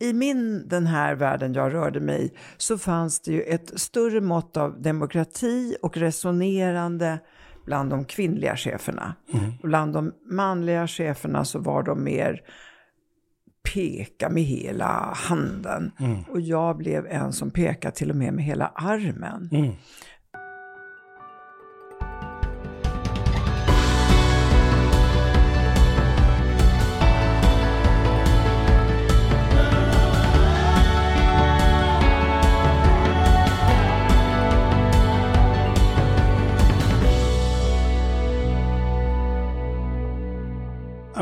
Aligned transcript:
i 0.00 0.12
min, 0.12 0.68
den 0.68 0.86
här 0.86 1.14
världen 1.14 1.54
jag 1.54 1.74
rörde 1.74 2.00
mig 2.00 2.24
i, 2.24 2.30
så 2.56 2.78
fanns 2.78 3.20
det 3.20 3.32
ju 3.32 3.42
ett 3.42 3.80
större 3.80 4.20
mått 4.20 4.56
av 4.56 4.82
demokrati 4.82 5.76
och 5.82 5.96
resonerande 5.96 7.18
bland 7.64 7.90
de 7.90 8.04
kvinnliga 8.04 8.56
cheferna. 8.56 9.14
Mm. 9.32 9.52
Bland 9.62 9.92
de 9.92 10.12
manliga 10.30 10.86
cheferna 10.86 11.44
så 11.44 11.58
var 11.58 11.82
de 11.82 12.04
mer 12.04 12.40
peka 13.74 14.28
med 14.28 14.42
hela 14.42 15.12
handen. 15.16 15.92
Mm. 15.98 16.22
Och 16.22 16.40
jag 16.40 16.76
blev 16.76 17.06
en 17.06 17.32
som 17.32 17.50
pekade 17.50 17.94
till 17.94 18.10
och 18.10 18.16
med 18.16 18.32
med 18.34 18.44
hela 18.44 18.66
armen. 18.66 19.48
Mm. 19.52 19.72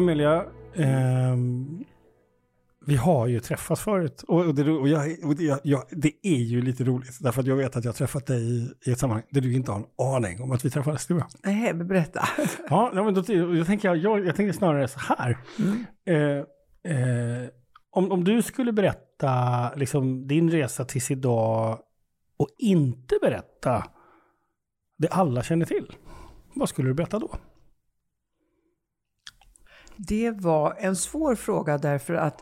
Amelia, 0.08 0.44
eh, 0.74 1.36
vi 2.86 2.96
har 2.96 3.26
ju 3.26 3.40
träffats 3.40 3.82
förut. 3.82 4.24
Och, 4.28 4.46
och, 4.46 4.54
det, 4.54 4.70
och, 4.70 4.88
jag, 4.88 5.24
och 5.24 5.36
det, 5.36 5.60
jag, 5.64 5.82
det, 5.90 6.12
är 6.22 6.36
ju 6.36 6.62
lite 6.62 6.84
roligt, 6.84 7.18
därför 7.20 7.40
att 7.40 7.46
jag 7.46 7.56
vet 7.56 7.76
att 7.76 7.84
jag 7.84 7.94
träffat 7.94 8.26
dig 8.26 8.42
i, 8.42 8.70
i 8.86 8.92
ett 8.92 8.98
sammanhang 8.98 9.24
där 9.30 9.40
du 9.40 9.54
inte 9.54 9.72
har 9.72 9.78
en 9.78 10.14
aning 10.14 10.42
om 10.42 10.52
att 10.52 10.64
vi 10.64 10.70
träffades. 10.70 11.06
Du 11.06 11.22
Nej, 11.44 11.74
berätta. 11.74 12.28
ja, 12.68 12.90
men 12.94 13.14
då, 13.14 13.34
jag, 13.34 13.66
tänker, 13.66 13.94
jag, 13.94 14.26
jag 14.26 14.36
tänker 14.36 14.52
snarare 14.52 14.88
så 14.88 14.98
här. 14.98 15.38
Mm. 15.58 15.84
Eh, 16.06 16.45
eh, 16.92 17.48
om, 17.90 18.12
om 18.12 18.24
du 18.24 18.42
skulle 18.42 18.72
berätta 18.72 19.74
liksom, 19.74 20.26
din 20.26 20.50
resa 20.50 20.84
tills 20.84 21.10
idag 21.10 21.78
och 22.37 22.48
inte 22.59 23.18
berätta 23.22 23.84
det 24.98 25.09
alla 25.09 25.43
känner 25.43 25.66
till, 25.66 25.93
vad 26.54 26.68
skulle 26.68 26.88
du 26.88 26.95
berätta 26.95 27.18
då? 27.18 27.30
Det 29.99 30.30
var 30.30 30.77
en 30.79 30.96
svår 30.96 31.35
fråga 31.35 31.79
därför 31.79 32.15
att 32.15 32.41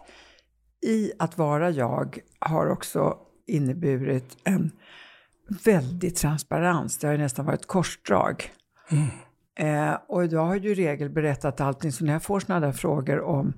i 0.87 1.13
att 1.19 1.39
vara 1.39 1.71
jag 1.71 2.19
har 2.39 2.67
också 2.67 3.17
inneburit 3.47 4.37
en 4.45 4.71
väldig 5.65 6.17
transparens. 6.17 6.99
Det 6.99 7.07
har 7.07 7.19
nästan 7.19 7.47
varit 7.47 7.67
korsdrag. 7.67 8.53
Mm. 8.91 9.09
Eh, 9.59 9.99
och 10.09 10.27
jag 10.27 10.45
har 10.45 10.55
ju 10.55 10.71
i 10.71 10.75
regel 10.75 11.11
berättat 11.11 11.61
allting, 11.61 11.93
så 11.93 12.05
när 12.05 12.13
jag 12.13 12.23
får 12.23 12.41
sådana 12.41 12.67
där 12.67 12.73
frågor 12.73 13.21
om 13.21 13.53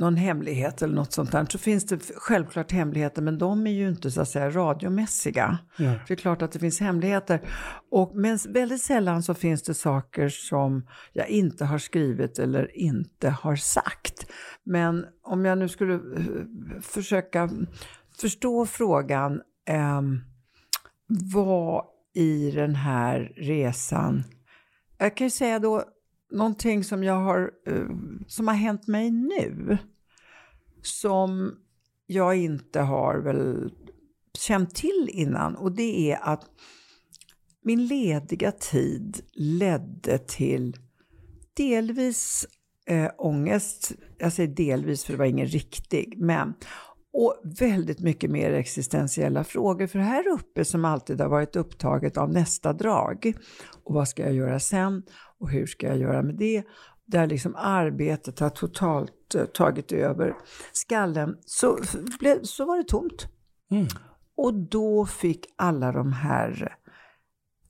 någon 0.00 0.16
hemlighet 0.16 0.82
eller 0.82 0.94
något 0.94 1.12
sånt 1.12 1.32
där, 1.32 1.46
så 1.50 1.58
finns 1.58 1.84
det 1.84 1.98
självklart 2.16 2.72
hemligheter, 2.72 3.22
men 3.22 3.38
de 3.38 3.66
är 3.66 3.70
ju 3.70 3.88
inte 3.88 4.10
så 4.10 4.20
att 4.20 4.28
säga 4.28 4.50
radiomässiga. 4.50 5.58
Mm. 5.78 5.98
det 6.08 6.14
är 6.14 6.16
klart 6.16 6.42
att 6.42 6.52
det 6.52 6.58
finns 6.58 6.80
hemligheter. 6.80 7.40
Och, 7.90 8.12
men 8.14 8.38
väldigt 8.48 8.82
sällan 8.82 9.22
så 9.22 9.34
finns 9.34 9.62
det 9.62 9.74
saker 9.74 10.28
som 10.28 10.86
jag 11.12 11.28
inte 11.28 11.64
har 11.64 11.78
skrivit 11.78 12.38
eller 12.38 12.76
inte 12.76 13.30
har 13.30 13.56
sagt. 13.56 14.26
Men 14.64 15.06
om 15.22 15.44
jag 15.44 15.58
nu 15.58 15.68
skulle 15.68 15.94
eh, 15.94 16.00
försöka 16.80 17.50
förstå 18.20 18.66
frågan, 18.66 19.40
eh, 19.68 20.02
vad 21.34 21.84
i 22.14 22.50
den 22.50 22.74
här 22.74 23.32
resan, 23.36 24.24
jag 24.98 25.16
kan 25.16 25.26
ju 25.26 25.30
säga 25.30 25.58
då 25.58 25.84
någonting 26.30 26.84
som, 26.84 27.04
jag 27.04 27.14
har, 27.20 27.50
eh, 27.66 27.86
som 28.26 28.48
har 28.48 28.54
hänt 28.54 28.86
mig 28.86 29.10
nu 29.10 29.78
som 30.82 31.56
jag 32.06 32.36
inte 32.36 32.80
har 32.80 33.18
väl 33.18 33.72
känt 34.38 34.74
till 34.74 35.08
innan 35.12 35.56
och 35.56 35.72
det 35.72 36.12
är 36.12 36.18
att 36.22 36.44
min 37.62 37.86
lediga 37.86 38.52
tid 38.52 39.20
ledde 39.32 40.18
till 40.18 40.76
delvis 41.56 42.46
eh, 42.86 43.10
ångest, 43.18 43.92
jag 44.18 44.32
säger 44.32 44.54
delvis 44.54 45.04
för 45.04 45.12
det 45.12 45.18
var 45.18 45.24
ingen 45.26 45.46
riktig, 45.46 46.14
men 46.18 46.54
och 47.12 47.40
väldigt 47.60 48.00
mycket 48.00 48.30
mer 48.30 48.52
existentiella 48.52 49.44
frågor. 49.44 49.86
För 49.86 49.98
här 49.98 50.28
uppe 50.28 50.64
som 50.64 50.84
alltid 50.84 51.20
har 51.20 51.28
varit 51.28 51.56
upptaget 51.56 52.16
av 52.16 52.32
nästa 52.32 52.72
drag. 52.72 53.32
Och 53.84 53.94
vad 53.94 54.08
ska 54.08 54.22
jag 54.22 54.32
göra 54.32 54.60
sen? 54.60 55.02
Och 55.40 55.50
hur 55.50 55.66
ska 55.66 55.86
jag 55.86 55.98
göra 55.98 56.22
med 56.22 56.34
det? 56.34 56.62
Där 57.06 57.26
liksom 57.26 57.54
arbetet 57.56 58.38
har 58.38 58.50
totalt 58.50 59.34
uh, 59.34 59.44
tagit 59.44 59.92
över 59.92 60.34
skallen. 60.72 61.36
Så, 61.46 61.78
så 62.42 62.64
var 62.64 62.76
det 62.76 62.84
tomt. 62.84 63.28
Mm. 63.70 63.86
Och 64.36 64.54
då 64.54 65.06
fick 65.06 65.46
alla 65.56 65.92
de 65.92 66.12
här 66.12 66.76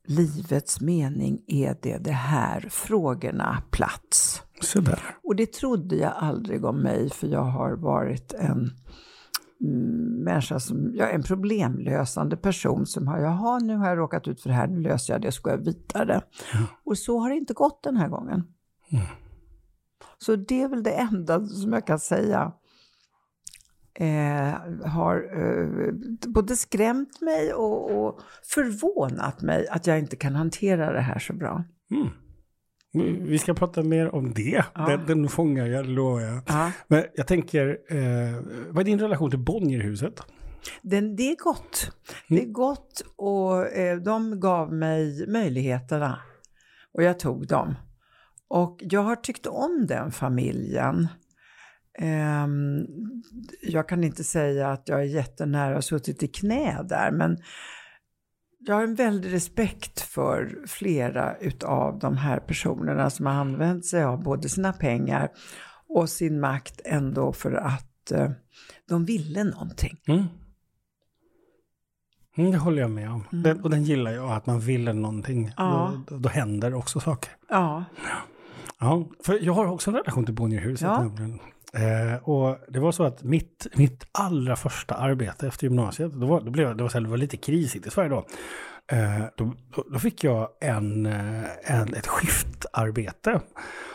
livets 0.04 0.80
mening 0.80 1.42
är 1.46 1.76
det 1.82 1.98
det 1.98 2.12
här 2.12 2.60
frågorna 2.70 3.62
plats. 3.70 4.42
Och 5.22 5.36
det 5.36 5.52
trodde 5.52 5.96
jag 5.96 6.12
aldrig 6.16 6.64
om 6.64 6.82
mig 6.82 7.10
för 7.10 7.26
jag 7.26 7.44
har 7.44 7.72
varit 7.72 8.32
en 8.32 8.70
människa 10.24 10.60
som, 10.60 10.90
jag 10.94 11.10
är 11.10 11.14
en 11.14 11.22
problemlösande 11.22 12.36
person 12.36 12.86
som 12.86 13.08
har, 13.08 13.18
jaha 13.18 13.58
nu 13.58 13.76
har 13.76 13.88
jag 13.88 13.98
råkat 13.98 14.28
ut 14.28 14.42
för 14.42 14.48
det 14.48 14.54
här, 14.54 14.66
nu 14.66 14.80
löser 14.80 15.14
jag 15.14 15.22
det, 15.22 15.32
så 15.32 15.42
går 15.42 15.52
jag 15.52 15.64
vidare. 15.64 16.20
Ja. 16.52 16.58
Och 16.84 16.98
så 16.98 17.18
har 17.18 17.30
det 17.30 17.36
inte 17.36 17.54
gått 17.54 17.82
den 17.82 17.96
här 17.96 18.08
gången. 18.08 18.44
Mm. 18.92 19.04
Så 20.18 20.36
det 20.36 20.62
är 20.62 20.68
väl 20.68 20.82
det 20.82 20.90
enda 20.90 21.46
som 21.46 21.72
jag 21.72 21.86
kan 21.86 21.98
säga 21.98 22.52
eh, 23.94 24.54
har 24.86 25.16
eh, 25.42 25.92
både 26.28 26.56
skrämt 26.56 27.20
mig 27.20 27.54
och, 27.54 27.90
och, 27.90 28.20
förvånat 28.42 29.42
mig 29.42 29.68
att 29.68 29.86
jag 29.86 29.98
inte 29.98 30.16
kan 30.16 30.34
hantera 30.34 30.92
det 30.92 31.00
här 31.00 31.18
så 31.18 31.32
bra. 31.32 31.64
Mm. 31.90 32.08
Vi 32.92 33.38
ska 33.38 33.54
prata 33.54 33.82
mer 33.82 34.14
om 34.14 34.34
det. 34.34 34.64
Ja. 34.74 34.86
Den, 34.86 35.06
den 35.06 35.28
fångar 35.28 35.66
jag, 35.66 35.86
lovar 35.86 36.20
jag. 36.20 36.42
Ja. 36.46 36.72
Men 36.88 37.04
jag 37.14 37.26
tänker, 37.26 37.78
eh, 37.88 38.42
vad 38.70 38.80
är 38.80 38.84
din 38.84 39.00
relation 39.00 39.30
till 39.30 39.38
Bonnierhuset? 39.38 40.20
Den, 40.82 41.16
det 41.16 41.30
är 41.30 41.36
gott. 41.36 41.92
Det 42.28 42.34
är 42.34 42.40
mm. 42.40 42.52
gott 42.52 43.02
och 43.16 43.66
eh, 43.66 43.98
de 43.98 44.40
gav 44.40 44.72
mig 44.72 45.26
möjligheterna. 45.28 46.18
Och 46.94 47.02
jag 47.02 47.18
tog 47.18 47.46
dem. 47.46 47.74
Och 48.48 48.78
jag 48.80 49.02
har 49.02 49.16
tyckt 49.16 49.46
om 49.46 49.86
den 49.88 50.12
familjen. 50.12 51.08
Eh, 51.98 52.46
jag 53.62 53.88
kan 53.88 54.04
inte 54.04 54.24
säga 54.24 54.68
att 54.68 54.88
jag 54.88 55.00
är 55.00 55.04
jättenära 55.04 55.76
och 55.76 55.84
suttit 55.84 56.22
i 56.22 56.28
knä 56.28 56.82
där, 56.82 57.10
men 57.10 57.38
jag 58.66 58.74
har 58.74 58.82
en 58.82 58.94
väldig 58.94 59.32
respekt 59.32 60.00
för 60.00 60.58
flera 60.66 61.36
utav 61.36 61.98
de 61.98 62.16
här 62.16 62.40
personerna 62.40 63.10
som 63.10 63.26
har 63.26 63.32
använt 63.32 63.86
sig 63.86 64.04
av 64.04 64.22
både 64.22 64.48
sina 64.48 64.72
pengar 64.72 65.28
och 65.88 66.08
sin 66.08 66.40
makt 66.40 66.80
ändå 66.84 67.32
för 67.32 67.52
att 67.52 68.10
eh, 68.10 68.30
de 68.88 69.04
ville 69.04 69.44
någonting. 69.44 69.96
Mm. 70.06 70.24
Mm, 72.36 72.52
det 72.52 72.58
håller 72.58 72.82
jag 72.82 72.90
med 72.90 73.10
om. 73.10 73.24
Mm. 73.32 73.42
Den, 73.42 73.60
och 73.60 73.70
den 73.70 73.84
gillar 73.84 74.10
jag, 74.10 74.32
att 74.32 74.46
man 74.46 74.60
vill 74.60 74.84
någonting. 74.84 75.52
Ja. 75.56 75.92
Då, 76.06 76.18
då, 76.18 76.28
händer 76.28 76.74
också 76.74 77.00
saker. 77.00 77.30
Ja. 77.48 77.84
ja. 78.78 79.08
För 79.24 79.38
jag 79.44 79.52
har 79.52 79.66
också 79.66 79.90
en 79.90 79.96
relation 79.96 80.24
till 80.24 80.34
Bonnierhuset. 80.34 80.88
Ja. 80.88 81.12
Eh, 81.72 82.28
och 82.28 82.58
det 82.68 82.80
var 82.80 82.92
så 82.92 83.04
att 83.04 83.22
mitt, 83.22 83.66
mitt 83.74 84.06
allra 84.12 84.56
första 84.56 84.94
arbete 84.94 85.46
efter 85.46 85.64
gymnasiet, 85.64 86.12
då 86.12 86.26
var, 86.26 86.40
då 86.40 86.50
blev, 86.50 86.76
det, 86.76 86.82
var 86.82 86.90
så 86.90 86.98
här, 86.98 87.04
det 87.04 87.10
var 87.10 87.16
lite 87.16 87.36
krisigt 87.36 87.86
i 87.86 87.90
Sverige 87.90 88.08
då. 88.08 88.26
Eh, 88.92 89.24
då, 89.36 89.52
då, 89.92 89.98
fick 89.98 90.24
jag 90.24 90.48
en, 90.60 91.06
eh, 91.06 91.44
en, 91.64 91.94
ett 91.94 92.06
skiftarbete. 92.06 93.40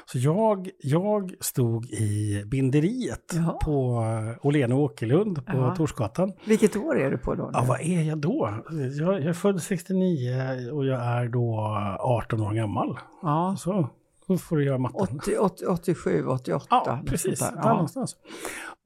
Så 0.06 0.18
jag, 0.18 0.70
jag 0.80 1.34
stod 1.40 1.86
i 1.86 2.44
binderiet 2.46 3.34
Jaha. 3.34 3.54
på 3.54 4.04
Åhlén 4.42 4.72
och 4.72 4.80
Åkerlund 4.80 5.46
på 5.46 5.58
Jaha. 5.58 5.76
Torsgatan. 5.76 6.34
Vilket 6.46 6.76
år 6.76 7.00
är 7.00 7.12
du 7.12 7.18
på 7.18 7.36
då? 7.36 7.50
Ja, 7.54 7.66
vad 7.68 7.82
är 7.82 8.02
jag 8.02 8.18
då? 8.18 8.64
Jag, 9.00 9.14
jag 9.14 9.26
är 9.26 9.34
född 9.34 9.62
69 9.62 10.72
och 10.72 10.86
jag 10.86 11.02
är 11.02 11.28
då 11.28 11.60
18 12.00 12.42
år 12.42 12.54
gammal. 12.54 12.98
Ja. 13.22 13.56
Så 13.60 13.90
då 14.28 14.38
får 14.38 14.58
du 14.58 14.66
göra 14.66 14.78
matten. 14.78 15.20
80, 15.22 15.38
80, 15.38 15.66
87, 15.66 16.26
88. 16.28 16.66
Ja, 16.70 17.04
precis. 17.06 17.40
Där 17.40 17.54
ja. 17.56 17.70
någonstans. 17.70 18.16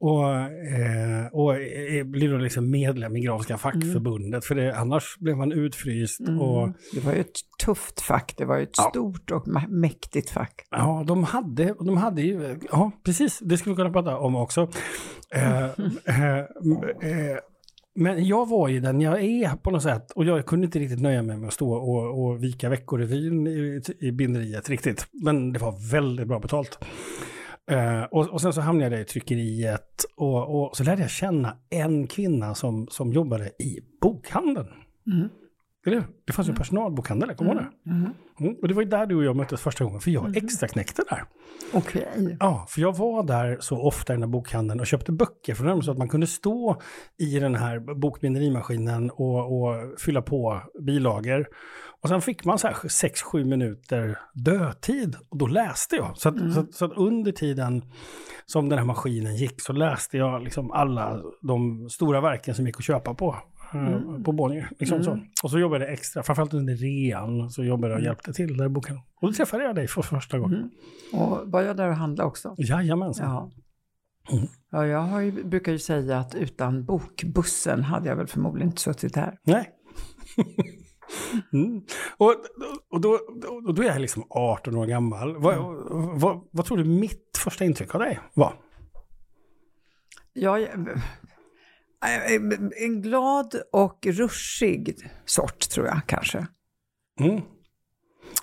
Och, 0.00 0.34
eh, 0.36 1.26
och 1.32 1.56
eh, 1.56 2.04
blir 2.04 2.32
då 2.32 2.38
liksom 2.38 2.70
medlem 2.70 3.16
i 3.16 3.20
Grafiska 3.20 3.58
fackförbundet, 3.58 4.32
mm. 4.32 4.42
för 4.42 4.54
det, 4.54 4.76
annars 4.78 5.16
blev 5.18 5.36
man 5.36 5.52
utfryst. 5.52 6.20
Mm. 6.20 6.40
Och, 6.40 6.68
det 6.92 7.00
var 7.00 7.12
ju 7.12 7.20
ett 7.20 7.38
tufft 7.64 8.00
fack, 8.00 8.34
det 8.36 8.44
var 8.44 8.56
ju 8.56 8.62
ett 8.62 8.74
ja. 8.76 8.90
stort 8.90 9.30
och 9.30 9.48
mäktigt 9.68 10.30
fack. 10.30 10.66
Ja, 10.70 11.04
de 11.06 11.24
hade, 11.24 11.74
de 11.80 11.96
hade 11.96 12.22
ju, 12.22 12.58
ja 12.72 12.90
precis, 13.04 13.38
det 13.38 13.58
skulle 13.58 13.72
vi 13.72 13.76
kunna 13.76 13.90
prata 13.90 14.18
om 14.18 14.36
också. 14.36 14.68
Eh, 15.34 15.64
eh, 16.04 16.38
eh 16.38 17.38
men 17.94 18.24
jag 18.24 18.48
var 18.48 18.68
ju 18.68 18.80
den 18.80 19.00
jag 19.00 19.24
är 19.24 19.56
på 19.56 19.70
något 19.70 19.82
sätt. 19.82 20.10
Och 20.10 20.24
jag 20.24 20.46
kunde 20.46 20.64
inte 20.64 20.78
riktigt 20.78 21.00
nöja 21.00 21.22
mig 21.22 21.36
med 21.36 21.48
att 21.48 21.54
stå 21.54 21.72
och, 21.72 22.24
och 22.24 22.44
vika 22.44 22.68
veckorevyn 22.68 23.46
i, 23.46 23.82
i 24.00 24.12
binderiet 24.12 24.70
riktigt. 24.70 25.06
Men 25.12 25.52
det 25.52 25.58
var 25.58 25.90
väldigt 25.90 26.28
bra 26.28 26.38
betalt. 26.38 26.78
Uh, 27.72 28.02
och, 28.02 28.28
och 28.28 28.40
sen 28.40 28.52
så 28.52 28.60
hamnade 28.60 28.94
jag 28.96 29.02
i 29.02 29.04
tryckeriet 29.04 30.04
och, 30.16 30.62
och 30.62 30.76
så 30.76 30.84
lärde 30.84 31.02
jag 31.02 31.10
känna 31.10 31.56
en 31.70 32.06
kvinna 32.06 32.54
som, 32.54 32.86
som 32.90 33.12
jobbade 33.12 33.46
i 33.46 33.80
bokhandeln. 34.00 34.68
Mm. 35.06 35.28
Eller? 35.86 36.04
Det 36.26 36.32
fanns 36.32 36.48
ju 36.48 36.50
en 36.50 36.56
personalbokhandel, 36.56 37.28
jag 37.28 37.38
kommer 37.38 37.54
ihåg 37.54 37.62
det? 37.84 37.90
Mm. 37.90 38.10
Mm. 38.40 38.54
Och 38.62 38.68
det 38.68 38.74
var 38.74 38.82
ju 38.82 38.88
där 38.88 39.06
du 39.06 39.16
och 39.16 39.24
jag 39.24 39.36
möttes 39.36 39.60
första 39.60 39.84
gången, 39.84 40.00
för 40.00 40.10
jag 40.10 40.24
Mm. 40.24 40.44
extra 40.44 40.68
knäckte 40.68 41.02
där. 41.10 41.24
Okej. 41.72 42.36
Ja, 42.40 42.66
för 42.68 42.80
jag 42.80 42.96
var 42.96 43.22
där 43.22 43.56
så 43.60 43.78
ofta 43.82 44.12
i 44.12 44.16
den 44.16 44.22
här 44.22 44.28
bokhandeln 44.28 44.80
och 44.80 44.86
köpte 44.86 45.12
böcker 45.12 45.54
från 45.54 45.66
dem 45.66 45.82
så 45.82 45.90
att 45.90 45.98
man 45.98 46.08
kunde 46.08 46.26
stå 46.26 46.80
i 47.18 47.38
den 47.38 47.54
här 47.54 47.94
bokbinderimaskinen 47.94 49.10
och, 49.10 49.62
och 49.62 50.00
fylla 50.00 50.22
på 50.22 50.62
bilagor. 50.86 51.46
Och 52.02 52.08
sen 52.08 52.20
fick 52.20 52.44
man 52.44 52.58
så 52.58 52.66
här 52.66 52.74
6-7 52.74 53.44
minuter 53.44 54.18
dödtid 54.34 55.16
och 55.28 55.38
då 55.38 55.46
läste 55.46 55.96
jag. 55.96 56.16
Så 56.16 56.28
att, 56.28 56.36
Mm. 56.36 56.52
så, 56.52 56.60
att, 56.60 56.74
så 56.74 56.84
att 56.84 56.92
under 56.96 57.32
tiden 57.32 57.84
som 58.46 58.68
den 58.68 58.78
här 58.78 58.86
maskinen 58.86 59.36
gick 59.36 59.60
så 59.60 59.72
läste 59.72 60.16
jag 60.18 60.42
liksom 60.42 60.70
alla 60.70 61.22
de 61.42 61.88
stora 61.90 62.20
verken 62.20 62.54
som 62.54 62.66
gick 62.66 62.76
att 62.76 62.84
köpa 62.84 63.14
på. 63.14 63.36
Eh, 63.74 63.86
Mm. 63.86 64.24
På 64.24 64.32
Bonnier. 64.32 64.70
Liksom 64.78 65.04
så. 65.04 65.20
Och 65.42 65.50
så 65.50 65.58
jobbade 65.58 65.84
jag 65.84 65.92
extra, 65.92 66.22
framförallt 66.22 66.54
under 66.54 66.74
rean, 66.74 67.50
så 67.50 67.64
jobbade 67.64 67.92
jag 67.92 67.98
och 67.98 68.04
hjälpte 68.04 68.32
till 68.32 68.56
där 68.56 68.66
i 68.66 68.68
boken. 68.68 68.96
Och 68.96 69.28
då 69.28 69.32
träffade 69.32 69.64
jag 69.64 69.74
dig 69.74 69.88
för 69.88 70.02
första 70.02 70.38
gången. 70.38 70.58
Mm. 70.58 70.70
Och 71.22 71.50
var 71.50 71.62
jag 71.62 71.76
där 71.76 71.88
och 71.88 71.96
handlade 71.96 72.28
också? 72.28 72.54
Jajamensan. 72.58 73.30
Ja. 73.30 73.50
Mm. 74.32 74.48
Ja, 74.70 74.86
jag 74.86 75.00
har 75.00 75.20
ju, 75.20 75.44
brukar 75.44 75.72
ju 75.72 75.78
säga 75.78 76.18
att 76.18 76.34
utan 76.34 76.84
bokbussen 76.84 77.82
hade 77.84 78.08
jag 78.08 78.16
väl 78.16 78.26
förmodligen 78.26 78.68
inte 78.68 78.82
suttit 78.82 79.16
här. 79.16 79.38
Nej. 79.44 79.70
mm. 81.52 81.82
och, 82.16 82.34
och, 82.90 83.00
då, 83.00 83.18
och 83.66 83.74
då 83.74 83.82
är 83.82 83.86
jag 83.86 84.00
liksom 84.00 84.24
18 84.30 84.76
år 84.76 84.86
gammal. 84.86 85.36
Vad, 85.36 85.56
vad, 86.20 86.48
vad 86.52 86.66
tror 86.66 86.78
du 86.78 86.84
mitt 86.84 87.38
första 87.44 87.64
intryck 87.64 87.94
av 87.94 88.00
dig 88.00 88.20
var? 88.34 88.54
Jag, 90.32 90.68
en 92.76 93.02
glad 93.02 93.54
och 93.72 94.06
ruschig 94.06 95.10
sort 95.24 95.58
tror 95.70 95.86
jag 95.86 96.00
kanske. 96.06 96.46
Mm. 97.20 97.40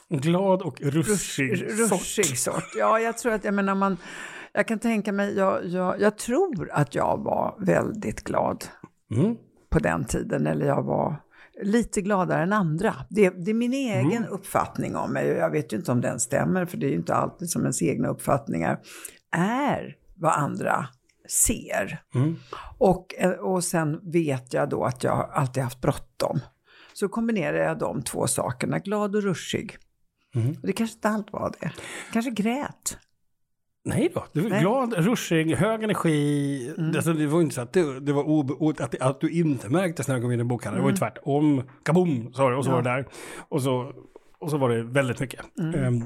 Glad 0.10 0.62
och 0.62 0.82
ruschig 0.82 1.52
Rusch- 1.54 1.92
Ruschig 1.94 2.38
sort. 2.38 2.64
Ja, 2.78 3.00
jag 3.00 3.18
tror 3.18 3.34
att, 3.34 3.44
jag 3.44 3.54
menar 3.54 3.76
man, 3.76 3.98
jag 4.54 4.68
kan 4.68 4.80
tänka 4.80 5.12
mig, 5.12 5.38
jag, 5.38 5.66
jag, 5.66 6.02
jag 6.02 6.18
tror 6.18 6.70
att 6.72 6.96
jag 6.96 7.24
var 7.24 7.56
väldigt 7.60 8.24
glad 8.24 8.66
Mm. 9.16 9.36
på 9.70 9.80
den 9.80 10.06
tiden, 10.06 10.48
eller 10.48 10.66
jag 10.66 10.84
var 10.84 11.22
lite 11.64 12.02
gladare 12.02 12.44
än 12.44 12.54
andra. 12.54 12.96
Det, 13.10 13.30
det 13.30 13.52
är 13.52 13.56
min 13.56 13.74
egen 13.74 14.26
uppfattning 14.26 14.96
om 14.96 15.14
mig, 15.14 15.32
och 15.32 15.38
jag 15.38 15.50
vet 15.52 15.74
ju 15.74 15.78
inte 15.78 15.92
om 15.92 16.02
den 16.02 16.20
stämmer, 16.20 16.66
för 16.66 16.78
det 16.78 16.86
är 16.86 16.90
ju 16.90 16.96
inte 16.96 17.16
alltid 17.16 17.50
som 17.50 17.62
ens 17.62 17.82
egna 17.82 18.08
uppfattningar 18.08 18.80
är 19.36 19.96
vad 20.16 20.34
andra 20.34 20.88
ser. 21.30 22.00
Mm. 22.16 22.36
Och, 22.78 23.16
eh, 23.18 23.32
och 23.32 23.64
sen 23.64 24.12
vet 24.12 24.54
jag 24.54 24.70
då 24.70 24.84
att 24.84 25.04
jag 25.04 25.30
alltid 25.34 25.64
haft 25.64 25.82
bråttom. 25.82 26.40
Så 26.94 27.10
kombinerar 27.10 27.58
jag 27.58 27.80
de 27.80 28.02
två 28.02 28.28
sakerna, 28.28 28.80
glad 28.80 29.16
och 29.16 29.24
ruschig. 29.24 29.78
Mm. 30.36 30.50
Och 30.50 30.68
det 30.68 30.74
kanske 30.74 30.96
inte 30.96 31.10
allt 31.10 31.32
var 31.34 31.54
det. 31.60 31.72
Kanske 32.14 32.32
grät. 32.32 32.98
Nej 33.86 34.12
då, 34.14 34.26
du 34.34 34.42
var 34.42 34.50
Nej. 34.50 34.62
glad, 34.62 34.94
ruschig, 34.94 35.56
hög 35.56 35.84
energi. 35.84 36.74
Alltså, 36.96 37.14
det 37.14 37.28
var 37.28 37.42
inte 37.42 37.56
så 37.56 37.62
att, 37.62 37.74
det, 37.74 38.00
det 38.00 38.14
var 38.14 38.24
o- 38.24 38.74
att, 38.80 39.02
att 39.02 39.22
du 39.22 39.30
inte 39.30 39.70
märktes 39.70 40.08
när 40.08 40.16
jag 40.16 40.22
kom 40.22 40.32
in 40.32 40.40
i 40.40 40.44
bokhandeln. 40.44 40.80
Det 40.80 40.84
var 40.84 40.92
ju 40.92 40.98
tvärtom. 40.98 41.64
Kaboom, 41.84 42.34
sa 42.34 42.50
det 42.50 42.56
och 42.56 42.66
så 42.66 42.72
var 42.72 42.82
det 42.82 42.90
där. 42.90 43.08
Och 43.50 43.62
så, 43.62 43.94
och 44.40 44.50
så 44.52 44.58
var 44.58 44.70
det 44.70 44.84
väldigt 44.84 45.20
mycket. 45.20 45.46
Ehm, 45.76 46.04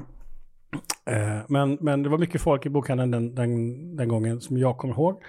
eh, 1.06 1.38
men, 1.48 1.78
men 1.80 2.02
det 2.02 2.08
var 2.08 2.18
mycket 2.18 2.40
folk 2.40 2.66
i 2.66 2.70
bokhandeln 2.70 3.10
den, 3.10 3.34
den, 3.34 3.96
den 3.96 4.08
gången 4.08 4.40
som 4.40 4.58
jag 4.58 4.78
kommer 4.78 4.94
ihåg. 4.94 5.22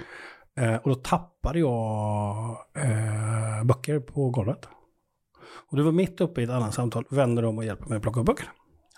Eh, 0.58 0.76
och 0.76 0.90
då 0.90 0.96
tappade 0.96 1.60
jag 1.60 2.58
eh, 2.78 3.64
böcker 3.66 4.00
på 4.00 4.30
golvet. 4.30 4.68
Och 5.72 5.78
det 5.78 5.84
var 5.84 5.92
mitt 5.92 6.22
uppe 6.22 6.42
i 6.42 6.44
ett 6.44 6.50
annat 6.50 6.74
samtal, 6.74 7.06
vänder 7.10 7.46
om 7.46 7.58
och 7.58 7.66
hjälper 7.66 7.86
mig 7.90 7.96
att 7.96 8.02
plocka 8.02 8.20
upp 8.20 8.26
böckerna. 8.26 8.50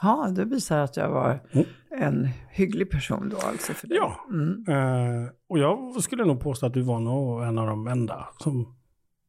Ja, 0.02 0.28
det 0.36 0.46
visar 0.46 0.78
att 0.80 0.98
jag 0.98 1.10
var 1.10 1.40
Mm. 1.54 1.66
en 1.92 2.30
hygglig 2.50 2.90
person 2.92 3.30
då 3.30 3.38
alltså 3.48 3.74
för 3.74 3.88
dig. 3.88 3.98
Ja, 3.98 4.16
Mm. 4.30 5.30
och 5.50 5.60
jag 5.60 6.04
skulle 6.04 6.26
nog 6.26 6.40
påstå 6.40 6.66
att 6.66 6.74
du 6.74 6.82
var 6.82 7.00
nog 7.00 7.44
en 7.44 7.58
av 7.58 7.68
de 7.68 7.88
enda 7.88 8.28
som 8.38 8.76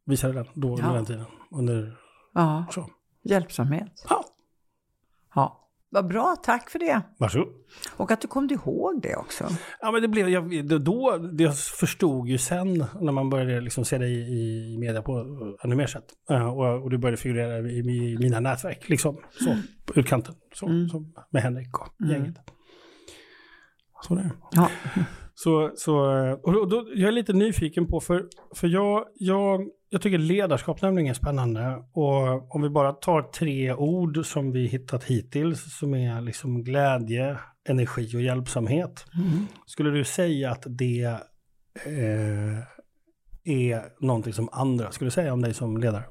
visade 0.05 0.33
den 0.33 0.47
då 0.55 0.69
under 0.69 0.83
Ja. 0.89 0.93
den 0.93 1.05
tiden. 1.05 1.25
Under, 1.51 1.97
Ja, 2.35 2.65
så. 2.71 2.91
hjälpsamhet. 3.23 4.07
Ja, 4.09 4.25
Ja, 5.35 5.66
vad 5.91 6.07
bra, 6.09 6.37
tack 6.43 6.71
för 6.71 6.79
det. 6.79 7.03
varsågod. 7.19 7.49
Och 7.97 8.11
att 8.11 8.21
du 8.21 8.29
kom 8.29 8.49
ihåg 8.51 9.01
det 9.03 9.17
också. 9.17 9.49
Ja, 9.81 9.91
men 9.93 10.03
det 10.03 10.09
blev, 10.09 10.29
jag, 10.29 10.67
då, 10.83 11.17
det 11.19 11.45
jag 11.45 11.59
förstod 11.59 12.29
ju 12.29 12.39
sen 12.39 12.85
när 13.01 13.13
man 13.13 13.31
började 13.31 13.61
liksom 13.61 13.85
se 13.85 13.99
dig 13.99 14.13
i, 14.13 14.75
i 14.75 14.79
media 14.79 15.03
på 15.03 15.19
ännu 15.65 15.75
mer 15.77 15.87
sätt. 15.87 16.05
Eh, 16.31 16.49
och, 16.49 16.83
och 16.83 16.91
du 16.91 16.99
började 16.99 17.17
figurera 17.17 17.59
i, 17.71 17.79
i 17.79 18.19
mina 18.21 18.41
nätverk, 18.41 18.89
liksom, 18.89 19.17
så, 19.41 19.57
på 19.85 20.01
utkanten, 20.01 20.35
så, 20.55 20.67
Mm. 20.67 20.89
med 21.31 21.43
Henrik 21.43 21.79
och 21.81 22.01
Mm. 22.01 22.13
gänget. 22.13 22.37
Så 24.03 24.15
det. 24.15 24.31
Ja. 24.53 24.71
Så, 25.39 25.73
så 25.77 25.97
och 26.43 26.69
då, 26.69 26.87
jag 26.95 27.09
är 27.09 27.13
lite 27.13 27.33
nyfiken 27.33 27.87
på, 27.87 28.01
för, 28.01 28.27
för 28.55 28.69
jag, 28.69 29.05
jag, 29.15 29.69
jag 29.89 30.03
tycker 30.03 30.19
ledarskap 30.19 30.83
nämligen 30.83 31.11
är 31.11 31.15
spännande. 31.15 31.85
Och 31.93 32.55
om 32.55 32.63
vi 32.63 32.69
bara 32.69 32.93
tar 32.93 33.23
tre 33.23 33.73
ord 33.73 34.27
som 34.27 34.53
vi 34.53 34.67
hittat 34.67 35.05
hittills, 35.05 35.79
som 35.79 35.95
är 35.95 36.21
liksom 36.21 36.65
glädje, 36.65 37.39
energi 37.69 38.17
och 38.17 38.23
hjälpsamhet. 38.23 39.07
Mm. 39.15 39.47
Skulle 39.67 39.91
du 39.91 40.05
säga 40.05 40.51
att 40.51 40.65
det 40.67 41.05
eh, 41.85 42.59
är 43.45 44.05
någonting 44.05 44.33
som 44.33 44.49
andra 44.53 44.93
skulle 44.93 45.11
säga 45.11 45.33
om 45.33 45.43
dig 45.43 45.55
som 45.55 45.77
ledare? 45.77 46.05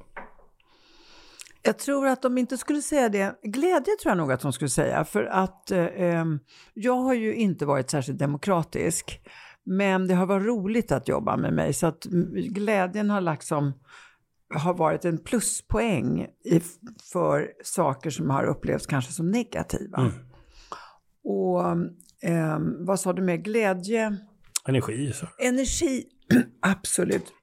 Jag 1.65 1.77
tror 1.77 2.07
att 2.07 2.21
de 2.21 2.37
inte 2.37 2.57
skulle 2.57 2.81
säga 2.81 3.09
det. 3.09 3.35
Glädje 3.43 3.95
tror 4.01 4.11
jag 4.11 4.17
nog 4.17 4.31
att 4.31 4.41
de 4.41 4.53
skulle 4.53 4.69
säga. 4.69 5.05
För 5.05 5.23
att 5.23 5.71
eh, 5.71 5.85
em, 5.85 6.39
jag 6.73 6.95
har 6.95 7.13
ju 7.13 7.35
inte 7.35 7.65
varit 7.65 7.89
särskilt 7.89 8.19
demokratisk. 8.19 9.21
Men 9.63 10.07
det 10.07 10.13
har 10.13 10.25
varit 10.25 10.45
roligt 10.45 10.91
att 10.91 11.07
jobba 11.07 11.37
med 11.37 11.53
mig. 11.53 11.73
Så 11.73 11.87
att 11.87 12.05
mm, 12.05 12.33
glädjen 12.33 13.09
har 13.09 13.21
liksom 13.21 13.73
har 14.53 14.73
varit 14.73 15.05
en 15.05 15.17
pluspoäng 15.17 16.27
i, 16.45 16.61
för 17.11 17.47
saker 17.63 18.09
som 18.09 18.29
har 18.29 18.43
upplevts 18.43 18.85
kanske 18.85 19.11
som 19.11 19.31
negativa. 19.31 19.97
Mm. 19.97 20.11
Och 21.23 21.63
em, 22.21 22.85
vad 22.85 22.99
sa 22.99 23.13
du 23.13 23.21
med 23.21 23.43
glädje? 23.43 24.17
Energi, 24.67 25.13
så. 25.13 25.27
Energi, 25.39 26.03
absolut. 26.61 27.33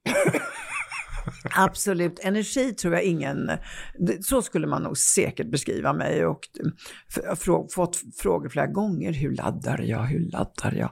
Absolut, 1.57 2.19
energi 2.23 2.73
tror 2.73 2.95
jag 2.95 3.02
ingen, 3.02 3.50
så 4.21 4.43
skulle 4.43 4.67
man 4.67 4.83
nog 4.83 4.99
säkert 4.99 5.50
beskriva 5.50 5.93
mig 5.93 6.26
och 6.26 6.41
fått 7.75 8.00
frågor 8.17 8.49
flera 8.49 8.67
gånger, 8.67 9.12
hur 9.12 9.31
laddar 9.31 9.79
jag, 9.79 10.02
hur 10.02 10.31
laddar 10.31 10.75
jag? 10.79 10.91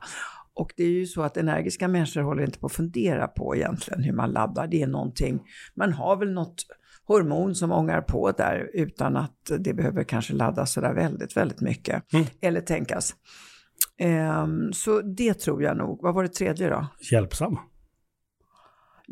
Och 0.54 0.72
det 0.76 0.82
är 0.82 0.90
ju 0.90 1.06
så 1.06 1.22
att 1.22 1.36
energiska 1.36 1.88
människor 1.88 2.22
håller 2.22 2.44
inte 2.44 2.58
på 2.58 2.66
att 2.66 2.72
fundera 2.72 3.28
på 3.28 3.56
egentligen 3.56 4.02
hur 4.02 4.12
man 4.12 4.30
laddar, 4.30 4.66
det 4.66 4.82
är 4.82 4.86
någonting, 4.86 5.40
man 5.74 5.92
har 5.92 6.16
väl 6.16 6.32
något 6.32 6.66
hormon 7.06 7.54
som 7.54 7.72
ångar 7.72 8.00
på 8.00 8.32
där 8.32 8.70
utan 8.74 9.16
att 9.16 9.50
det 9.58 9.74
behöver 9.74 10.04
kanske 10.04 10.32
laddas 10.32 10.72
sådär 10.72 10.94
väldigt, 10.94 11.36
väldigt 11.36 11.60
mycket. 11.60 12.12
Mm. 12.12 12.26
Eller 12.40 12.60
tänkas. 12.60 13.14
Ehm, 13.98 14.72
så 14.72 15.00
det 15.00 15.34
tror 15.34 15.62
jag 15.62 15.76
nog. 15.76 16.02
Vad 16.02 16.14
var 16.14 16.22
det 16.22 16.28
tredje 16.28 16.68
då? 16.68 16.86
Hjälpsam. 17.12 17.58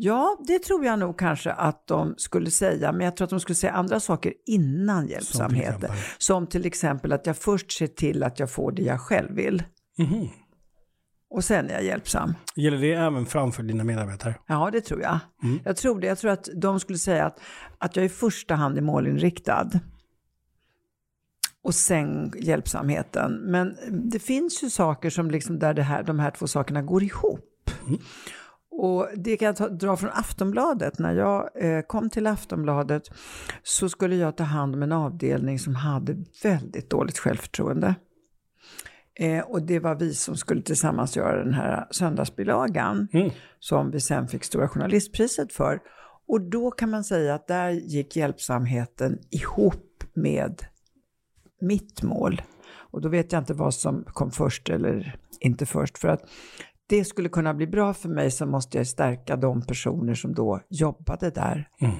Ja, 0.00 0.36
det 0.46 0.58
tror 0.58 0.84
jag 0.84 0.98
nog 0.98 1.18
kanske 1.18 1.52
att 1.52 1.86
de 1.86 2.14
skulle 2.16 2.50
säga, 2.50 2.92
men 2.92 3.00
jag 3.04 3.16
tror 3.16 3.24
att 3.24 3.30
de 3.30 3.40
skulle 3.40 3.56
säga 3.56 3.72
andra 3.72 4.00
saker 4.00 4.32
innan 4.46 5.06
hjälpsamheten. 5.08 5.74
exempel? 5.74 5.90
Som 6.18 6.46
till 6.46 6.66
exempel 6.66 7.12
att 7.12 7.26
jag 7.26 7.36
först 7.36 7.72
ser 7.72 7.86
till 7.86 8.22
att 8.22 8.38
jag 8.38 8.50
får 8.50 8.72
det 8.72 8.82
jag 8.82 9.00
själv 9.00 9.34
vill 9.36 9.62
Mhm. 9.98 10.28
och 11.30 11.44
sen 11.44 11.70
är 11.70 11.72
jag 11.74 11.84
hjälpsam. 11.84 12.34
Gäller 12.56 12.78
det 12.78 12.92
även 12.92 13.26
framför 13.26 13.62
dina 13.62 13.84
medarbetare? 13.84 14.34
Ja, 14.46 14.70
det 14.72 14.80
tror 14.80 15.00
jag. 15.00 15.18
Mm. 15.42 15.58
Jag 15.64 15.76
tror 15.76 16.00
det. 16.00 16.06
Jag 16.06 16.18
tror 16.18 16.30
att 16.30 16.48
de 16.56 16.80
skulle 16.80 16.98
säga 16.98 17.26
att, 17.26 17.40
att 17.78 17.96
jag 17.96 18.04
i 18.04 18.08
första 18.08 18.54
hand 18.54 18.78
är 18.78 18.82
målinriktad. 18.82 19.70
Och 21.62 21.74
sen 21.74 22.32
hjälpsamheten. 22.40 23.32
Men 23.32 23.76
det 24.10 24.18
finns 24.18 24.62
ju 24.62 24.70
saker 24.70 25.10
som 25.10 25.30
liksom 25.30 25.58
där 25.58 25.74
det 25.74 25.82
här, 25.82 26.02
de 26.02 26.18
här 26.18 26.30
två 26.30 26.46
sakerna 26.46 26.82
går 26.82 27.02
ihop. 27.02 27.44
Och 28.80 29.08
det 29.16 29.36
kan 29.36 29.46
jag 29.46 29.56
ta, 29.56 29.68
dra 29.68 29.96
från 29.96 30.10
Aftonbladet. 30.10 30.98
När 30.98 31.12
jag 31.14 31.50
eh, 31.54 31.80
kom 31.82 32.10
till 32.10 32.26
Aftonbladet 32.26 33.02
så 33.62 33.88
skulle 33.88 34.16
jag 34.16 34.36
ta 34.36 34.44
hand 34.44 34.74
om 34.74 34.82
en 34.82 34.92
avdelning 34.92 35.58
som 35.58 35.74
hade 35.74 36.16
väldigt 36.42 36.90
dåligt 36.90 37.18
självförtroende. 37.18 37.94
Eh, 39.20 39.40
och 39.40 39.62
det 39.62 39.78
var 39.78 39.94
vi 39.94 40.14
som 40.14 40.36
skulle 40.36 40.62
tillsammans 40.62 41.16
göra 41.16 41.44
den 41.44 41.54
här 41.54 41.86
söndagsbilagan 41.90 43.08
Mm. 43.12 43.30
som 43.58 43.90
vi 43.90 44.00
sen 44.00 44.28
fick 44.28 44.44
Stora 44.44 44.68
Journalistpriset 44.68 45.52
för. 45.52 45.80
Och 46.28 46.40
då 46.40 46.70
kan 46.70 46.90
man 46.90 47.04
säga 47.04 47.34
att 47.34 47.46
där 47.46 47.70
gick 47.70 48.16
hjälpsamheten 48.16 49.18
ihop 49.30 50.04
med 50.14 50.62
mitt 51.60 52.02
mål. 52.02 52.42
Och 52.90 53.00
då 53.00 53.08
vet 53.08 53.32
jag 53.32 53.40
inte 53.40 53.54
vad 53.54 53.74
som 53.74 54.04
kom 54.06 54.30
först 54.30 54.68
eller 54.70 55.16
inte 55.40 55.66
först. 55.66 55.98
För 55.98 56.08
att 56.08 56.22
det 56.88 57.04
skulle 57.04 57.28
kunna 57.28 57.54
bli 57.54 57.66
bra 57.66 57.94
för 57.94 58.08
mig 58.08 58.30
så 58.30 58.46
måste 58.46 58.78
jag 58.78 58.86
stärka 58.86 59.36
de 59.36 59.62
personer 59.62 60.14
som 60.14 60.34
då 60.34 60.60
jobbade 60.68 61.30
där. 61.30 61.68
Mm. 61.80 61.96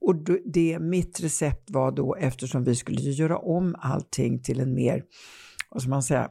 Och 0.00 0.16
det, 0.44 0.78
mitt 0.78 1.20
recept 1.20 1.70
var 1.70 1.92
då, 1.92 2.14
eftersom 2.14 2.64
vi 2.64 2.74
skulle 2.74 3.00
göra 3.00 3.38
om 3.38 3.76
allting 3.78 4.42
till 4.42 4.60
en 4.60 4.74
mer, 4.74 5.04
vad 5.70 5.82
ska 5.82 5.90
man 5.90 6.02
säga, 6.02 6.30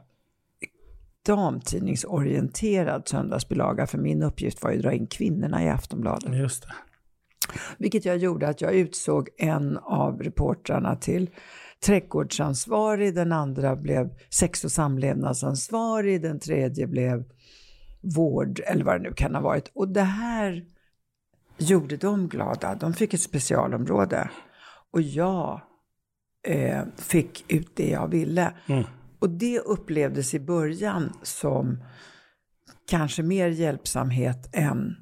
damtidningsorienterad 1.26 3.08
söndagsbilaga, 3.08 3.86
för 3.86 3.98
min 3.98 4.22
uppgift 4.22 4.62
var 4.62 4.70
ju 4.70 4.76
att 4.76 4.82
dra 4.82 4.92
in 4.92 5.06
kvinnorna 5.06 5.64
i 5.64 5.68
Aftonbladet. 5.68 6.36
Just 6.36 6.62
det. 6.62 6.74
Vilket 7.78 8.04
jag 8.04 8.16
gjorde 8.16 8.48
att 8.48 8.60
jag 8.60 8.74
utsåg 8.74 9.28
en 9.38 9.78
av 9.78 10.22
reportrarna 10.22 10.96
till 10.96 11.30
trädgårdsansvarig, 11.86 13.14
den 13.14 13.32
andra 13.32 13.76
blev 13.76 14.10
sex 14.30 14.64
och 14.64 14.72
samlevnadsansvarig, 14.72 16.22
den 16.22 16.40
tredje 16.40 16.86
blev 16.86 17.24
vård 18.02 18.60
eller 18.66 18.84
vad 18.84 18.94
det 18.94 19.08
nu 19.08 19.14
kan 19.14 19.34
ha 19.34 19.42
varit. 19.42 19.70
Och 19.74 19.88
det 19.88 20.02
här 20.02 20.64
gjorde 21.58 21.96
dem 21.96 22.28
glada. 22.28 22.74
De 22.74 22.94
fick 22.94 23.14
ett 23.14 23.20
specialområde. 23.20 24.30
Och 24.90 25.02
jag 25.02 25.60
eh, 26.48 26.82
fick 26.96 27.52
ut 27.52 27.76
det 27.76 27.90
jag 27.90 28.08
ville. 28.08 28.54
Mm. 28.66 28.84
Och 29.18 29.30
det 29.30 29.58
upplevdes 29.58 30.34
i 30.34 30.40
början 30.40 31.12
som 31.22 31.84
kanske 32.88 33.22
mer 33.22 33.48
hjälpsamhet 33.48 34.50
än 34.52 34.96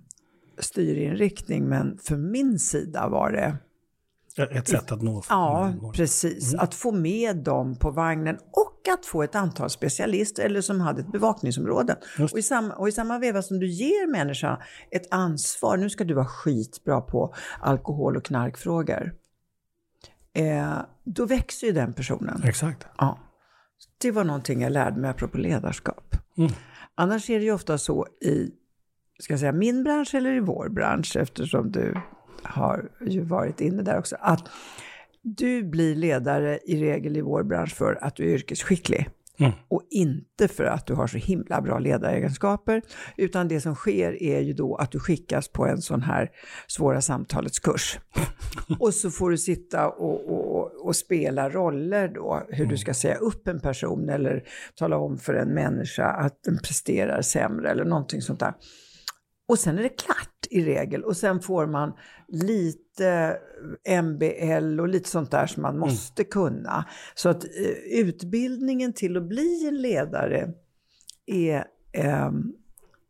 styrinriktning. 0.59 1.69
Men 1.69 1.99
för 1.99 2.17
min 2.17 2.59
sida 2.59 3.09
var 3.09 3.33
det 3.33 3.57
ett 4.47 4.69
sätt 4.69 4.93
att 4.93 5.03
nå. 5.03 5.23
Ja, 5.29 5.73
precis. 5.95 6.53
Mm. 6.53 6.65
Att 6.65 6.75
få 6.75 6.93
med 6.93 7.37
dem 7.37 7.77
på 7.77 7.91
vagnen 7.91 8.37
och 8.37 8.89
att 8.93 9.07
få 9.07 9.23
ett 9.23 9.35
antal 9.35 9.71
specialister 9.71 10.45
eller 10.45 10.61
som 10.61 10.81
hade 10.81 11.01
ett 11.01 11.13
bevakningsområde. 11.13 11.97
Och 12.33 12.39
i, 12.39 12.43
samma, 12.43 12.75
och 12.75 12.89
i 12.89 12.93
samma 12.93 13.19
veva 13.19 13.43
som 13.43 13.59
du 13.59 13.67
ger 13.67 14.11
människan 14.11 14.59
ett 14.91 15.07
ansvar, 15.11 15.77
nu 15.77 15.91
ska 15.91 16.05
du 16.05 16.15
vara 16.15 16.27
skitbra 16.27 17.01
på 17.01 17.35
alkohol 17.61 18.17
och 18.17 18.25
knarkfrågor. 18.25 19.13
Eh, 20.33 20.79
då 21.05 21.27
växer 21.27 21.67
ju 21.67 21.73
den 21.73 21.93
personen. 21.93 22.43
Exakt. 22.45 22.87
Ja. 22.99 23.19
Det 23.99 24.11
var 24.11 24.25
någonting 24.25 24.63
jag 24.63 24.73
lärde 24.73 25.01
mig 25.01 25.11
apropå 25.11 25.39
ledarskap. 25.39 26.17
Mm. 26.39 26.53
Annars 26.95 27.31
är 27.31 27.39
det 27.39 27.45
ju 27.45 27.53
ofta 27.53 27.79
så 27.79 28.07
i, 28.21 28.51
ska 29.19 29.33
jag 29.33 29.41
säga, 29.41 29.53
min 29.53 29.85
bransch 29.85 30.15
eller 30.15 30.33
i 30.33 30.41
vår 30.41 30.69
bransch, 30.69 31.17
eftersom 31.17 31.73
du 31.73 31.95
har 32.43 32.89
ju 33.07 33.21
varit 33.21 33.61
inne 33.61 33.83
där 33.83 33.99
också, 33.99 34.17
att 34.21 34.49
du 35.23 35.63
blir 35.63 35.95
ledare 35.95 36.59
i 36.65 36.81
regel 36.81 37.17
i 37.17 37.21
vår 37.21 37.43
bransch 37.43 37.75
för 37.75 38.05
att 38.05 38.17
du 38.17 38.31
är 38.31 38.35
yrkesskicklig. 38.35 39.09
Mm. 39.41 39.53
Och 39.69 39.83
inte 39.91 40.49
för 40.49 40.65
att 40.65 40.87
du 40.87 40.95
har 40.95 41.07
så 41.07 41.19
himla 41.19 41.61
bra 41.61 41.79
ledaregenskaper, 41.79 42.83
utan 43.17 43.49
det 43.49 43.61
som 43.61 43.75
sker 43.75 44.23
är 44.23 44.41
ju 44.41 44.53
då 44.53 44.77
att 44.77 44.91
du 44.91 44.99
skickas 44.99 45.49
på 45.49 45.67
en 45.67 45.83
sån 45.83 46.03
här 46.03 46.31
svåra 46.67 47.01
samtalets 47.01 47.59
kurs. 47.59 47.99
och 48.79 48.95
så 48.95 49.11
får 49.11 49.31
du 49.31 49.39
sitta 49.39 49.89
och, 49.89 50.31
och, 50.31 50.87
och 50.87 50.97
spela 50.97 51.51
roller 51.51 52.09
då, 52.09 52.43
hur 52.49 52.61
mm. 52.61 52.69
du 52.69 52.79
ska 52.79 52.95
säga 52.95 53.15
upp 53.17 53.49
en 53.49 53.61
person 53.61 54.09
eller 54.09 54.45
tala 54.75 54.97
om 54.97 55.19
för 55.19 55.35
en 55.35 55.49
människa 55.49 56.07
att 56.07 56.43
den 56.45 56.59
presterar 56.59 57.23
sämre 57.23 57.71
eller 57.71 57.85
någonting 57.85 58.23
sånt 58.23 58.41
där. 58.41 58.55
Och 59.51 59.59
sen 59.59 59.79
är 59.79 59.83
det 59.83 59.89
klart 59.89 60.47
i 60.51 60.65
regel 60.65 61.05
och 61.05 61.17
sen 61.17 61.41
får 61.41 61.67
man 61.67 61.93
lite 62.29 63.37
MBL 64.03 64.81
och 64.81 64.89
lite 64.89 65.09
sånt 65.09 65.31
där 65.31 65.47
som 65.47 65.63
man 65.63 65.77
mm. 65.77 65.81
måste 65.81 66.23
mm. 66.23 66.31
kunna. 66.31 66.85
Så 67.15 67.29
att 67.29 67.45
eh, 67.45 68.01
utbildningen 68.01 68.93
till 68.93 69.17
att 69.17 69.29
bli 69.29 69.69
en 69.69 69.83
ledare 69.83 70.49
är, 71.27 71.65
eh, 71.93 72.31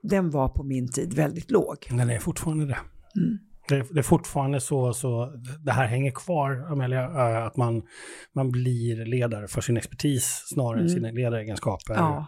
den 0.02 0.30
var 0.30 0.49
på 0.49 0.62
min 0.62 0.92
tid 0.92 1.14
väldigt 1.14 1.50
låg. 1.50 1.76
Den 1.90 2.11
är 2.11 2.18
fortfarande 2.18 2.66
det. 2.66 2.78
Mm. 3.16 3.38
Det, 3.68 3.94
det, 3.94 4.00
är 4.00 4.02
fortfarande 4.02 4.61
så, 4.61 4.92
så 4.92 5.32
det 5.64 5.73
här 5.73 5.87
hänger 5.87 6.11
kvar, 6.11 6.73
Amelia, 6.73 7.04
eh, 7.04 7.47
att 7.47 7.56
man, 7.56 7.82
man 8.32 8.50
blir 8.50 9.06
ledare 9.06 9.49
för 9.49 9.61
sin 9.61 9.76
expertis 9.76 10.44
snarare 10.47 10.80
mm. 10.80 10.85
än 10.85 10.90
sina 10.90 11.11
ledaregenskaper. 11.11 11.94
Ja. 11.94 12.26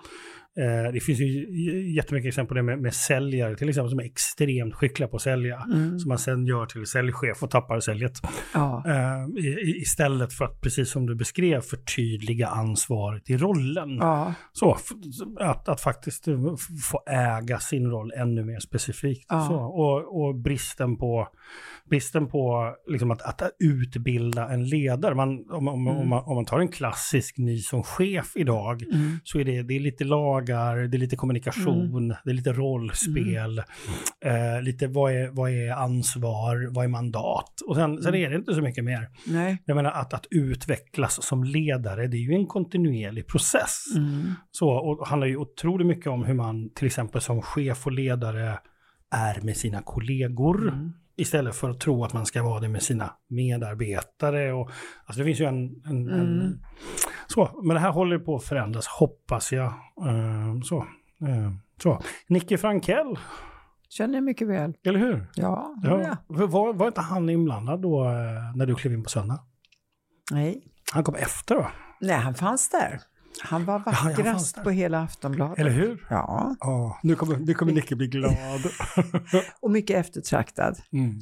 Eh, 0.58 0.92
det 0.92 1.00
finns 1.00 1.20
ju 1.20 1.94
jättemycket 1.94 2.28
exempel 2.28 2.48
på 2.48 2.54
det 2.54 2.62
med, 2.62 2.78
med 2.78 2.94
säljare 2.94 3.56
till 3.56 3.68
exempel 3.68 3.90
som 3.90 3.98
är 3.98 4.04
extremt 4.04 4.74
skickliga 4.74 5.08
på 5.08 5.16
att 5.16 5.22
sälja. 5.22 5.66
Mm. 5.72 5.98
Som 5.98 6.08
man 6.08 6.18
sen 6.18 6.46
gör 6.46 6.66
till 6.66 6.86
säljchef 6.86 7.42
och 7.42 7.50
tappar 7.50 7.80
säljet. 7.80 8.12
Ja. 8.54 8.84
Eh, 8.86 9.44
i, 9.44 9.80
istället 9.80 10.32
för 10.32 10.44
att, 10.44 10.60
precis 10.60 10.90
som 10.90 11.06
du 11.06 11.14
beskrev, 11.14 11.60
förtydliga 11.60 12.46
ansvaret 12.48 13.30
i 13.30 13.36
rollen. 13.36 13.96
Ja. 13.96 14.34
Så, 14.52 14.76
att, 15.40 15.68
att 15.68 15.80
faktiskt 15.80 16.24
få 16.90 17.02
äga 17.06 17.58
sin 17.58 17.90
roll 17.90 18.12
ännu 18.16 18.44
mer 18.44 18.58
specifikt. 18.58 19.26
Ja. 19.28 19.46
Så, 19.48 19.54
och, 19.54 20.22
och 20.22 20.34
bristen 20.34 20.96
på 20.96 21.28
bristen 21.90 22.28
på 22.28 22.74
liksom 22.86 23.10
att, 23.10 23.22
att 23.22 23.42
utbilda 23.58 24.48
en 24.48 24.64
ledare. 24.68 25.14
Man, 25.14 25.50
om, 25.50 25.68
om, 25.68 25.86
mm. 25.86 25.96
om, 25.96 26.08
man, 26.08 26.24
om 26.24 26.34
man 26.34 26.44
tar 26.44 26.60
en 26.60 26.68
klassisk 26.68 27.38
ny 27.38 27.58
som 27.58 27.82
chef 27.82 28.32
idag 28.34 28.82
mm. 28.82 29.18
så 29.24 29.38
är 29.38 29.44
det, 29.44 29.62
det 29.62 29.76
är 29.76 29.80
lite 29.80 30.04
lagar, 30.04 30.76
det 30.76 30.96
är 30.96 30.98
lite 30.98 31.16
kommunikation, 31.16 32.04
mm. 32.04 32.16
det 32.24 32.30
är 32.30 32.34
lite 32.34 32.52
rollspel, 32.52 33.62
mm. 34.24 34.56
eh, 34.56 34.62
lite 34.62 34.86
vad 34.86 35.12
är, 35.12 35.28
vad 35.28 35.50
är 35.50 35.72
ansvar, 35.72 36.68
vad 36.74 36.84
är 36.84 36.88
mandat? 36.88 37.60
Och 37.66 37.76
sen, 37.76 38.02
sen 38.02 38.14
mm. 38.14 38.26
är 38.26 38.30
det 38.30 38.36
inte 38.36 38.54
så 38.54 38.62
mycket 38.62 38.84
mer. 38.84 39.08
Nej. 39.26 39.62
Jag 39.64 39.74
menar 39.74 39.90
att, 39.90 40.14
att 40.14 40.26
utvecklas 40.30 41.26
som 41.26 41.44
ledare, 41.44 42.06
det 42.06 42.16
är 42.16 42.30
ju 42.30 42.34
en 42.34 42.46
kontinuerlig 42.46 43.26
process. 43.26 43.84
Mm. 43.96 44.34
Så, 44.50 44.68
och 44.68 44.98
det 44.98 45.08
handlar 45.08 45.26
ju 45.26 45.36
otroligt 45.36 45.86
mycket 45.86 46.06
om 46.06 46.24
hur 46.24 46.34
man 46.34 46.70
till 46.70 46.86
exempel 46.86 47.20
som 47.20 47.42
chef 47.42 47.86
och 47.86 47.92
ledare 47.92 48.58
är 49.10 49.40
med 49.40 49.56
sina 49.56 49.82
kollegor. 49.82 50.68
Mm. 50.68 50.92
Istället 51.16 51.54
för 51.54 51.70
att 51.70 51.80
tro 51.80 52.04
att 52.04 52.12
man 52.12 52.26
ska 52.26 52.42
vara 52.42 52.60
det 52.60 52.68
med 52.68 52.82
sina 52.82 53.10
medarbetare. 53.28 54.52
Och, 54.52 54.70
alltså 55.04 55.20
det 55.20 55.24
finns 55.24 55.40
ju 55.40 55.44
en... 55.44 55.82
en, 55.86 56.08
mm. 56.08 56.20
en 56.20 56.64
så, 57.26 57.60
men 57.62 57.74
det 57.74 57.80
här 57.80 57.90
håller 57.90 58.18
på 58.18 58.36
att 58.36 58.44
förändras, 58.44 58.86
hoppas 58.86 59.52
jag. 59.52 59.72
Uh, 60.06 60.60
så, 60.62 60.76
uh, 61.22 61.52
så. 61.82 62.02
Nicke 62.28 62.58
Frankell. 62.58 63.18
Känner 63.88 64.14
jag 64.14 64.24
mycket 64.24 64.48
väl. 64.48 64.74
Eller 64.84 64.98
hur? 64.98 65.26
Ja, 65.34 65.74
ja. 65.82 66.16
Var, 66.26 66.72
var 66.72 66.86
inte 66.86 67.00
han 67.00 67.30
inblandad 67.30 67.82
då 67.82 68.04
uh, 68.04 68.56
när 68.56 68.66
du 68.66 68.74
klev 68.74 68.92
in 68.92 69.02
på 69.02 69.10
söndag? 69.10 69.38
Nej. 70.30 70.62
Han 70.92 71.04
kom 71.04 71.14
efter 71.14 71.54
va? 71.54 71.72
Nej, 72.00 72.16
han 72.16 72.34
fanns 72.34 72.68
där. 72.68 73.00
Han 73.44 73.64
var 73.64 73.78
vackrast 73.78 74.56
ja, 74.56 74.62
på 74.62 74.70
hela 74.70 75.02
Aftonbladet. 75.02 75.58
Eller 75.58 75.70
hur? 75.70 76.06
Ja. 76.10 76.56
Oh, 76.60 76.96
nu 77.02 77.14
kommer, 77.14 77.36
nu 77.36 77.54
kommer 77.54 77.72
Nicke 77.72 77.96
bli 77.96 78.06
glad. 78.06 78.60
och 79.60 79.70
mycket 79.70 79.96
eftertraktad. 79.96 80.78
Mm. 80.92 81.20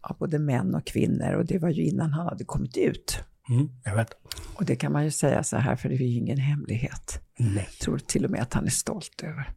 Av 0.00 0.16
både 0.18 0.38
män 0.38 0.74
och 0.74 0.86
kvinnor 0.86 1.32
och 1.34 1.46
det 1.46 1.58
var 1.58 1.68
ju 1.68 1.82
innan 1.82 2.12
han 2.12 2.26
hade 2.26 2.44
kommit 2.44 2.76
ut. 2.76 3.24
Mm, 3.48 3.68
jag 3.84 3.96
vet. 3.96 4.08
Och 4.54 4.64
det 4.64 4.76
kan 4.76 4.92
man 4.92 5.04
ju 5.04 5.10
säga 5.10 5.42
så 5.42 5.56
här, 5.56 5.76
för 5.76 5.88
det 5.88 5.94
är 5.94 5.98
ju 5.98 6.18
ingen 6.18 6.38
hemlighet. 6.38 7.20
Nej. 7.38 7.68
Jag 7.70 7.78
tror 7.78 7.98
till 7.98 8.24
och 8.24 8.30
med 8.30 8.42
att 8.42 8.54
han 8.54 8.66
är 8.66 8.70
stolt 8.70 9.22
över. 9.22 9.50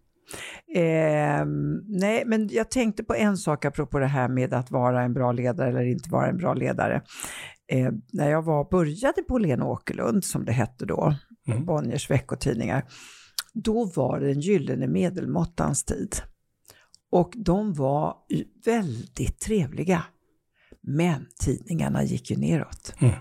Eh, 0.75 1.45
nej, 1.87 2.23
men 2.25 2.49
jag 2.51 2.71
tänkte 2.71 3.03
på 3.03 3.15
en 3.15 3.37
sak 3.37 3.65
apropå 3.65 3.99
det 3.99 4.07
här 4.07 4.27
med 4.27 4.53
att 4.53 4.71
vara 4.71 5.03
en 5.03 5.13
bra 5.13 5.31
ledare 5.31 5.69
eller 5.69 5.85
inte 5.85 6.09
vara 6.09 6.27
en 6.27 6.37
bra 6.37 6.53
ledare. 6.53 7.01
Eh, 7.71 7.91
när 8.13 8.29
jag 8.31 8.41
var, 8.41 8.69
började 8.71 9.21
på 9.21 9.37
Lena 9.37 9.65
Åkerlund, 9.65 10.25
som 10.25 10.45
det 10.45 10.51
hette 10.51 10.85
då, 10.85 11.15
mm. 11.47 11.65
Bonniers 11.65 12.09
veckotidningar, 12.09 12.85
då 13.53 13.85
var 13.85 14.19
det 14.19 14.27
den 14.27 14.39
gyllene 14.39 14.87
medelmåttans 14.87 15.83
tid. 15.83 16.15
Och 17.11 17.33
de 17.35 17.73
var 17.73 18.17
väldigt 18.65 19.39
trevliga. 19.39 20.03
Men 20.81 21.27
tidningarna 21.39 22.03
gick 22.03 22.31
ju 22.31 22.37
neråt. 22.37 22.93
Mm. 22.99 23.13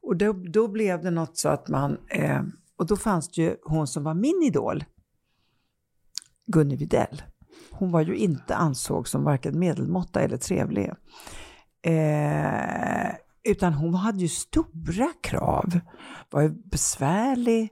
Och 0.00 0.16
då, 0.16 0.32
då, 0.32 0.68
blev 0.68 1.02
det 1.02 1.10
något 1.10 1.38
så 1.38 1.48
att 1.48 1.68
man, 1.68 1.98
eh, 2.08 2.42
och 2.76 2.86
då 2.86 2.96
fanns 2.96 3.28
det 3.28 3.42
ju 3.42 3.56
hon 3.62 3.86
som 3.86 4.04
var 4.04 4.14
min 4.14 4.42
idol, 4.42 4.84
Gunni 6.46 6.76
Videll. 6.76 7.22
Hon 7.70 7.90
var 7.90 8.00
ju 8.00 8.16
inte 8.16 8.54
ansåg 8.54 9.08
som 9.08 9.24
varken 9.24 9.58
medelmåtta 9.58 10.20
eller 10.20 10.36
trevlig. 10.36 10.90
Eh, 11.82 13.10
utan 13.44 13.72
hon 13.72 13.94
hade 13.94 14.18
ju 14.18 14.28
stora 14.28 15.08
krav, 15.22 15.80
var 16.30 16.48
besvärlig, 16.70 17.70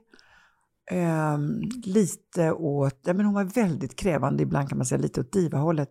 eh, 0.91 1.37
lite 1.83 2.51
åt, 2.51 2.99
ja, 3.03 3.13
men 3.13 3.25
hon 3.25 3.35
var 3.35 3.43
väldigt 3.43 3.95
krävande, 3.95 4.43
ibland 4.43 4.69
kan 4.69 4.77
man 4.77 4.85
säga 4.85 5.01
lite 5.01 5.21
åt 5.21 5.31
divahållet. 5.31 5.89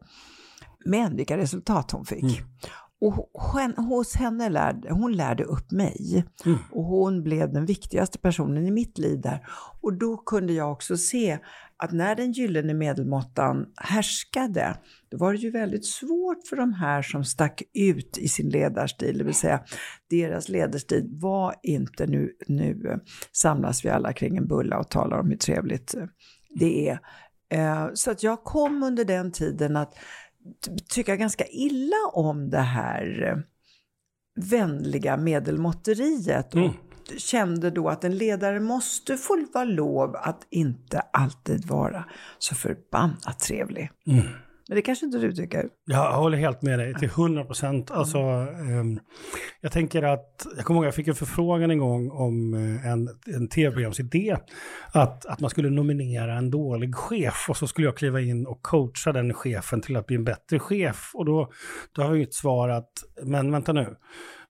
Men 0.84 1.16
vilka 1.16 1.36
resultat 1.36 1.90
hon 1.90 2.04
fick. 2.04 2.22
Mm 2.22 2.50
och 3.00 3.30
hos 3.76 4.14
henne 4.14 4.48
lärde, 4.48 4.92
hon 4.92 5.12
lärde 5.12 5.44
upp 5.44 5.70
mig. 5.70 6.24
Mm. 6.44 6.58
Och 6.70 6.84
hon 6.84 7.22
blev 7.22 7.52
den 7.52 7.66
viktigaste 7.66 8.18
personen 8.18 8.66
i 8.66 8.70
mitt 8.70 8.98
liv 8.98 9.20
där. 9.20 9.46
Och 9.80 9.92
då 9.98 10.16
kunde 10.16 10.52
jag 10.52 10.72
också 10.72 10.96
se 10.96 11.38
att 11.76 11.92
när 11.92 12.14
den 12.14 12.32
gyllene 12.32 12.74
medelmåttan 12.74 13.66
härskade, 13.76 14.76
då 15.10 15.18
var 15.18 15.32
det 15.32 15.38
ju 15.38 15.50
väldigt 15.50 15.86
svårt 15.86 16.46
för 16.48 16.56
de 16.56 16.72
här 16.72 17.02
som 17.02 17.24
stack 17.24 17.62
ut 17.74 18.18
i 18.18 18.28
sin 18.28 18.48
ledarstil, 18.48 19.18
det 19.18 19.24
vill 19.24 19.34
säga 19.34 19.60
deras 20.10 20.48
ledarstil 20.48 21.08
var 21.10 21.54
inte 21.62 22.06
nu, 22.06 22.32
nu 22.46 23.00
samlas 23.32 23.84
vi 23.84 23.88
alla 23.88 24.12
kring 24.12 24.36
en 24.36 24.48
bulla 24.48 24.78
och 24.78 24.90
talar 24.90 25.18
om 25.18 25.30
hur 25.30 25.36
trevligt 25.36 25.94
det 26.50 26.88
är. 26.88 27.00
Eh, 27.52 27.88
så 27.94 28.10
att 28.10 28.22
jag 28.22 28.44
kom 28.44 28.82
under 28.82 29.04
den 29.04 29.32
tiden 29.32 29.76
att 29.76 29.94
tycka 30.88 31.16
ganska 31.16 31.44
illa 31.46 31.96
om 32.12 32.50
det 32.50 32.58
här 32.58 33.22
eh, 33.28 33.38
vänliga 34.50 35.16
medelmåtteriet. 35.16 36.54
Mm. 36.54 36.66
Och 36.68 36.74
kände 37.16 37.70
då 37.70 37.88
att 37.88 38.04
en 38.04 38.16
ledare 38.16 38.60
måste 38.60 39.16
få 39.16 39.46
vara 39.54 39.64
lov 39.64 40.16
att 40.16 40.46
inte 40.50 41.00
alltid 41.00 41.64
vara 41.64 42.04
så 42.38 42.54
förbannat 42.54 43.40
trevlig. 43.40 43.90
Mm. 44.06 44.24
Men 44.70 44.76
det 44.76 44.82
kanske 44.82 45.06
inte 45.06 45.18
du 45.18 45.32
tycker? 45.32 45.68
Jag 45.86 46.12
håller 46.12 46.38
helt 46.38 46.62
med 46.62 46.78
dig 46.78 46.94
till 46.94 47.08
100 47.08 47.44
procent. 47.44 47.90
Alltså, 47.90 48.18
um, 48.18 49.00
jag 49.60 49.72
tänker 49.72 50.02
att, 50.02 50.46
jag 50.56 50.64
kommer 50.64 50.80
ihåg 50.80 50.86
jag 50.86 50.94
fick 50.94 51.08
en 51.08 51.14
förfrågan 51.14 51.70
en 51.70 51.78
gång 51.78 52.10
om 52.10 52.54
uh, 52.54 52.86
en, 52.86 53.08
en 53.34 53.48
tv-programsidé. 53.48 54.36
Att, 54.92 55.26
att 55.26 55.40
man 55.40 55.50
skulle 55.50 55.70
nominera 55.70 56.34
en 56.34 56.50
dålig 56.50 56.94
chef 56.94 57.46
och 57.48 57.56
så 57.56 57.66
skulle 57.66 57.86
jag 57.86 57.96
kliva 57.96 58.20
in 58.20 58.46
och 58.46 58.62
coacha 58.62 59.12
den 59.12 59.34
chefen 59.34 59.80
till 59.80 59.96
att 59.96 60.06
bli 60.06 60.16
en 60.16 60.24
bättre 60.24 60.58
chef. 60.58 61.10
Och 61.14 61.24
då, 61.24 61.50
då 61.92 62.02
har 62.02 62.08
jag 62.08 62.16
ju 62.16 62.22
ett 62.22 62.34
svar 62.34 62.68
att, 62.68 62.92
men 63.22 63.52
vänta 63.52 63.72
nu 63.72 63.96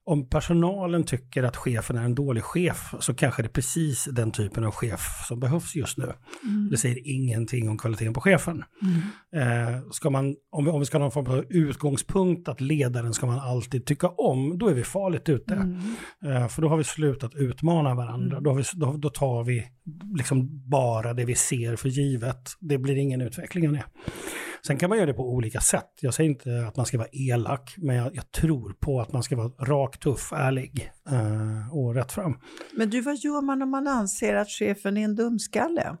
om 0.05 0.29
personalen 0.29 1.03
tycker 1.03 1.43
att 1.43 1.57
chefen 1.57 1.97
är 1.97 2.03
en 2.03 2.15
dålig 2.15 2.43
chef 2.43 2.93
så 2.99 3.13
kanske 3.13 3.41
det 3.41 3.47
är 3.47 3.51
precis 3.51 4.05
den 4.11 4.31
typen 4.31 4.63
av 4.63 4.71
chef 4.71 5.01
som 5.27 5.39
behövs 5.39 5.75
just 5.75 5.97
nu. 5.97 6.13
Mm. 6.43 6.69
Det 6.69 6.77
säger 6.77 6.97
ingenting 7.03 7.69
om 7.69 7.77
kvaliteten 7.77 8.13
på 8.13 8.21
chefen. 8.21 8.63
Mm. 8.81 9.71
Eh, 9.75 9.81
ska 9.91 10.09
man, 10.09 10.35
om, 10.51 10.65
vi, 10.65 10.71
om 10.71 10.79
vi 10.79 10.85
ska 10.85 10.97
ha 10.97 10.99
någon 10.99 11.11
form 11.11 11.27
av 11.27 11.45
utgångspunkt 11.49 12.49
att 12.49 12.61
ledaren 12.61 13.13
ska 13.13 13.25
man 13.25 13.39
alltid 13.39 13.85
tycka 13.85 14.09
om, 14.09 14.57
då 14.57 14.67
är 14.67 14.73
vi 14.73 14.83
farligt 14.83 15.29
ute. 15.29 15.53
Mm. 15.53 15.77
Eh, 16.25 16.47
för 16.47 16.61
då 16.61 16.67
har 16.67 16.77
vi 16.77 16.83
slutat 16.83 17.35
utmana 17.35 17.95
varandra. 17.95 18.37
Mm. 18.37 18.43
Då, 18.43 18.53
vi, 18.53 18.63
då, 18.73 18.97
då, 18.97 19.09
tar 19.09 19.43
vi 19.43 19.63
liksom 20.17 20.69
bara 20.69 21.13
det 21.13 21.25
vi 21.25 21.35
ser 21.35 21.75
för 21.75 21.89
givet. 21.89 22.49
Det 22.59 22.77
blir 22.77 22.95
ingen 22.95 23.21
utveckling 23.21 23.67
av 23.67 23.73
det. 23.73 23.83
Sen 24.67 24.77
kan 24.77 24.89
man 24.89 24.97
göra 24.97 25.05
det 25.05 25.13
på 25.13 25.29
olika 25.33 25.59
sätt. 25.59 25.91
Jag 26.01 26.13
säger 26.13 26.29
inte 26.29 26.65
att 26.67 26.77
man 26.77 26.85
ska 26.85 26.97
vara 26.97 27.07
elak, 27.11 27.75
men 27.77 27.95
jag, 27.95 28.15
jag 28.15 28.31
tror 28.31 28.73
på 28.73 29.01
att 29.01 29.13
man 29.13 29.23
ska 29.23 29.35
vara 29.35 29.49
rak, 29.49 29.99
tuff, 29.99 30.33
ärlig 30.33 30.91
eh, 31.09 31.77
och 31.77 31.95
rätt 31.95 32.11
fram. 32.11 32.37
Men 32.77 32.89
du, 32.89 33.01
vad 33.01 33.17
gör 33.17 33.41
man 33.41 33.61
om 33.61 33.69
man 33.69 33.87
anser 33.87 34.35
att 34.35 34.49
chefen 34.49 34.97
är 34.97 35.03
en 35.03 35.15
dumskalle? 35.15 35.97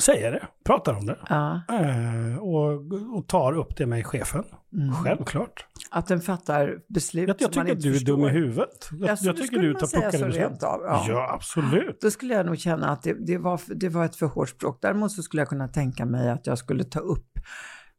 Säger 0.00 0.32
det, 0.32 0.46
pratar 0.64 0.94
om 0.94 1.06
det. 1.06 1.18
Ja. 1.28 1.62
Eh, 1.72 2.38
och, 2.38 3.16
och, 3.16 3.26
tar 3.26 3.52
upp 3.52 3.76
det 3.76 3.86
med 3.86 4.06
chefen. 4.06 4.44
Mm. 4.72 4.94
Självklart. 4.94 5.66
Att 5.90 6.06
den 6.06 6.20
fattar 6.20 6.78
beslut 6.88 7.28
Jag, 7.28 7.36
jag 7.38 7.52
tycker 7.52 7.72
att 7.72 7.82
du 7.82 7.96
är 7.96 8.04
dum 8.04 8.24
i 8.24 8.28
huvudet. 8.28 8.88
Jag, 8.90 9.08
jag, 9.08 9.18
jag 9.20 9.36
tycker 9.36 9.58
du 9.58 9.74
tar 9.74 10.10
beslut. 10.10 10.62
Av, 10.62 10.80
ja. 10.84 11.04
ja, 11.08 11.30
absolut. 11.34 12.00
Då 12.00 12.10
skulle 12.10 12.34
jag 12.34 12.46
nog 12.46 12.58
känna 12.58 12.88
att 12.88 13.02
det, 13.02 13.26
det, 13.26 13.38
var, 13.38 13.60
det 13.66 13.88
var 13.88 14.04
ett 14.04 14.16
för 14.16 14.26
hårt 14.26 14.48
språk. 14.48 14.78
Däremot 14.82 15.12
så 15.12 15.22
skulle 15.22 15.40
jag 15.40 15.48
kunna 15.48 15.68
tänka 15.68 16.04
mig 16.04 16.30
att 16.30 16.46
jag 16.46 16.58
skulle 16.58 16.84
ta 16.84 17.00
upp 17.00 17.38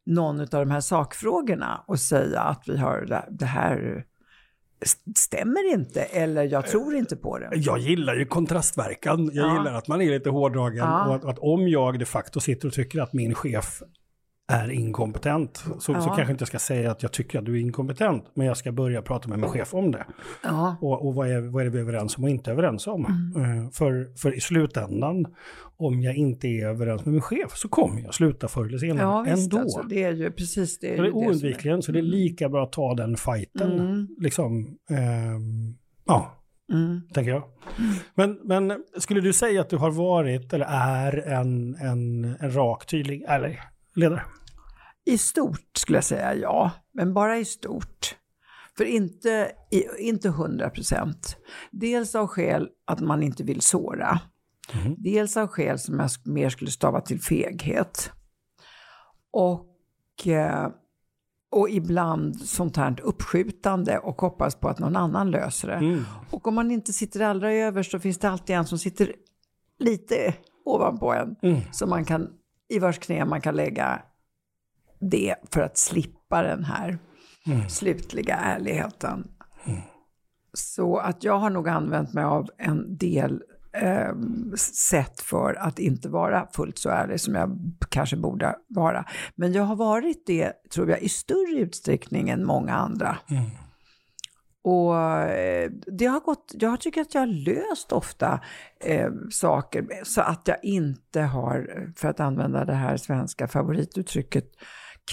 någon 0.05 0.41
av 0.41 0.47
de 0.47 0.71
här 0.71 0.81
sakfrågorna 0.81 1.83
och 1.87 1.99
säga 1.99 2.41
att 2.41 2.63
vi 2.67 2.77
har 2.77 3.25
det 3.29 3.45
här 3.45 4.05
stämmer 5.15 5.73
inte 5.73 6.01
eller 6.01 6.43
jag 6.43 6.67
tror 6.67 6.95
inte 6.95 7.15
på 7.15 7.37
det. 7.39 7.49
Jag 7.53 7.79
gillar 7.79 8.15
ju 8.15 8.25
kontrastverkan. 8.25 9.31
Jag 9.33 9.49
ja. 9.49 9.57
gillar 9.57 9.73
att 9.73 9.87
man 9.87 10.01
är 10.01 10.11
lite 10.11 10.29
hårdragen 10.29 10.77
ja. 10.77 11.07
och 11.07 11.15
att, 11.15 11.25
att, 11.25 11.39
om 11.39 11.67
jag 11.67 11.99
de 11.99 12.05
facto 12.05 12.39
sitter 12.39 12.67
och 12.67 12.73
tycker 12.73 13.01
att 13.01 13.13
min 13.13 13.33
chef 13.33 13.81
är 14.49 14.71
inkompetent 14.71 15.63
så, 15.79 15.91
ja. 15.91 16.01
så 16.01 16.09
kanske 16.09 16.31
inte 16.31 16.41
jag 16.41 16.47
ska 16.47 16.59
säga 16.59 16.91
att 16.91 17.03
jag 17.03 17.11
tycker 17.11 17.39
att 17.39 17.45
du 17.45 17.55
är 17.55 17.61
inkompetent 17.61 18.25
men 18.33 18.47
jag 18.47 18.57
ska 18.57 18.71
börja 18.71 19.01
prata 19.01 19.29
med 19.29 19.39
min 19.39 19.49
chef 19.49 19.73
om 19.73 19.91
det. 19.91 20.05
Och, 20.81 21.07
och 21.07 21.15
vad, 21.15 21.31
är, 21.31 21.41
vad 21.41 21.61
är 21.61 21.65
det 21.65 21.71
vi 21.71 21.77
är 21.77 21.81
överens 21.81 22.17
om 22.17 22.23
och 22.23 22.29
inte 22.29 22.51
överens 22.51 22.87
om? 22.87 23.05
Mm. 23.35 23.63
Uh, 23.65 23.69
för, 23.71 24.17
för 24.17 24.37
i 24.37 24.41
slutändan 24.41 25.25
om 25.77 26.01
jag 26.01 26.15
inte 26.15 26.47
är 26.47 26.67
överens 26.67 27.05
med 27.05 27.13
min 27.13 27.21
chef 27.21 27.51
så 27.55 27.69
kommer 27.69 28.01
jag 28.01 28.13
sluta 28.13 28.47
förr 28.47 28.65
eller 28.65 28.77
senare 28.77 29.01
ja, 29.01 29.21
visst, 29.35 29.53
ändå. 29.53 29.59
Alltså, 29.59 29.81
det 29.89 30.03
är 30.03 30.13
ju 30.13 30.31
precis 30.31 30.79
det. 30.79 30.93
Är 30.93 31.01
det 31.01 31.07
är 31.07 31.15
oundvikligen, 31.15 31.81
så 31.81 31.91
det 31.91 31.99
är 31.99 32.03
lika 32.03 32.49
bra 32.49 32.63
att 32.63 32.71
ta 32.71 32.93
den 32.93 33.17
fighten. 33.17 33.79
Mm. 33.79 34.07
Liksom, 34.19 34.77
um, 34.89 35.77
ja, 36.05 36.35
Mm. 36.71 37.01
Tänker 37.13 37.31
jag. 37.31 37.43
Men, 38.15 38.39
men 38.43 38.83
skulle 38.97 39.21
du 39.21 39.33
säga 39.33 39.61
att 39.61 39.69
du 39.69 39.77
har 39.77 39.91
varit 39.91 40.53
eller 40.53 40.65
är 40.69 41.17
en, 41.27 41.75
en, 41.75 42.35
en 42.39 42.51
rak, 42.55 42.85
tydlig, 42.85 43.23
ärlig 43.27 43.59
ledare? 43.95 44.21
I 45.09 45.17
stort 45.17 45.77
skulle 45.77 45.97
jag 45.97 46.03
säga 46.03 46.35
ja, 46.35 46.71
men 46.93 47.13
bara 47.13 47.37
i 47.37 47.45
stort. 47.45 48.15
För 48.77 48.85
inte, 48.85 49.51
inte 49.99 50.27
100 50.27 50.69
procent. 50.69 51.37
Dels 51.71 52.15
av 52.15 52.27
skäl 52.27 52.69
att 52.85 52.99
man 52.99 53.23
inte 53.23 53.43
vill 53.43 53.61
såra. 53.61 54.19
Mm. 54.73 54.95
Dels 54.97 55.37
av 55.37 55.47
skäl 55.47 55.79
som 55.79 55.99
jag 55.99 56.09
mer 56.25 56.49
skulle 56.49 56.71
stava 56.71 57.01
till 57.01 57.21
feghet. 57.21 58.11
Och, 59.31 60.27
eh, 60.27 60.67
och 61.51 61.69
ibland 61.69 62.41
sånt 62.41 62.77
här 62.77 62.99
uppskjutande 63.03 63.99
och 63.99 64.21
hoppas 64.21 64.55
på 64.55 64.69
att 64.69 64.79
någon 64.79 64.95
annan 64.95 65.31
löser 65.31 65.67
det. 65.67 65.73
Mm. 65.73 66.05
Och 66.29 66.47
om 66.47 66.55
man 66.55 66.71
inte 66.71 66.93
sitter 66.93 67.19
allra 67.19 67.53
överst 67.53 67.91
så 67.91 67.99
finns 67.99 68.17
det 68.17 68.29
alltid 68.29 68.55
en 68.55 68.65
som 68.65 68.77
sitter 68.77 69.13
lite 69.79 70.33
ovanpå 70.65 71.13
en. 71.13 71.35
Mm. 71.41 71.61
Så 71.71 71.87
man 71.87 72.05
kan, 72.05 72.27
i 72.69 72.79
vars 72.79 72.99
knä 72.99 73.25
man 73.25 73.41
kan 73.41 73.55
lägga 73.55 74.01
det 74.99 75.35
för 75.51 75.61
att 75.61 75.77
slippa 75.77 76.41
den 76.41 76.63
här 76.63 76.97
mm. 77.45 77.69
slutliga 77.69 78.35
ärligheten. 78.35 79.27
Mm. 79.65 79.81
Så 80.53 80.97
att 80.97 81.23
jag 81.23 81.39
har 81.39 81.49
nog 81.49 81.69
använt 81.69 82.13
mig 82.13 82.23
av 82.23 82.49
en 82.57 82.97
del 82.97 83.43
eh, 83.73 84.13
sätt 84.89 85.21
för 85.21 85.53
att 85.53 85.79
inte 85.79 86.09
vara 86.09 86.47
fullt 86.53 86.77
så 86.77 86.89
ärlig 86.89 87.21
som 87.21 87.35
jag 87.35 87.59
kanske 87.89 88.17
borde 88.17 88.55
vara. 88.67 89.05
Men 89.35 89.53
jag 89.53 89.63
har 89.63 89.75
varit 89.75 90.25
det, 90.25 90.53
tror 90.73 90.89
jag, 90.89 91.01
i 91.01 91.09
större 91.09 91.59
utsträckning 91.59 92.29
än 92.29 92.45
många 92.45 92.73
andra. 92.73 93.17
Mm. 93.29 93.43
Och 94.63 94.95
eh, 94.97 95.71
det 95.71 96.05
har 96.05 96.19
gått, 96.19 96.51
jag 96.53 96.81
tycker 96.81 97.01
att 97.01 97.13
jag 97.13 97.21
har 97.21 97.27
löst 97.27 97.91
ofta 97.91 98.39
eh, 98.79 99.11
saker 99.31 99.87
så 100.03 100.21
att 100.21 100.47
jag 100.47 100.57
inte 100.63 101.21
har, 101.21 101.87
för 101.95 102.07
att 102.07 102.19
använda 102.19 102.65
det 102.65 102.73
här 102.73 102.97
svenska 102.97 103.47
favorituttrycket, 103.47 104.45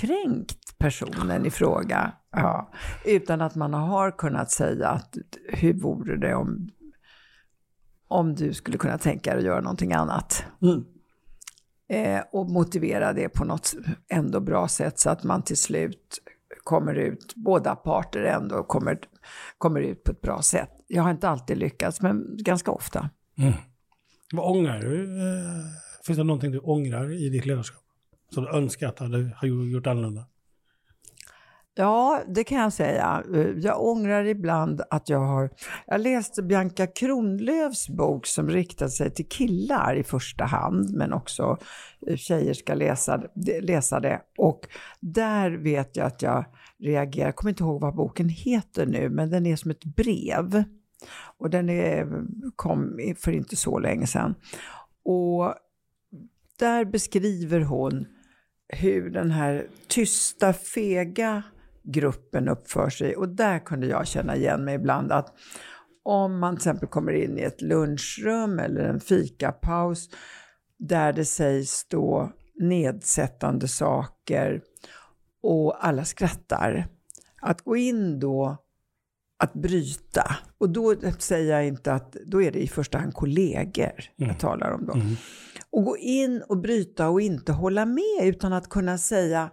kränkt 0.00 0.78
personen 0.78 1.46
i 1.46 1.50
fråga. 1.50 2.12
Ja, 2.30 2.70
utan 3.04 3.40
att 3.40 3.54
man 3.54 3.74
har 3.74 4.11
kunnat 4.11 4.50
säga 4.50 4.88
att 4.88 5.16
hur 5.48 5.74
vore 5.74 6.16
det 6.16 6.35
om 6.35 6.70
om 8.09 8.35
du 8.35 8.54
skulle 8.54 8.78
kunna 8.78 8.98
tänka 8.98 9.30
dig 9.30 9.38
att 9.38 9.44
göra 9.44 9.61
någonting 9.61 9.92
annat. 9.92 10.44
Mm. 10.62 10.85
Eh, 11.88 12.24
och 12.32 12.50
motivera 12.50 13.12
det 13.12 13.28
på 13.28 13.44
något 13.44 13.74
ändå 14.09 14.40
bra 14.40 14.68
sätt 14.68 14.98
så 14.98 15.11
att 15.11 15.24
man 15.24 15.42
till 15.42 15.56
slut 15.56 16.18
kommer 16.64 16.94
ut, 16.94 17.32
båda 17.35 17.76
parter 17.76 18.22
ändå 18.22 18.62
kommer, 18.62 18.98
kommer 19.59 19.80
ut 19.80 20.04
på 20.04 20.12
ett 20.12 20.20
bra 20.20 20.42
sätt. 20.42 20.70
Jag 20.87 21.02
har 21.02 21.11
inte 21.11 21.28
alltid 21.28 21.59
lyckats, 21.59 22.02
men 22.02 22.37
ganska 22.37 22.70
ofta. 22.70 23.11
Mm. 23.38 23.52
Vad 24.32 24.56
ångrar 24.56 24.80
du? 24.80 25.02
Eh, 25.02 25.64
finns 26.06 26.18
det 26.18 26.24
någonting 26.24 26.52
du 26.52 26.59
ångrar 26.59 27.12
i 27.12 27.28
ditt 27.28 27.46
ledarskap? 27.46 27.86
Som 28.28 28.44
du 28.44 28.50
önskar 28.50 28.88
att 28.88 28.96
du 28.96 29.32
hade 29.36 29.48
gjort 29.48 29.86
annorlunda? 29.86 30.26
Ja, 31.78 32.22
det 32.28 32.44
kan 32.44 32.58
jag 32.58 32.72
säga. 32.72 33.24
Eh, 33.34 33.40
jag 33.40 33.82
ångrar 33.82 34.24
ibland 34.24 34.82
att 34.90 35.08
jag 35.08 35.18
har... 35.18 35.50
Jag 35.86 36.00
läste 36.00 36.42
Bianca 36.42 36.86
Kronlöfs 36.86 37.88
bok 37.88 38.26
som 38.26 38.50
riktar 38.50 38.88
sig 38.88 39.10
till 39.10 39.28
killar 39.28 39.96
i 39.96 40.02
första 40.02 40.44
hand, 40.44 40.94
men 40.94 41.12
också 41.12 41.58
eh, 42.06 42.16
tjejer 42.16 42.54
ska 42.54 42.74
läsa, 42.74 43.22
läsa 43.62 44.00
det. 44.00 44.20
Och 44.38 44.60
där 45.00 45.50
vet 45.50 45.96
jag 45.96 46.06
att 46.06 46.22
jag 46.22 46.44
reagerar. 46.78 47.26
Jag 47.26 47.36
kommer 47.36 47.50
inte 47.50 47.62
ihåg 47.62 47.80
vad 47.80 47.94
boken 47.94 48.28
heter 48.28 48.86
nu, 48.86 49.08
men 49.08 49.30
den 49.30 49.46
är 49.46 49.56
som 49.56 49.70
ett 49.70 49.84
brev. 49.84 50.64
Och 51.38 51.50
den 51.50 51.70
är, 51.70 52.22
kom 52.56 52.98
för 53.18 53.32
inte 53.32 53.56
så 53.56 53.78
länge 53.78 54.06
sedan. 54.06 54.34
Och 55.04 55.54
där 56.58 56.84
beskriver 56.84 57.60
hon 57.60 58.06
hur 58.68 59.11
den 59.11 59.31
här 59.31 59.66
tysta, 59.88 60.52
fega 60.52 61.42
gruppen 61.83 62.48
uppför 62.48 62.90
sig. 62.90 63.16
Och 63.16 63.29
där 63.29 63.59
kunde 63.59 63.87
jag 63.87 64.07
känna 64.07 64.37
igen 64.37 64.64
mig 64.64 64.74
ibland 64.74 65.12
att 65.12 65.35
om 66.02 66.38
man 66.38 66.55
till 66.55 66.59
exempel 66.59 66.88
kommer 66.88 67.12
in 67.12 67.38
i 67.38 67.42
ett 67.42 67.62
lunchrum 67.62 68.59
eller 68.59 68.85
en 68.85 69.00
fikapaus 69.00 70.09
där 70.79 71.12
det 71.12 71.24
sägs 71.24 71.88
då 71.88 72.33
nedsättande 72.61 73.68
saker 73.68 74.62
och 75.42 75.87
alla 75.87 76.05
skrattar. 76.05 76.88
att 77.42 77.62
gå 77.62 77.76
in 77.76 78.20
då, 78.20 78.57
att 79.38 79.53
bryta. 79.53 80.37
Och 80.59 80.70
då 80.70 80.94
säger 81.18 81.53
jag 81.55 81.66
inte 81.66 81.92
att, 81.92 82.12
då 82.12 82.42
är 82.42 82.51
det 82.51 82.59
i 82.59 82.68
första 82.68 82.99
hand 82.99 83.14
kollegor 83.14 83.92
mm. 84.18 84.31
jag 84.31 84.38
talar 84.38 84.70
om 84.70 84.87
då. 84.87 84.92
Mm. 84.92 85.16
Och 85.70 85.85
gå 85.85 85.96
in 85.96 86.42
och 86.49 86.59
bryta 86.59 87.09
och 87.09 87.20
inte 87.20 87.53
hålla 87.53 87.87
med 87.87 88.22
utan 88.22 88.53
att 88.53 88.68
kunna 88.68 88.99
säga, 88.99 89.51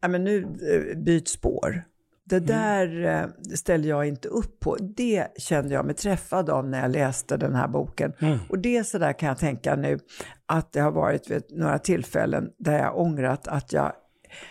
ja 0.00 0.08
men 0.08 0.24
nu 0.24 0.42
eh, 0.42 0.98
byt 0.98 1.28
spår. 1.28 1.84
Det 2.24 2.36
mm. 2.36 2.46
där 2.46 3.04
mm. 3.04 3.30
ställer 3.56 3.88
jag 3.88 4.06
inte 4.06 4.28
upp 4.28 4.60
på. 4.60 4.76
Det 4.76 5.26
kände 5.38 5.74
jag 5.74 5.86
mig 5.86 5.94
träffad 5.94 6.50
av 6.50 6.68
när 6.68 6.82
jag 6.82 6.90
läste 6.90 7.36
den 7.36 7.54
här 7.54 7.68
boken. 7.68 8.12
Mm. 8.18 8.38
Och 8.48 8.58
det 8.58 8.84
så 8.84 8.98
där 8.98 9.12
kan 9.12 9.28
jag 9.28 9.38
tänka 9.38 9.76
nu 9.76 9.98
att 10.46 10.72
det 10.72 10.80
har 10.80 10.92
varit 10.92 11.30
vid 11.30 11.42
några 11.50 11.78
tillfällen 11.78 12.50
där 12.58 12.78
jag 12.78 12.98
ångrat 12.98 13.48
att 13.48 13.72
jag 13.72 13.92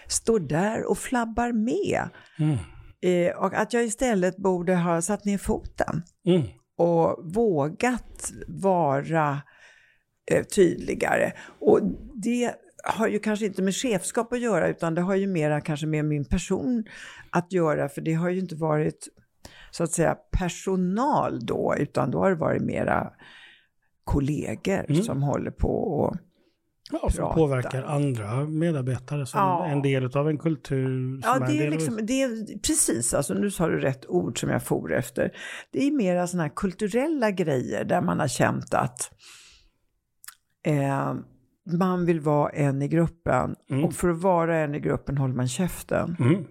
står 0.08 0.40
där 0.40 0.86
och 0.90 0.98
flabbar 0.98 1.52
med. 1.52 2.10
Mm. 2.40 2.58
Eh, 3.02 3.38
och 3.38 3.54
att 3.54 3.74
jag 3.74 3.84
istället 3.84 4.38
borde 4.38 4.76
ha 4.76 5.02
satt 5.02 5.26
ner 5.26 5.38
foten 5.38 6.04
mm. 6.26 6.44
och 6.78 7.36
vågat 7.36 8.32
vara 8.48 9.42
eh, 10.32 10.44
tydligare. 10.44 11.32
Och 11.60 11.80
det 12.14 12.54
har 12.84 13.08
ju 13.08 13.20
kanske 13.20 13.46
inte 13.46 13.62
med 13.62 13.76
chefskap 13.76 14.34
att 14.34 14.40
göra 14.40 14.68
utan 14.68 14.96
det 14.96 15.02
har 15.02 15.16
ju 15.16 15.28
mera 15.28 15.62
kanske 15.62 15.88
med 15.88 16.06
min 16.06 16.26
person 16.26 16.86
att 17.32 17.54
göra 17.54 17.90
för 17.90 18.02
det 18.02 18.14
har 18.14 18.30
ju 18.30 18.40
inte 18.40 18.56
varit 18.56 19.08
så 19.72 19.84
att 19.84 19.92
säga 19.92 20.18
personal 20.32 21.46
då 21.46 21.76
utan 21.80 22.12
då 22.12 22.20
har 22.20 22.30
det 22.30 22.36
varit 22.36 22.62
mera 22.62 23.12
kollegor 24.04 24.86
mm. 24.90 25.04
som 25.04 25.24
håller 25.24 25.52
på 25.52 25.70
och 25.70 26.16
Ja, 26.92 27.10
som 27.10 27.34
påverkar 27.34 27.84
andra 27.84 28.46
medarbetare 28.46 29.26
som 29.26 29.40
ja. 29.40 29.66
en 29.66 29.82
del 29.82 30.18
av 30.18 30.30
en 30.30 30.38
kultur. 30.38 31.20
ja, 31.24 31.40
det 31.40 31.66
är, 31.66 31.72
liksom, 31.72 32.00
det 32.04 32.22
är 32.22 32.60
precis, 32.60 33.14
alltså, 33.14 33.34
nu 33.34 33.52
sa 33.52 33.68
du 33.68 33.80
rätt 33.80 34.06
ord 34.08 34.40
som 34.40 34.50
jag 34.50 34.64
for 34.64 34.94
efter. 34.94 35.32
Det 35.72 35.88
är 35.88 35.92
mera 35.92 36.28
sådana 36.28 36.44
här 36.44 36.56
kulturella 36.56 37.32
grejer 37.32 37.86
där 37.86 38.02
man 38.02 38.20
har 38.20 38.28
känt 38.28 38.74
att 38.74 39.12
eh, 40.66 41.14
man 41.78 42.06
vill 42.06 42.20
vara 42.20 42.50
en 42.50 42.82
i 42.82 42.88
gruppen. 42.88 43.56
Mm. 43.70 43.86
Och 43.86 43.94
för 43.94 44.10
att 44.10 44.22
vara 44.22 44.58
en 44.58 44.76
i 44.76 44.80
gruppen 44.80 45.18
håller 45.18 45.36
man 45.36 45.48
käften. 45.48 46.16
Mm. 46.20 46.46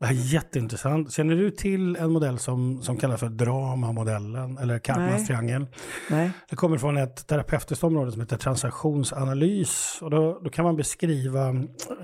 Det 0.00 0.06
här 0.06 0.14
är 0.14 0.34
jätteintressant. 0.34 1.12
Känner 1.12 1.36
du 1.36 1.50
till 1.50 1.96
en 1.96 2.10
modell 2.10 2.38
som, 2.38 2.82
som 2.82 2.96
kallas 2.96 3.20
för 3.20 3.28
dramamodellen 3.28 4.58
eller 4.58 4.78
Karpmans 4.78 5.26
triangel? 5.26 5.66
Nej. 6.10 6.30
Det 6.50 6.56
kommer 6.56 6.78
från 6.78 6.96
ett 6.96 7.26
terapeutiskt 7.26 7.84
område 7.84 8.12
som 8.12 8.20
heter 8.20 8.36
transaktionsanalys. 8.36 9.98
Och 10.00 10.10
då, 10.10 10.40
då 10.44 10.50
kan 10.50 10.64
man 10.64 10.76
beskriva, 10.76 11.48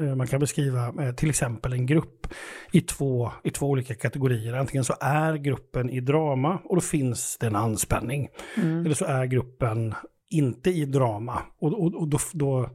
eh, 0.01 0.15
man 0.17 0.27
kan 0.27 0.41
beskriva 0.41 0.87
eh, 0.87 1.15
till 1.15 1.31
exempel 1.31 1.73
en 1.73 1.87
grupp 1.87 2.27
i 2.73 2.81
två, 2.81 3.33
i 3.45 3.51
två 3.51 3.67
olika 3.67 3.95
kategorier. 3.95 4.53
Antingen 4.53 4.85
så 4.85 4.95
är 5.01 5.35
gruppen 5.35 5.91
i 5.91 6.01
drama 6.01 6.59
och 6.65 6.77
då 6.77 6.81
finns 6.81 7.37
det 7.41 7.47
en 7.47 7.57
anspänning. 7.57 8.29
Mm. 8.57 8.85
Eller 8.85 8.95
så 8.95 9.05
är 9.05 9.25
gruppen 9.25 9.95
inte 10.35 10.71
i 10.71 10.85
drama. 10.85 11.43
Och, 11.59 11.73
och, 11.73 11.95
och 11.95 12.09
då, 12.09 12.19
då, 12.33 12.71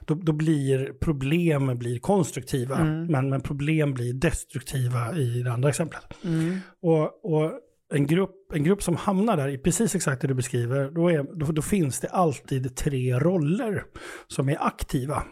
då, 0.00 0.14
då, 0.14 0.32
blir 0.32 0.92
problem 1.00 1.78
blir 1.78 1.98
konstruktiva, 1.98 2.76
mm. 2.76 3.06
men, 3.06 3.30
men 3.30 3.40
problem 3.40 3.94
blir 3.94 4.12
destruktiva 4.12 5.16
i 5.16 5.42
det 5.42 5.52
andra 5.52 5.68
exemplet. 5.68 6.04
Mm. 6.24 6.58
Och, 6.82 7.24
och 7.24 7.52
en, 7.94 8.06
grupp, 8.06 8.52
en 8.54 8.64
grupp 8.64 8.82
som 8.82 8.96
hamnar 8.96 9.36
där 9.36 9.48
i 9.48 9.58
precis 9.58 9.94
exakt 9.94 10.22
det 10.22 10.28
du 10.28 10.34
beskriver, 10.34 10.90
då, 10.90 11.08
är, 11.08 11.22
då, 11.38 11.52
då 11.52 11.62
finns 11.62 12.00
det 12.00 12.08
alltid 12.08 12.76
tre 12.76 13.18
roller 13.18 13.84
som 14.26 14.48
är 14.48 14.66
aktiva. 14.66 15.22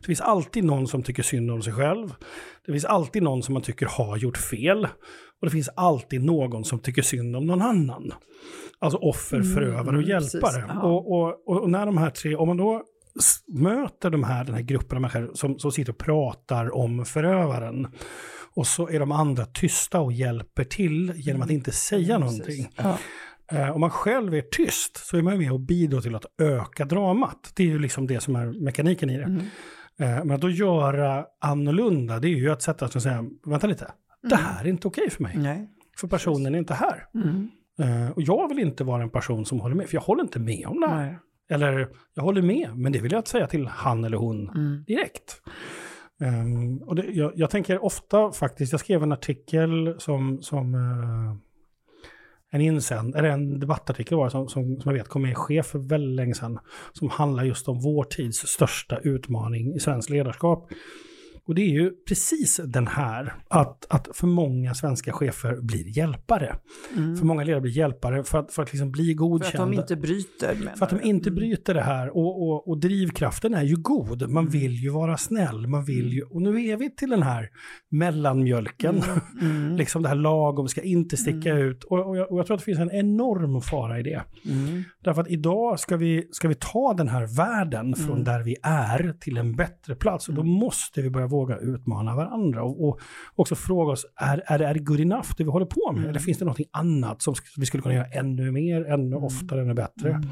Det 0.00 0.06
finns 0.06 0.20
alltid 0.20 0.64
någon 0.64 0.88
som 0.88 1.02
tycker 1.02 1.22
synd 1.22 1.50
om 1.50 1.62
sig 1.62 1.72
själv. 1.72 2.14
Det 2.66 2.72
finns 2.72 2.84
alltid 2.84 3.22
någon 3.22 3.42
som 3.42 3.52
man 3.52 3.62
tycker 3.62 3.86
har 3.86 4.16
gjort 4.16 4.36
fel. 4.36 4.84
Och 5.40 5.46
det 5.46 5.50
finns 5.50 5.68
alltid 5.76 6.24
någon 6.24 6.64
som 6.64 6.78
tycker 6.78 7.02
synd 7.02 7.36
om 7.36 7.46
någon 7.46 7.62
annan. 7.62 8.12
Alltså 8.78 8.98
offer, 8.98 9.36
mm, 9.36 9.54
förövare 9.54 9.96
och 9.96 10.02
hjälpare. 10.02 10.64
Ja. 10.68 10.82
Och, 10.82 11.12
och, 11.12 11.48
och, 11.48 11.70
när 11.70 11.86
de 11.86 11.98
här 11.98 12.10
tre, 12.10 12.36
om 12.36 12.48
man 12.48 12.56
då 12.56 12.82
möter 13.46 14.10
de 14.10 14.24
här, 14.24 14.44
den 14.44 14.54
här 14.54 14.62
gruppen 14.62 14.96
av 14.96 15.00
människor 15.02 15.30
som, 15.34 15.58
som 15.58 15.72
sitter 15.72 15.92
och 15.92 15.98
pratar 15.98 16.76
om 16.76 17.04
förövaren 17.04 17.88
och 18.54 18.66
så 18.66 18.88
är 18.88 19.00
de 19.00 19.12
andra 19.12 19.46
tysta 19.46 20.00
och 20.00 20.12
hjälper 20.12 20.64
till 20.64 21.12
genom 21.16 21.42
att 21.42 21.50
inte 21.50 21.72
säga 21.72 22.14
mm, 22.14 22.20
någonting. 22.28 22.68
Ja. 22.76 22.98
Eh, 23.52 23.70
om 23.70 23.80
man 23.80 23.90
själv 23.90 24.34
är 24.34 24.40
tyst 24.40 24.96
så 24.96 25.16
är 25.16 25.22
man 25.22 25.38
med 25.38 25.52
och 25.52 25.60
bidrar 25.60 26.00
till 26.00 26.14
att 26.14 26.26
öka 26.38 26.84
dramat. 26.84 27.52
Det 27.54 27.62
är 27.62 27.66
ju 27.66 27.78
liksom 27.78 28.06
det 28.06 28.20
som 28.20 28.36
är 28.36 28.46
mekaniken 28.64 29.10
i 29.10 29.16
det. 29.16 29.24
Mm. 29.24 29.40
Eh, 29.98 30.24
men 30.24 30.30
att 30.30 30.40
då 30.40 30.50
göra 30.50 31.26
annorlunda, 31.40 32.18
det 32.18 32.28
är 32.28 32.36
ju 32.36 32.50
att 32.50 32.62
sätta 32.62 32.88
sig 32.88 32.98
och 32.98 33.02
säga, 33.02 33.24
vänta 33.46 33.66
lite, 33.66 33.84
mm. 33.84 33.94
det 34.22 34.36
här 34.36 34.64
är 34.64 34.68
inte 34.68 34.88
okej 34.88 35.02
okay 35.02 35.10
för 35.10 35.22
mig. 35.22 35.36
Nej. 35.36 35.70
För 36.00 36.08
personen 36.08 36.54
är 36.54 36.58
inte 36.58 36.74
här. 36.74 37.06
Mm. 37.14 37.50
Uh, 37.80 38.10
och 38.10 38.22
jag 38.22 38.48
vill 38.48 38.58
inte 38.58 38.84
vara 38.84 39.02
en 39.02 39.10
person 39.10 39.46
som 39.46 39.60
håller 39.60 39.74
med, 39.74 39.88
för 39.88 39.94
jag 39.94 40.02
håller 40.02 40.22
inte 40.22 40.38
med 40.38 40.66
om 40.66 40.80
det 40.80 40.88
här. 40.88 41.06
Nej. 41.06 41.18
Eller, 41.50 41.88
jag 42.14 42.22
håller 42.22 42.42
med, 42.42 42.70
men 42.76 42.92
det 42.92 42.98
vill 42.98 43.12
jag 43.12 43.18
inte 43.18 43.30
säga 43.30 43.46
till 43.46 43.66
han 43.66 44.04
eller 44.04 44.16
hon 44.16 44.50
mm. 44.50 44.84
direkt. 44.86 45.42
Um, 46.20 46.78
och 46.78 46.96
det, 46.96 47.02
jag, 47.02 47.32
jag, 47.34 47.50
tänker 47.50 47.84
ofta 47.84 48.32
faktiskt, 48.32 48.72
jag 48.72 48.80
skrev 48.80 49.02
en 49.02 49.12
artikel 49.12 49.94
som, 49.98 50.42
som 50.42 50.74
uh, 50.74 51.36
en 52.50 52.60
insänd, 52.60 53.16
eller 53.16 53.28
en 53.28 53.60
debattartikel 53.60 54.16
var 54.18 54.28
som, 54.28 54.48
som, 54.48 54.80
som 54.80 54.90
jag 54.90 54.98
vet 54.98 55.08
kom 55.08 55.22
med 55.22 55.30
i 55.30 55.34
chef 55.34 55.66
för 55.66 55.78
väldigt 55.78 56.16
länge 56.16 56.34
sedan, 56.34 56.58
som 56.92 57.10
handlar 57.10 57.44
just 57.44 57.68
om 57.68 57.80
vår 57.80 58.04
tids 58.04 58.38
största 58.38 58.98
utmaning 58.98 59.74
i 59.74 59.80
svensk 59.80 60.10
ledarskap. 60.10 60.68
Och 61.48 61.54
det 61.54 61.62
är 61.62 61.70
ju 61.70 61.90
precis 62.08 62.60
den 62.64 62.86
här, 62.86 63.34
att, 63.48 63.86
att 63.90 64.08
för 64.14 64.26
många 64.26 64.74
svenska 64.74 65.12
chefer 65.12 65.60
blir 65.60 65.98
hjälpare. 65.98 66.56
Mm. 66.96 67.16
För 67.16 67.26
många 67.26 67.44
ledare 67.44 67.60
blir 67.60 67.72
hjälpare 67.72 68.24
för 68.24 68.38
att, 68.38 68.52
för 68.52 68.62
att 68.62 68.72
liksom 68.72 68.90
bli 68.90 69.14
godkända. 69.14 69.56
För 69.56 69.62
att 69.62 69.70
de 69.70 69.80
inte 69.80 69.96
bryter? 69.96 70.76
För 70.76 70.84
att 70.84 70.90
de 70.90 71.02
inte 71.02 71.28
mm. 71.28 71.34
bryter 71.34 71.74
det 71.74 71.82
här. 71.82 72.16
Och, 72.16 72.42
och, 72.42 72.68
och, 72.68 72.78
drivkraften 72.80 73.54
är 73.54 73.62
ju 73.62 73.76
god. 73.76 74.20
Man 74.20 74.30
mm. 74.30 74.48
vill 74.48 74.74
ju 74.74 74.90
vara 74.90 75.16
snäll. 75.16 75.66
Man 75.66 75.84
vill 75.84 76.12
ju, 76.12 76.22
och 76.22 76.42
nu 76.42 76.66
är 76.66 76.76
vi 76.76 76.90
till 76.90 77.10
den 77.10 77.22
här 77.22 77.48
mellanmjölken. 77.90 79.02
Mm. 79.02 79.20
mm. 79.40 79.76
liksom 79.76 80.02
det 80.02 80.08
här 80.08 80.16
lagom, 80.16 80.68
ska 80.68 80.82
inte 80.82 81.16
sticka 81.16 81.50
mm. 81.50 81.62
ut. 81.62 81.84
Och, 81.84 82.08
och, 82.08 82.16
jag, 82.16 82.32
och, 82.32 82.38
jag, 82.38 82.46
tror 82.46 82.54
att 82.54 82.60
det 82.60 82.64
finns 82.64 82.78
en 82.78 82.92
enorm 82.92 83.60
fara 83.60 84.00
i 84.00 84.02
det. 84.02 84.22
Därför 85.04 85.20
att 85.20 85.30
idag 85.30 85.80
ska 85.80 85.96
vi, 85.96 86.28
ska 86.32 86.48
vi 86.48 86.54
ta 86.54 86.94
den 86.94 87.08
här 87.08 87.36
världen 87.36 87.94
från 87.94 88.24
där 88.24 88.42
vi 88.42 88.56
är 88.62 89.14
till 89.20 89.36
en 89.36 89.56
bättre 89.56 89.94
plats. 89.94 90.28
Och 90.28 90.34
då 90.34 90.42
måste 90.42 91.02
vi 91.02 91.10
börja 91.10 91.26
våga 91.38 91.56
utmana 91.56 92.16
varandra 92.16 92.62
och, 92.62 92.88
och 92.88 93.00
också 93.36 93.54
fråga 93.54 93.92
oss, 93.92 94.06
är, 94.16 94.42
är, 94.46 94.60
är 94.60 94.74
det 94.74 94.80
good 94.80 95.00
enough 95.00 95.28
det 95.36 95.44
vi 95.44 95.50
håller 95.50 95.66
på 95.66 95.92
med? 95.92 95.98
Mm. 95.98 96.10
Eller 96.10 96.20
finns 96.20 96.38
det 96.38 96.44
något 96.44 96.60
annat 96.70 97.22
som 97.22 97.34
vi 97.56 97.66
skulle 97.66 97.82
kunna 97.82 97.94
göra 97.94 98.06
ännu 98.06 98.50
mer, 98.50 98.84
ännu 98.84 99.16
mm. 99.16 99.24
oftare, 99.24 99.62
ännu 99.62 99.74
bättre? 99.74 100.10
Mm. 100.10 100.28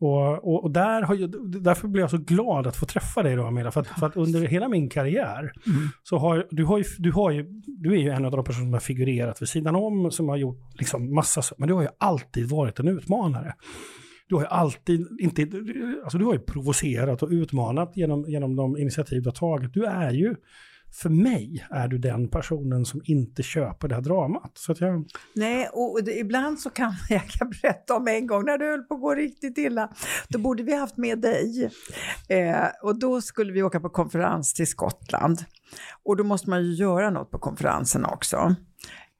Och, 0.00 0.32
och, 0.32 0.64
och, 0.64 0.70
där 0.70 1.02
har 1.02 1.14
jag, 1.14 1.62
därför 1.62 1.88
blir 1.88 2.02
jag 2.02 2.10
så 2.10 2.18
glad 2.18 2.66
att 2.66 2.76
få 2.76 2.86
träffa 2.86 3.22
dig 3.22 3.36
då 3.36 3.44
Amelia, 3.44 3.70
för 3.70 3.80
att, 3.80 3.86
för 3.86 4.06
att 4.06 4.16
under 4.16 4.40
hela 4.40 4.68
min 4.68 4.88
karriär 4.88 5.38
mm. 5.38 5.88
så 6.02 6.18
har 6.18 6.46
du, 6.50 6.64
har 6.64 6.78
ju, 6.78 6.84
du, 6.98 7.12
har 7.12 7.30
ju, 7.30 7.46
du 7.66 7.92
är 7.92 7.98
ju 7.98 8.10
en 8.10 8.24
av 8.24 8.30
de 8.30 8.44
personer 8.44 8.64
som 8.64 8.72
har 8.72 8.80
figurerat 8.80 9.42
vid 9.42 9.48
sidan 9.48 9.76
om, 9.76 10.10
som 10.10 10.28
har 10.28 10.36
gjort 10.36 10.58
liksom 10.78 11.14
massa, 11.14 11.42
men 11.58 11.68
du 11.68 11.74
har 11.74 11.82
ju 11.82 11.88
alltid 11.98 12.48
varit 12.48 12.78
en 12.78 12.88
utmanare 12.88 13.54
du 14.28 14.34
har 14.34 14.42
ju 14.42 14.48
alltid, 14.48 15.06
inte, 15.20 15.42
alltså 16.02 16.18
du 16.18 16.24
har 16.24 16.32
ju 16.32 16.38
provocerat 16.38 17.22
och 17.22 17.28
utmanat 17.30 17.92
genom, 17.96 18.24
genom 18.28 18.56
de 18.56 18.76
initiativ 18.76 19.22
du 19.22 19.28
har 19.28 19.34
tagit. 19.34 19.74
Du 19.74 19.84
är 19.84 20.10
ju, 20.10 20.34
för 20.92 21.08
mig 21.08 21.66
är 21.70 21.88
du 21.88 21.98
den 21.98 22.28
personen 22.28 22.84
som 22.84 23.00
inte 23.04 23.42
köper 23.42 23.88
det 23.88 23.94
här 23.94 24.02
dramat. 24.02 24.50
Så 24.54 24.72
att 24.72 24.80
jag... 24.80 25.04
Nej, 25.34 25.68
och 25.72 26.04
det, 26.04 26.18
ibland 26.18 26.60
så 26.60 26.70
kan 26.70 26.92
jag 27.08 27.28
kan 27.28 27.50
berätta 27.50 27.96
om 27.96 28.08
en 28.08 28.26
gång 28.26 28.44
när 28.44 28.58
det 28.58 28.64
höll 28.64 28.82
på 28.82 28.94
att 28.94 29.00
gå 29.00 29.14
riktigt 29.14 29.58
illa. 29.58 29.90
Då 30.28 30.38
borde 30.38 30.62
vi 30.62 30.74
haft 30.74 30.96
med 30.96 31.18
dig. 31.18 31.70
Eh, 32.28 32.66
och 32.82 32.98
då 32.98 33.20
skulle 33.20 33.52
vi 33.52 33.62
åka 33.62 33.80
på 33.80 33.88
konferens 33.88 34.54
till 34.54 34.66
Skottland. 34.66 35.44
Och 36.04 36.16
då 36.16 36.24
måste 36.24 36.50
man 36.50 36.64
ju 36.64 36.74
göra 36.74 37.10
något 37.10 37.30
på 37.30 37.38
konferensen 37.38 38.04
också. 38.04 38.54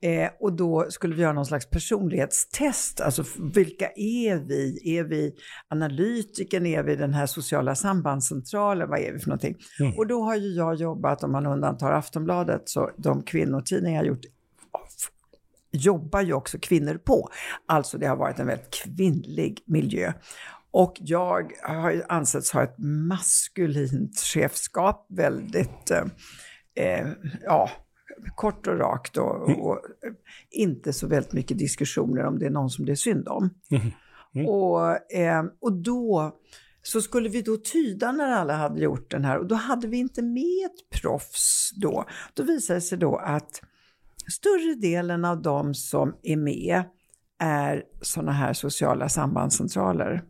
Eh, 0.03 0.31
och 0.41 0.53
då 0.53 0.87
skulle 0.89 1.15
vi 1.15 1.23
göra 1.23 1.33
någon 1.33 1.47
slags 1.47 1.71
personlighetstest, 1.71 3.01
alltså 3.01 3.25
vilka 3.55 3.87
är 3.97 4.37
vi? 4.37 4.97
Är 4.99 5.05
vi 5.05 5.35
analytiken? 5.69 6.67
Är 6.67 6.83
vi 6.83 6.97
den 6.97 7.15
här 7.15 7.27
sociala 7.27 7.75
sambandscentralen? 7.75 8.89
Vad 8.89 8.99
är 8.99 9.13
vi 9.13 9.19
för 9.19 9.29
någonting? 9.29 9.57
Mm. 9.81 9.99
Och 9.99 10.07
då 10.07 10.23
har 10.23 10.37
ju 10.37 10.49
jag 10.49 10.75
jobbat, 10.75 11.25
om 11.25 11.33
man 11.33 11.47
undantar 11.47 11.93
Aftonbladet, 11.93 12.69
så 12.69 12.91
de 12.97 13.23
kvinnotidningar 13.23 13.99
jag 13.99 14.07
gjort 14.07 14.25
jobbar 15.73 16.21
ju 16.21 16.33
också 16.33 16.59
kvinnor 16.59 16.95
på. 17.05 17.29
Alltså 17.67 17.99
det 17.99 18.07
har 18.07 18.17
varit 18.17 18.39
en 18.39 18.47
väldigt 18.47 18.75
kvinnlig 18.75 19.63
miljö. 19.67 20.13
Och 20.71 20.95
jag 21.01 21.53
har 21.63 21.91
ju 21.91 22.03
ansetts 22.09 22.53
ha 22.53 22.63
ett 22.63 22.75
maskulint 22.79 24.21
chefskap, 24.21 25.07
väldigt, 25.09 25.91
eh, 25.91 26.05
eh 26.85 27.09
ja, 27.43 27.71
kort 28.35 28.67
och 28.67 28.79
rakt 28.79 29.17
och, 29.17 29.49
mm. 29.49 29.61
och, 29.61 29.81
inte 30.51 30.93
så 30.93 31.07
väldigt 31.07 31.33
mycket 31.33 31.59
diskussioner 31.59 32.25
om 32.25 32.39
det 32.39 32.47
är 32.47 32.51
någon 32.51 32.71
som 32.71 32.85
det 32.87 32.93
är 32.93 32.97
synd 32.97 33.29
om. 33.29 33.51
Mm. 33.71 33.91
Mm. 34.35 34.49
Och, 34.49 35.13
eh, 35.13 35.45
och 35.61 35.73
då 35.73 36.33
så 36.83 37.01
skulle 37.01 37.29
vi 37.29 37.43
då 37.43 37.57
tyda 37.57 38.13
när 38.13 38.33
alla 38.33 38.55
hade 38.55 38.81
gjort 38.81 39.11
den 39.11 39.25
här 39.25 39.39
och 39.39 39.47
då 39.47 39.55
hade 39.55 39.89
vi 39.89 39.97
inte 39.97 40.23
med 40.23 40.67
ett 40.67 41.01
proffs 41.01 41.71
då. 41.77 42.05
Då 42.35 42.43
visade 42.43 42.77
det 42.77 42.83
sig 42.83 42.99
då 42.99 43.17
att 43.17 43.63
större 44.33 44.75
delen 44.75 45.25
av 45.25 45.43
de 45.43 45.75
som 45.75 46.17
är 46.23 46.37
med 46.37 46.83
är 47.39 47.85
sådana 48.01 48.33
här 48.33 48.53
sociala 48.53 49.09
sambandscentraler. 49.09 50.25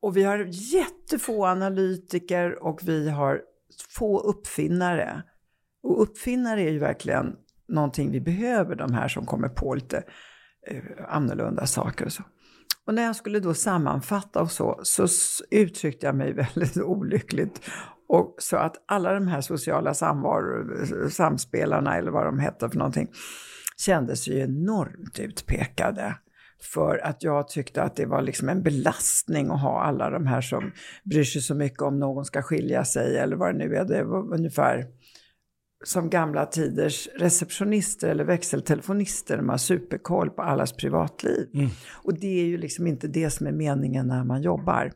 Och 0.00 0.16
vi 0.16 0.22
har 0.22 0.48
jättefå 0.50 1.46
analytiker 1.46 2.64
och 2.64 2.80
vi 2.82 3.10
har 3.10 3.40
få 3.88 4.20
uppfinnare. 4.20 5.22
Och 5.84 6.02
uppfinnare 6.02 6.62
är 6.62 6.70
ju 6.70 6.78
verkligen 6.78 7.36
någonting 7.68 8.10
vi 8.10 8.20
behöver, 8.20 8.76
de 8.76 8.92
här 8.92 9.08
som 9.08 9.26
kommer 9.26 9.48
på 9.48 9.74
lite 9.74 10.02
eh, 10.66 10.82
annorlunda 11.08 11.66
saker 11.66 12.04
och 12.04 12.12
så. 12.12 12.22
Och 12.86 12.94
när 12.94 13.02
jag 13.02 13.16
skulle 13.16 13.40
då 13.40 13.54
sammanfatta 13.54 14.40
och 14.40 14.50
så, 14.50 14.80
så 14.82 15.06
uttryckte 15.50 16.06
jag 16.06 16.16
mig 16.16 16.32
väldigt 16.54 16.76
olyckligt 16.76 17.60
och 18.08 18.34
så 18.38 18.56
att 18.56 18.84
alla 18.86 19.14
de 19.14 19.28
här 19.28 19.40
sociala 19.40 19.94
samvaro, 19.94 21.10
samspelarna 21.10 21.96
eller 21.96 22.10
vad 22.10 22.26
de 22.26 22.38
hette 22.38 22.70
för 22.70 22.78
någonting 22.78 23.08
kändes 23.76 24.28
ju 24.28 24.40
enormt 24.40 25.18
utpekade. 25.18 26.14
För 26.74 26.98
att 27.06 27.22
jag 27.22 27.48
tyckte 27.48 27.82
att 27.82 27.96
det 27.96 28.06
var 28.06 28.22
liksom 28.22 28.48
en 28.48 28.62
belastning 28.62 29.50
att 29.50 29.60
ha 29.60 29.82
alla 29.82 30.10
de 30.10 30.26
här 30.26 30.40
som 30.40 30.72
bryr 31.04 31.24
sig 31.24 31.42
så 31.42 31.54
mycket 31.54 31.82
om 31.82 31.98
någon 31.98 32.24
ska 32.24 32.42
skilja 32.42 32.84
sig 32.84 33.18
eller 33.18 33.36
vad 33.36 33.54
det 33.54 33.58
nu 33.58 33.76
är. 33.76 33.84
Det 33.84 34.04
var 34.04 34.34
ungefär 34.34 34.86
som 35.84 36.10
gamla 36.10 36.46
tiders 36.46 37.08
receptionister 37.18 38.08
eller 38.08 38.24
växeltelefonister. 38.24 39.36
De 39.36 39.48
har 39.48 39.56
superkoll 39.56 40.30
på 40.30 40.42
allas 40.42 40.72
privatliv. 40.72 41.48
Mm. 41.54 41.68
Och 41.92 42.14
det 42.14 42.40
är 42.40 42.44
ju 42.44 42.58
liksom 42.58 42.86
inte 42.86 43.08
det 43.08 43.30
som 43.30 43.46
är 43.46 43.52
meningen 43.52 44.06
när 44.06 44.24
man 44.24 44.42
jobbar. 44.42 44.92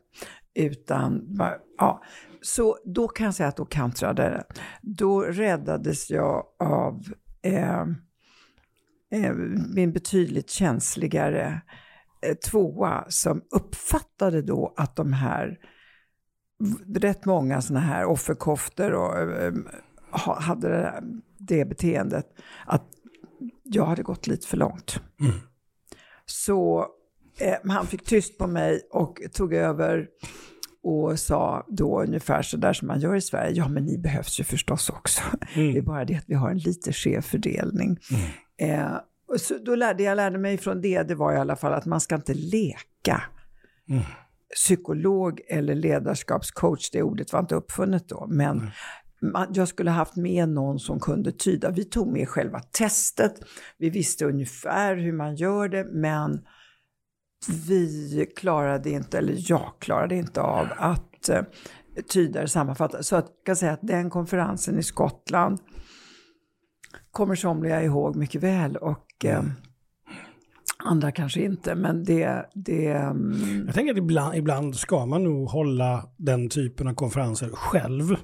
Utan, 0.55 1.37
ja. 1.77 2.03
Så 2.41 2.77
då 2.85 3.07
kan 3.07 3.25
jag 3.25 3.35
säga 3.35 3.49
att 3.49 3.57
då 3.57 3.65
kantrade 3.65 4.23
det. 4.23 4.43
Då 4.81 5.21
räddades 5.21 6.09
jag 6.09 6.45
av 6.59 7.03
eh, 7.41 7.81
eh, 9.11 9.33
min 9.75 9.91
betydligt 9.91 10.49
känsligare 10.49 11.61
eh, 12.21 12.35
tvåa 12.35 13.05
som 13.09 13.41
uppfattade 13.51 14.41
då 14.41 14.73
att 14.77 14.95
de 14.95 15.13
här 15.13 15.57
rätt 16.95 17.25
många 17.25 17.61
sådana 17.61 17.85
här 17.85 18.05
offerkoftor 18.05 18.91
och 18.91 19.17
eh, 19.17 19.53
hade 20.11 20.69
det, 20.69 21.03
det 21.37 21.65
beteendet 21.65 22.25
att 22.65 22.85
jag 23.63 23.85
hade 23.85 24.03
gått 24.03 24.27
lite 24.27 24.47
för 24.47 24.57
långt. 24.57 25.01
Mm. 25.19 25.33
Så 26.25 26.87
eh, 27.39 27.71
han 27.71 27.87
fick 27.87 28.05
tyst 28.05 28.37
på 28.37 28.47
mig 28.47 28.81
och 28.91 29.19
tog 29.33 29.53
över 29.53 30.07
och 30.83 31.19
sa 31.19 31.65
då 31.67 32.01
ungefär 32.01 32.41
så 32.41 32.57
där 32.57 32.73
som 32.73 32.87
man 32.87 32.99
gör 32.99 33.15
i 33.15 33.21
Sverige, 33.21 33.51
ja 33.51 33.67
men 33.67 33.85
ni 33.85 33.97
behövs 33.97 34.39
ju 34.39 34.43
förstås 34.43 34.89
också. 34.89 35.21
Mm. 35.55 35.73
Det 35.73 35.79
är 35.79 35.81
bara 35.81 36.05
det 36.05 36.15
att 36.15 36.23
vi 36.27 36.35
har 36.35 36.49
en 36.49 36.57
lite 36.57 36.93
skev 36.93 37.21
fördelning. 37.21 37.99
Mm. 38.11 38.79
Eh, 38.79 38.97
och 39.27 39.41
så 39.41 39.57
då 39.57 39.75
lärde 39.75 40.03
jag 40.03 40.15
lärde 40.15 40.37
mig 40.37 40.57
från 40.57 40.81
det, 40.81 41.03
det 41.03 41.15
var 41.15 41.33
i 41.33 41.37
alla 41.37 41.55
fall 41.55 41.73
att 41.73 41.85
man 41.85 42.01
ska 42.01 42.15
inte 42.15 42.33
leka. 42.33 43.23
Mm. 43.89 44.03
Psykolog 44.55 45.41
eller 45.47 45.75
ledarskapscoach, 45.75 46.89
det 46.91 47.03
ordet 47.03 47.33
var 47.33 47.39
inte 47.39 47.55
uppfunnet 47.55 48.09
då, 48.09 48.27
men 48.29 48.71
jag 49.53 49.67
skulle 49.67 49.91
haft 49.91 50.15
med 50.15 50.49
någon 50.49 50.79
som 50.79 50.99
kunde 50.99 51.31
tyda. 51.31 51.71
Vi 51.71 51.83
tog 51.83 52.07
med 52.07 52.29
själva 52.29 52.59
testet, 52.59 53.33
vi 53.77 53.89
visste 53.89 54.25
ungefär 54.25 54.95
hur 54.95 55.13
man 55.13 55.35
gör 55.35 55.69
det, 55.69 55.85
men 55.91 56.41
vi 57.67 58.25
klarade 58.35 58.89
inte, 58.89 59.17
eller 59.17 59.35
jag 59.37 59.73
klarade 59.79 60.15
inte 60.15 60.41
av 60.41 60.67
att 60.77 61.29
eh, 61.29 61.41
tyda 62.07 62.41
det 62.41 62.47
sammanfatta. 62.47 63.03
Så 63.03 63.15
att, 63.15 63.25
jag 63.25 63.45
kan 63.45 63.55
säga 63.55 63.71
att 63.71 63.87
den 63.87 64.09
konferensen 64.09 64.79
i 64.79 64.83
Skottland 64.83 65.59
kommer 67.11 67.35
somliga 67.35 67.83
ihåg 67.83 68.15
mycket 68.15 68.43
väl 68.43 68.75
och 68.77 69.25
eh, 69.25 69.43
andra 70.83 71.11
kanske 71.11 71.41
inte, 71.41 71.75
men 71.75 72.03
det... 72.03 72.45
det 72.53 72.93
um... 72.95 73.63
Jag 73.65 73.75
tänker 73.75 73.91
att 73.91 73.97
ibland, 73.97 74.35
ibland 74.35 74.75
ska 74.75 75.05
man 75.05 75.23
nog 75.23 75.49
hålla 75.49 76.09
den 76.17 76.49
typen 76.49 76.87
av 76.87 76.93
konferenser 76.93 77.49
själv. 77.49 78.15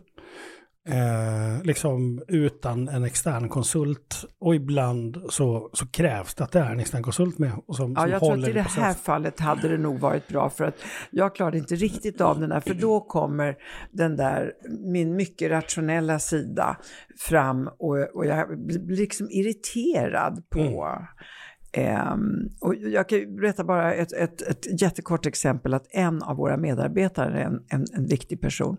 Eh, 0.88 1.64
liksom 1.64 2.22
utan 2.28 2.88
en 2.88 3.04
extern 3.04 3.50
konsult. 3.50 4.26
Och 4.40 4.56
ibland 4.56 5.18
så, 5.30 5.70
så 5.74 5.88
krävs 5.88 6.36
det 6.36 6.44
att 6.44 6.52
det 6.52 6.60
är 6.60 6.72
en 6.72 6.80
extern 6.80 7.04
konsult 7.04 7.38
med. 7.38 7.52
Och 7.68 7.76
som, 7.76 7.94
ja, 7.94 8.02
som 8.02 8.12
jag 8.12 8.20
tror 8.20 8.34
att 8.34 8.48
i 8.48 8.52
det 8.52 8.62
här 8.62 8.94
fallet 8.94 9.40
hade 9.40 9.68
det 9.68 9.78
nog 9.78 10.00
varit 10.00 10.28
bra 10.28 10.50
för 10.50 10.64
att 10.64 10.76
jag 11.12 11.36
klarade 11.36 11.58
inte 11.58 11.76
riktigt 11.76 12.22
av 12.22 12.40
den 12.40 12.50
där, 12.50 12.60
för 12.60 12.74
då 12.74 13.00
kommer 13.00 13.56
den 13.92 14.16
där, 14.16 14.52
min 14.92 15.16
mycket 15.16 15.52
rationella 15.52 16.20
sida 16.20 16.78
fram 17.20 17.70
och, 17.80 18.16
och 18.16 18.26
jag 18.26 18.66
blir 18.66 18.98
liksom 18.98 19.28
irriterad 19.30 20.44
på 20.50 20.60
mm. 20.60 21.06
Um, 21.78 22.50
och 22.62 22.76
jag 22.76 23.10
kan 23.10 23.36
berätta 23.36 23.64
bara 23.64 23.94
ett, 23.94 24.14
ett, 24.14 24.42
ett 24.42 24.82
jättekort 24.82 25.26
exempel 25.26 25.74
att 25.74 25.88
en 25.90 26.24
av 26.24 26.38
våra 26.38 26.58
medarbetare, 26.58 27.44
en, 27.44 27.60
en, 27.70 27.86
en 27.94 28.08
viktig 28.08 28.42
person, 28.42 28.78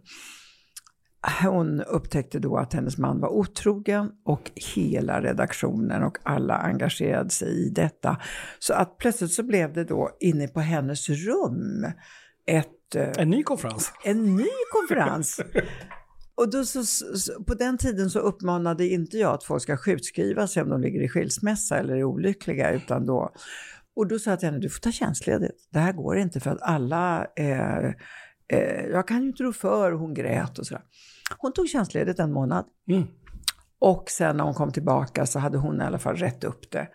hon 1.50 1.80
upptäckte 1.80 2.38
då 2.38 2.56
att 2.56 2.72
hennes 2.72 2.98
man 2.98 3.20
var 3.20 3.28
otrogen 3.28 4.10
och 4.24 4.50
hela 4.74 5.22
redaktionen 5.22 6.02
och 6.02 6.18
alla 6.22 6.54
engagerade 6.54 7.30
sig 7.30 7.66
i 7.66 7.70
detta. 7.70 8.20
Så 8.58 8.74
att 8.74 8.98
plötsligt 8.98 9.32
så 9.32 9.42
blev 9.42 9.72
det 9.72 9.84
då 9.84 10.10
inne 10.20 10.48
på 10.48 10.60
hennes 10.60 11.08
rum 11.08 11.86
ett... 12.46 12.94
Eh, 12.94 13.08
en 13.18 13.30
ny 13.30 13.42
konferens. 13.42 13.92
En 14.04 14.36
ny 14.36 14.48
konferens. 14.72 15.40
Och 16.34 16.50
då 16.50 16.64
så, 16.64 16.84
så, 16.84 17.44
på 17.44 17.54
den 17.54 17.78
tiden 17.78 18.10
så 18.10 18.18
uppmanade 18.18 18.88
inte 18.88 19.18
jag 19.18 19.34
att 19.34 19.44
folk 19.44 19.62
ska 19.62 19.76
sjukskriva 19.76 20.46
sig 20.46 20.62
om 20.62 20.68
de 20.68 20.80
ligger 20.80 21.00
i 21.00 21.08
skilsmässa 21.08 21.78
eller 21.78 21.94
är 21.94 22.04
olyckliga, 22.04 22.70
utan 22.70 23.06
då... 23.06 23.32
Och 23.96 24.08
då 24.08 24.18
sa 24.18 24.30
jag 24.30 24.40
till 24.40 24.48
henne, 24.48 24.58
du 24.58 24.70
får 24.70 24.80
ta 24.80 24.92
tjänstledigt. 24.92 25.68
Det 25.72 25.78
här 25.78 25.92
går 25.92 26.18
inte 26.18 26.40
för 26.40 26.50
att 26.50 26.62
alla... 26.62 27.26
Eh, 27.36 27.90
eh, 28.52 28.86
jag 28.86 29.08
kan 29.08 29.22
ju 29.22 29.28
inte 29.28 29.42
rå 29.42 29.52
för, 29.52 29.92
hon 29.92 30.14
grät 30.14 30.58
och 30.58 30.66
sådär. 30.66 30.84
Hon 31.38 31.52
tog 31.52 31.68
tjänstledigt 31.68 32.18
en 32.18 32.32
månad. 32.32 32.64
Mm. 32.88 33.04
Och 33.78 34.10
sen 34.10 34.36
när 34.36 34.44
hon 34.44 34.54
kom 34.54 34.72
tillbaka 34.72 35.26
så 35.26 35.38
hade 35.38 35.58
hon 35.58 35.80
i 35.80 35.84
alla 35.84 35.98
fall 35.98 36.16
rätt 36.16 36.44
upp 36.44 36.70
det. 36.70 36.88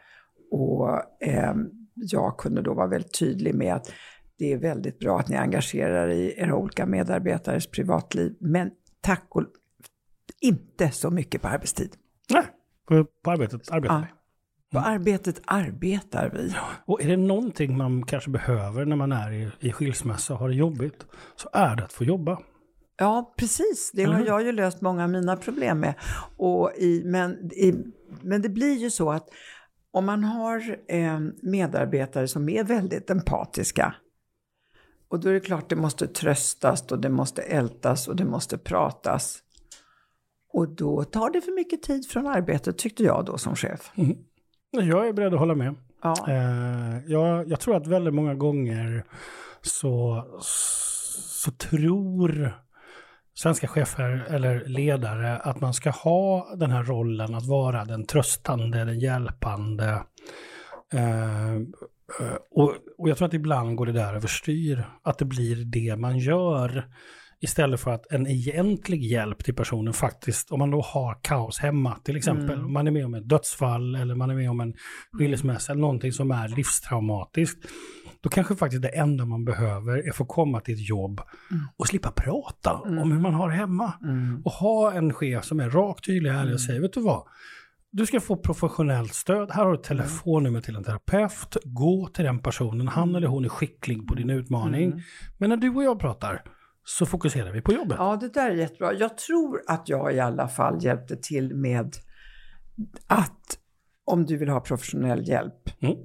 Och 0.52 0.90
eh, 1.24 1.54
jag 1.96 2.38
kunde 2.38 2.62
då 2.62 2.74
vara 2.74 2.88
väldigt 2.88 3.20
tydlig 3.20 3.56
med 3.56 3.74
att 3.76 3.92
det 4.38 4.54
är 4.54 4.58
väldigt 4.58 5.00
bra 5.00 5.20
att 5.20 5.30
ni 5.30 5.36
engagerar 5.36 6.10
i 6.10 6.40
era 6.40 6.56
olika 6.56 6.86
medarbetares 6.86 7.68
privatliv. 7.68 8.36
Men 8.40 8.72
tack 9.02 9.26
och 9.30 9.44
inte 10.42 10.92
så 10.92 11.10
mycket 11.10 11.42
på 11.42 11.48
arbetstid. 11.48 11.96
Nej, 12.30 12.44
på, 12.88 13.06
på 13.24 13.32
arbetet 13.32 13.72
arbetar 13.72 14.00
vi. 14.00 14.21
På 14.72 14.80
arbetet 14.80 15.42
arbetar 15.46 16.30
vi. 16.30 16.56
Och 16.86 17.02
är 17.02 17.08
det 17.08 17.18
någonting 17.18 17.78
man 17.78 18.06
kanske 18.06 18.30
behöver 18.30 18.86
när 18.86 18.96
man 18.96 19.12
är 19.12 19.32
i, 19.32 19.50
i 19.60 19.72
skilsmässa 19.72 20.34
och 20.34 20.40
har 20.40 20.50
det 20.50 20.56
jobbigt, 20.56 21.06
så 21.36 21.50
är 21.54 21.76
det 21.76 21.84
att 21.84 21.94
få 21.94 22.04
jobba. 22.04 22.40
Ja, 22.98 23.34
precis. 23.38 23.92
Det 23.94 24.04
har 24.04 24.14
mm. 24.14 24.28
jag 24.28 24.44
ju 24.44 24.52
löst 24.52 24.82
många 24.82 25.04
av 25.04 25.10
mina 25.10 25.38
problem 25.38 25.80
med. 25.80 25.94
Och 26.38 26.72
i, 26.78 27.04
men, 27.06 27.52
i, 27.52 27.74
men 28.22 28.42
det 28.42 28.50
blir 28.50 28.78
ju 28.78 28.90
så 28.90 29.12
att 29.12 29.28
om 29.92 30.06
man 30.06 30.24
har 30.24 30.78
eh, 30.88 31.20
medarbetare 31.42 32.28
som 32.28 32.50
är 32.50 32.64
väldigt 32.64 33.10
empatiska 33.10 33.96
och 35.12 35.20
då 35.20 35.30
är 35.30 35.34
det 35.34 35.40
klart 35.40 35.70
det 35.70 35.76
måste 35.76 36.08
tröstas 36.08 36.92
och 36.92 37.00
det 37.02 37.10
måste 37.10 37.42
ältas 37.42 38.08
och 38.08 38.16
det 38.16 38.26
måste 38.26 38.58
pratas. 38.58 39.40
Och 40.54 40.70
då 40.70 41.04
tar 41.04 41.30
det 41.30 41.42
för 41.42 41.52
mycket 41.52 41.84
tid 41.84 42.10
från 42.10 42.28
arbetet 42.28 42.78
tyckte 42.78 43.04
jag 43.04 43.26
då 43.26 43.38
som 43.38 43.56
chef. 43.56 43.92
Mm. 43.96 44.18
Jag 44.72 45.08
är 45.08 45.14
beredd 45.14 45.34
att 45.34 45.40
hålla 45.40 45.56
med. 45.56 45.76
Ja. 46.02 46.16
Eh, 46.28 47.00
jag, 47.08 47.50
jag, 47.50 47.60
tror 47.60 47.76
att 47.76 47.88
väldigt 47.88 48.14
många 48.14 48.36
gånger 48.36 49.04
så, 49.62 50.26
så 50.42 51.52
tror 51.52 52.54
svenska 53.34 53.68
chefer 53.68 54.26
eller 54.30 54.66
ledare 54.66 55.38
att 55.38 55.62
man 55.62 55.74
ska 55.74 55.90
ha 55.90 56.56
den 56.56 56.72
här 56.72 56.84
rollen 56.84 57.36
att 57.36 57.48
vara 57.48 57.86
den 57.86 58.06
tröstande, 58.06 58.86
den 58.86 59.00
hjälpande. 59.00 60.04
Eh, 60.94 61.56
och, 62.52 62.74
och, 62.98 63.10
jag 63.10 63.18
tror 63.18 63.28
att 63.28 63.34
ibland 63.34 63.76
går 63.76 63.86
det 63.86 63.92
där 63.92 64.14
överstyr, 64.14 64.84
att 65.04 65.18
det 65.18 65.26
blir 65.26 65.66
det 65.66 65.96
man 65.96 66.18
gör. 66.18 66.86
Istället 67.44 67.80
för 67.80 67.92
att 67.92 68.12
en 68.12 68.28
egentlig 68.28 69.04
hjälp 69.04 69.44
till 69.44 69.56
personen 69.56 69.94
faktiskt, 69.94 70.52
om 70.52 70.60
man 70.60 70.72
då 70.72 70.82
har 70.82 71.18
kaos 71.22 71.60
hemma 71.60 71.98
till 72.04 72.16
exempel, 72.16 72.60
mm. 72.60 72.74
man 72.74 72.88
är 72.88 72.92
med 72.92 73.06
om 73.06 73.14
ett 73.14 73.30
dödsfall 73.30 73.96
eller 73.96 74.16
man 74.16 74.30
är 74.30 74.36
med 74.36 74.50
om 74.50 74.60
en 74.60 74.74
skilsmässa 75.12 75.72
eller 75.72 75.82
någonting 75.82 76.12
som 76.12 76.32
är 76.32 76.48
livstraumatiskt, 76.48 77.66
då 78.22 78.30
kanske 78.30 78.56
faktiskt 78.56 78.82
det 78.82 78.90
enda 78.90 79.26
man 79.26 79.46
behöver 79.46 79.98
är 79.98 80.10
att 80.10 80.16
få 80.16 80.26
komma 80.26 80.60
till 80.60 80.74
ett 80.74 80.90
jobb 80.90 81.22
mm. 81.52 81.64
och 81.78 81.88
slippa 81.88 82.12
prata 82.12 82.82
mm. 82.86 83.00
om 83.00 83.12
hur 83.12 83.20
man 83.20 83.34
har 83.34 83.50
det 83.50 83.56
hemma. 83.56 83.94
Mm. 84.04 84.42
Och 84.46 84.52
ha 84.52 84.94
en 84.94 85.14
chef 85.14 85.46
som 85.46 85.60
är 85.60 85.70
rakt, 85.70 86.06
tydlig, 86.06 86.30
ärlig 86.30 86.42
och 86.42 86.48
mm. 86.48 86.60
säger, 86.60 86.82
vet 86.82 86.94
du 86.94 87.02
vad? 87.02 87.24
Du 87.92 88.06
ska 88.06 88.20
få 88.20 88.38
professionellt 88.38 89.14
stöd. 89.14 89.52
Här 89.52 89.64
har 89.66 89.72
du 89.72 89.80
ett 89.80 89.92
mm. 89.92 90.04
telefonnummer 90.04 90.62
till 90.62 90.76
en 90.76 90.84
terapeut. 90.84 91.58
Gå 91.64 92.08
till 92.08 92.26
den 92.26 92.40
personen. 92.40 92.88
Han 92.88 93.16
eller 93.16 93.28
hon 93.28 93.46
är 93.46 93.50
skicklig 93.50 94.08
på 94.08 94.16
din 94.16 94.30
utmaning. 94.30 95.04
Men 95.38 95.50
när 95.50 95.58
du 95.58 95.70
och 95.70 95.84
jag 95.84 96.00
pratar, 96.00 96.44
så 96.84 97.06
fokuserar 97.06 97.52
vi 97.52 97.62
på 97.62 97.74
jobbet. 97.74 97.98
Ja, 98.00 98.16
det 98.16 98.34
där 98.34 98.50
är 98.50 98.56
jättebra. 98.56 98.94
Jag 98.94 99.18
tror 99.18 99.62
att 99.68 99.90
jag 99.90 100.16
i 100.16 100.20
alla 100.20 100.48
fall 100.48 100.84
hjälpte 100.84 101.16
till 101.16 101.56
med 101.56 101.96
att 103.08 103.58
om 104.06 104.26
du 104.26 104.38
vill 104.38 104.50
ha 104.50 104.60
professionell 104.60 105.28
hjälp. 105.28 105.70
Mm. 105.82 105.98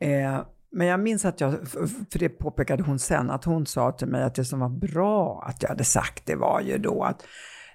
Eh, 0.00 0.46
men 0.72 0.86
jag 0.86 1.00
minns 1.00 1.24
att 1.24 1.40
jag, 1.40 1.68
för 2.10 2.18
det 2.18 2.28
påpekade 2.28 2.82
hon 2.82 2.98
sen, 2.98 3.30
att 3.30 3.44
hon 3.44 3.66
sa 3.66 3.92
till 3.92 4.08
mig 4.08 4.22
att 4.22 4.34
det 4.34 4.44
som 4.44 4.60
var 4.60 4.68
bra 4.68 5.44
att 5.46 5.62
jag 5.62 5.68
hade 5.68 5.84
sagt 5.84 6.26
det 6.26 6.36
var 6.36 6.60
ju 6.60 6.78
då 6.78 7.02
att 7.02 7.24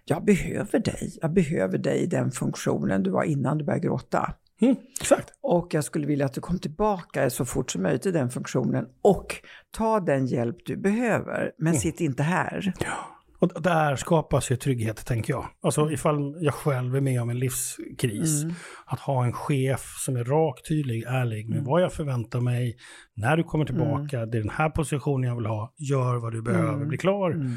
jag 0.05 0.25
behöver 0.25 0.79
dig, 0.79 1.17
jag 1.21 1.33
behöver 1.33 1.77
dig 1.77 1.99
i 1.99 2.05
den 2.05 2.31
funktionen 2.31 3.03
du 3.03 3.09
var 3.09 3.23
innan 3.23 3.57
du 3.57 3.65
började 3.65 3.87
gråta. 3.87 4.33
Mm, 4.61 4.75
exakt. 5.01 5.29
Och 5.41 5.67
jag 5.73 5.83
skulle 5.83 6.07
vilja 6.07 6.25
att 6.25 6.33
du 6.33 6.41
kom 6.41 6.59
tillbaka 6.59 7.29
så 7.29 7.45
fort 7.45 7.71
som 7.71 7.81
möjligt 7.83 8.05
i 8.05 8.11
den 8.11 8.29
funktionen 8.29 8.85
och 9.01 9.35
ta 9.77 9.99
den 9.99 10.25
hjälp 10.25 10.57
du 10.65 10.77
behöver, 10.77 11.51
men 11.57 11.67
Mm. 11.67 11.79
sitt 11.79 12.01
inte 12.01 12.23
här. 12.23 12.73
Ja. 12.79 13.13
Och 13.39 13.61
där 13.61 13.95
skapas 13.95 14.51
ju 14.51 14.55
trygghet, 14.55 15.05
tänker 15.05 15.33
jag. 15.33 15.45
Alltså 15.61 15.91
ifall 15.91 16.37
jag 16.39 16.53
själv 16.53 16.95
är 16.95 17.01
med 17.01 17.21
om 17.21 17.29
en 17.29 17.39
livskris, 17.39 18.43
Mm. 18.43 18.55
att 18.85 18.99
ha 18.99 19.25
en 19.25 19.33
chef 19.33 19.95
som 20.05 20.15
är 20.15 20.23
rak, 20.23 20.61
tydlig, 20.67 21.03
ärlig 21.07 21.49
med 21.49 21.63
vad 21.63 21.81
jag 21.81 21.93
förväntar 21.93 22.41
mig, 22.41 22.77
när 23.15 23.37
du 23.37 23.43
kommer 23.43 23.65
tillbaka, 23.65 24.25
det 24.25 24.37
är 24.37 24.41
den 24.41 24.49
här 24.49 24.69
positionen 24.69 25.29
jag 25.29 25.35
vill 25.35 25.45
ha, 25.45 25.73
gör 25.77 26.15
vad 26.15 26.31
du 26.33 26.41
behöver, 26.41 26.73
Mm. 26.73 26.87
bli 26.87 26.97
klar. 26.97 27.55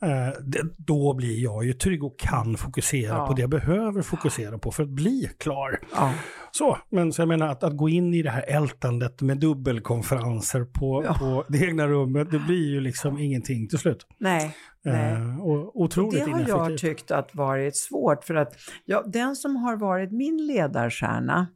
Mm. 0.00 0.28
Eh, 0.28 0.34
då 0.76 1.14
blir 1.14 1.42
jag 1.42 1.64
ju 1.64 1.72
trygg 1.72 2.04
och 2.04 2.18
kan 2.18 2.56
fokusera 2.56 3.16
Ja. 3.16 3.26
på 3.26 3.32
det 3.32 3.40
jag 3.40 3.50
behöver 3.50 4.02
fokusera 4.02 4.58
på 4.58 4.70
för 4.72 4.82
att 4.82 4.88
bli 4.88 5.30
klar. 5.38 5.80
Ja. 5.94 6.12
Så, 6.50 6.78
men 6.90 7.12
så 7.12 7.20
jag 7.20 7.28
menar 7.28 7.48
att, 7.48 7.62
att 7.62 7.76
gå 7.76 7.88
in 7.88 8.14
i 8.14 8.22
det 8.22 8.30
här 8.30 8.44
ältandet 8.48 9.22
med 9.22 9.38
dubbelkonferenser 9.38 10.64
på, 10.64 11.04
Ja. 11.04 11.14
på 11.18 11.44
det 11.48 11.58
egna 11.58 11.86
rummet, 11.86 12.30
det 12.30 12.38
blir 12.38 12.70
ju 12.70 12.80
liksom 12.80 13.18
ingenting 13.18 13.68
till 13.68 13.78
slut. 13.78 14.06
Nej, 14.18 14.56
nej. 14.84 15.12
Eh, 15.12 15.40
och 15.40 15.56
Och 15.66 15.80
otroligt 15.82 16.24
det 16.24 16.30
har 16.30 16.48
jag 16.70 16.78
tyckt 16.78 17.10
att 17.10 17.34
varit 17.34 17.76
svårt 17.76 18.24
för 18.24 18.34
att 18.34 18.52
ja, 18.84 19.02
den 19.06 19.36
som 19.36 19.56
har 19.56 19.76
varit 19.76 20.12
min 20.12 20.46
ledarstjärna, 20.46 21.46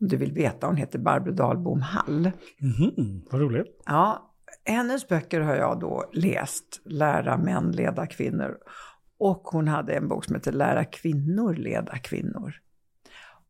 om 0.00 0.08
du 0.08 0.16
vill 0.16 0.32
veta, 0.32 0.66
hon 0.66 0.76
heter 0.76 0.98
Barbro 0.98 1.32
Dahlbom 1.32 1.80
Hall. 1.80 2.30
Mhm, 2.60 3.22
vad 3.30 3.40
roligt. 3.40 3.82
Ja, 3.86 4.30
hennes 4.64 5.08
böcker 5.08 5.40
har 5.40 5.54
jag 5.54 5.80
då 5.80 6.10
läst, 6.12 6.80
Lära 6.84 7.36
män 7.36 7.72
leda 7.72 8.06
kvinnor. 8.06 8.58
Och 9.18 9.42
hon 9.44 9.68
hade 9.68 9.92
en 9.92 10.08
bok 10.08 10.24
som 10.24 10.34
heter 10.34 10.52
Lära 10.52 10.84
kvinnor 10.84 11.54
leda 11.54 11.98
kvinnor. 11.98 12.54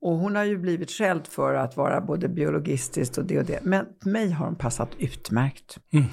Och 0.00 0.16
hon 0.16 0.36
har 0.36 0.44
ju 0.44 0.58
blivit 0.58 0.90
skälld 0.90 1.26
för 1.26 1.54
att 1.54 1.76
vara 1.76 2.00
både 2.00 2.28
biologistiskt 2.28 3.18
och 3.18 3.24
det 3.24 3.38
och 3.38 3.44
det. 3.44 3.60
Men 3.62 3.86
mig 4.04 4.30
har 4.30 4.46
hon 4.46 4.56
passat 4.56 4.88
utmärkt. 4.98 5.78
Mm. 5.92 6.06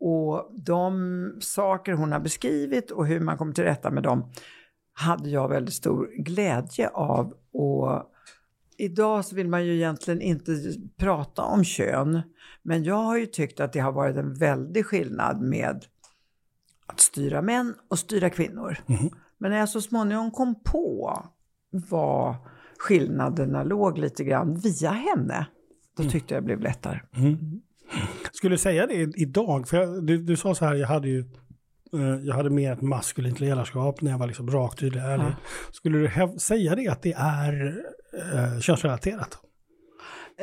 Och 0.00 0.52
de 0.66 1.34
saker 1.40 1.92
hon 1.92 2.12
har 2.12 2.20
beskrivit 2.20 2.90
och 2.90 3.06
hur 3.06 3.20
man 3.20 3.38
kommer 3.38 3.52
till 3.52 3.64
rätta 3.64 3.90
med 3.90 4.02
dem 4.02 4.32
hade 4.92 5.30
jag 5.30 5.48
väldigt 5.48 5.74
stor 5.74 6.10
glädje 6.24 6.88
av. 6.88 7.34
Och 7.52 8.02
idag 8.80 9.24
så 9.24 9.36
vill 9.36 9.48
man 9.48 9.66
ju 9.66 9.74
egentligen 9.74 10.20
inte 10.20 10.52
prata 10.96 11.42
om 11.42 11.64
kön. 11.64 12.22
Men 12.62 12.84
jag 12.84 12.94
har 12.94 13.18
ju 13.18 13.26
tyckt 13.26 13.60
att 13.60 13.72
det 13.72 13.80
har 13.80 13.92
varit 13.92 14.16
en 14.16 14.34
väldig 14.34 14.86
skillnad 14.86 15.40
med 15.40 15.84
att 16.86 17.00
styra 17.00 17.42
män 17.42 17.74
och 17.90 17.98
styra 17.98 18.30
kvinnor. 18.30 18.76
Mhm. 18.86 19.10
Men 19.38 19.50
när 19.50 19.58
jag 19.58 19.68
så 19.68 19.80
småningom 19.80 20.30
kom 20.30 20.62
på 20.62 21.18
vad 21.70 22.34
skillnaderna 22.78 23.64
låg 23.64 23.98
lite 23.98 24.24
grann 24.24 24.54
via 24.54 24.90
henne, 24.90 25.46
då 25.96 26.04
tyckte 26.04 26.34
jag 26.34 26.42
det 26.42 26.46
blev 26.46 26.60
lättare. 26.60 27.00
Mm. 27.16 27.60
Skulle 28.32 28.54
du 28.54 28.58
säga 28.58 28.86
det 28.86 28.94
idag? 29.16 29.68
För 29.68 29.76
jag, 29.76 30.06
du, 30.06 30.18
du 30.18 30.36
sa 30.36 30.54
så 30.54 30.64
här, 30.64 30.74
jag 30.74 30.88
hade 30.88 31.08
ju 31.08 31.24
jag 32.22 32.34
hade 32.34 32.50
mer 32.50 32.72
ett 32.72 32.82
maskulint 32.82 33.40
ledarskap 33.40 34.00
när 34.00 34.10
jag 34.10 34.18
var 34.18 34.26
liksom 34.26 34.50
rakt, 34.50 34.78
tydlig, 34.78 35.00
ärlig. 35.00 35.26
Ja. 35.26 35.34
Skulle 35.72 35.98
du 35.98 36.38
säga 36.38 36.74
det 36.74 36.88
att 36.88 37.02
det 37.02 37.12
är 37.12 37.82
eh, 38.34 38.60
könsrelaterat? 38.60 39.38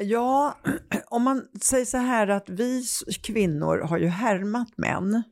Ja, 0.01 0.57
om 1.07 1.23
man 1.23 1.43
säger 1.61 1.85
så 1.85 1.97
här 1.97 2.27
att 2.27 2.49
vi 2.49 2.83
kvinnor 3.23 3.77
har 3.77 3.97
ju 3.97 4.07
härmat 4.07 4.77
män. 4.77 5.23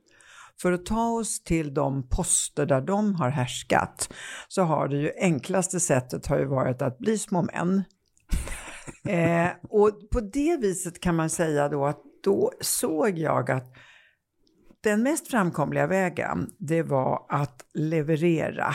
För 0.62 0.72
att 0.72 0.86
ta 0.86 1.08
oss 1.08 1.44
till 1.44 1.74
de 1.74 2.08
poster 2.08 2.66
där 2.66 2.80
de 2.80 3.14
har 3.14 3.28
härskat 3.28 4.12
så 4.48 4.62
har 4.62 4.88
det 4.88 4.96
ju 4.96 5.10
enklaste 5.20 5.80
sättet 5.80 6.26
har 6.26 6.38
ju 6.38 6.44
varit 6.44 6.82
att 6.82 6.98
bli 6.98 7.18
små 7.18 7.42
män. 7.42 7.84
Eh, 9.08 9.48
och 9.70 9.90
på 10.12 10.20
det 10.20 10.56
viset 10.60 11.00
kan 11.00 11.16
man 11.16 11.30
säga 11.30 11.68
då 11.68 11.86
att 11.86 12.00
då 12.22 12.52
såg 12.60 13.18
jag 13.18 13.50
att 13.50 13.72
den 14.86 15.02
mest 15.02 15.28
framkomliga 15.28 15.86
vägen 15.86 16.50
det 16.58 16.82
var 16.82 17.26
att 17.28 17.64
leverera 17.74 18.74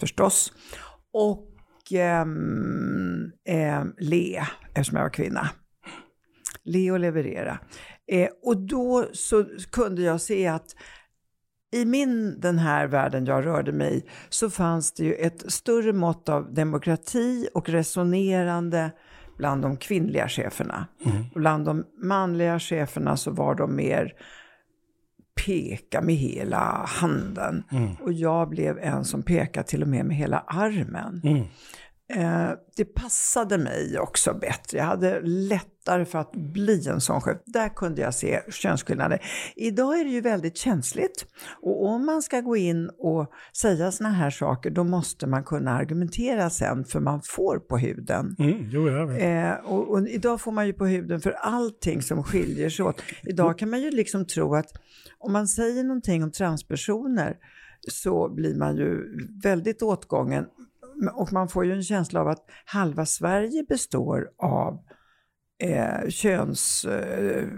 förstås. 0.00 0.52
Och 1.12 1.48
ehm, 1.92 3.32
ehm, 3.44 3.94
le, 3.98 4.42
eftersom 4.74 4.96
jag 4.96 5.04
var 5.04 5.10
kvinna. 5.10 5.48
Le 6.64 6.90
och 6.90 7.00
leverera. 7.00 7.58
Eh, 8.12 8.28
och 8.42 8.56
då 8.56 9.06
så 9.12 9.44
kunde 9.70 10.02
jag 10.02 10.20
se 10.20 10.46
att 10.46 10.76
i 11.72 11.84
min, 11.84 12.40
den 12.40 12.58
här 12.58 12.86
världen 12.86 13.26
jag 13.26 13.46
rörde 13.46 13.72
mig 13.72 13.96
i, 13.96 14.04
så 14.28 14.50
fanns 14.50 14.92
det 14.92 15.04
ju 15.04 15.14
ett 15.14 15.52
större 15.52 15.92
mått 15.92 16.28
av 16.28 16.54
demokrati 16.54 17.48
och 17.54 17.68
resonerande 17.68 18.90
bland 19.38 19.62
de 19.62 19.76
kvinnliga 19.76 20.28
cheferna. 20.28 20.86
Bland 21.34 21.64
de 21.64 21.84
manliga 22.02 22.58
cheferna 22.58 23.16
så 23.16 23.30
var 23.30 23.54
de 23.54 23.76
mer 23.76 24.12
peka 25.46 26.00
med 26.00 26.14
hela 26.14 26.84
handen. 26.88 27.64
Mm. 27.72 27.94
Och 27.94 28.12
jag 28.12 28.48
blev 28.48 28.78
en 28.78 29.04
som 29.04 29.22
pekade 29.22 29.66
till 29.66 29.82
och 29.82 29.88
med 29.88 30.04
med 30.04 30.16
hela 30.16 30.38
armen. 30.38 31.20
Mm. 31.24 31.44
Eh, 32.14 32.50
det 32.76 32.84
passade 32.84 33.58
mig 33.58 33.98
också 33.98 34.34
bättre. 34.34 34.78
Jag 34.78 34.84
hade 34.84 35.20
lättare 35.20 36.04
för 36.04 36.18
att 36.18 36.32
bli 36.32 36.88
en 36.88 37.00
sån 37.00 37.20
chef. 37.20 37.38
Där 37.44 37.68
kunde 37.68 38.02
jag 38.02 38.14
se 38.14 38.40
könsskillnader. 38.50 39.22
Idag 39.56 40.00
är 40.00 40.04
det 40.04 40.10
ju 40.10 40.20
väldigt 40.20 40.56
känsligt. 40.56 41.26
Och 41.62 41.86
om 41.86 42.06
man 42.06 42.22
ska 42.22 42.40
gå 42.40 42.56
in 42.56 42.90
och 42.98 43.30
säga 43.56 43.92
såna 43.92 44.10
här 44.10 44.30
saker, 44.30 44.70
då 44.70 44.84
måste 44.84 45.26
man 45.26 45.44
kunna 45.44 45.70
argumentera 45.70 46.50
sen, 46.50 46.84
för 46.84 47.00
man 47.00 47.20
får 47.24 47.58
på 47.58 47.78
huden. 47.78 48.36
Mm. 48.38 48.68
Jo. 48.70 49.10
Eh, 49.10 49.54
och, 49.54 49.90
och 49.90 50.08
idag 50.08 50.40
får 50.40 50.52
man 50.52 50.66
ju 50.66 50.72
på 50.72 50.86
huden 50.86 51.20
för 51.20 51.32
allting 51.32 52.02
som 52.02 52.24
skiljer 52.24 52.70
sig 52.70 52.84
åt. 52.84 53.02
Idag 53.22 53.58
kan 53.58 53.70
man 53.70 53.80
ju 53.80 53.90
liksom 53.90 54.26
tro 54.26 54.54
att 54.54 54.72
om 55.22 55.32
man 55.32 55.48
säger 55.48 55.84
någonting 55.84 56.24
om 56.24 56.32
transpersoner 56.32 57.36
så 57.88 58.28
blir 58.28 58.54
man 58.54 58.76
ju 58.76 59.18
väldigt 59.42 59.82
åtgången. 59.82 60.46
Och 61.14 61.32
man 61.32 61.48
får 61.48 61.64
ju 61.64 61.72
en 61.72 61.82
känsla 61.82 62.20
av 62.20 62.28
att 62.28 62.44
halva 62.64 63.06
Sverige 63.06 63.64
består 63.68 64.30
av 64.38 64.78
eh, 65.62 66.08
köns... 66.08 66.84
Eh, 66.84 67.48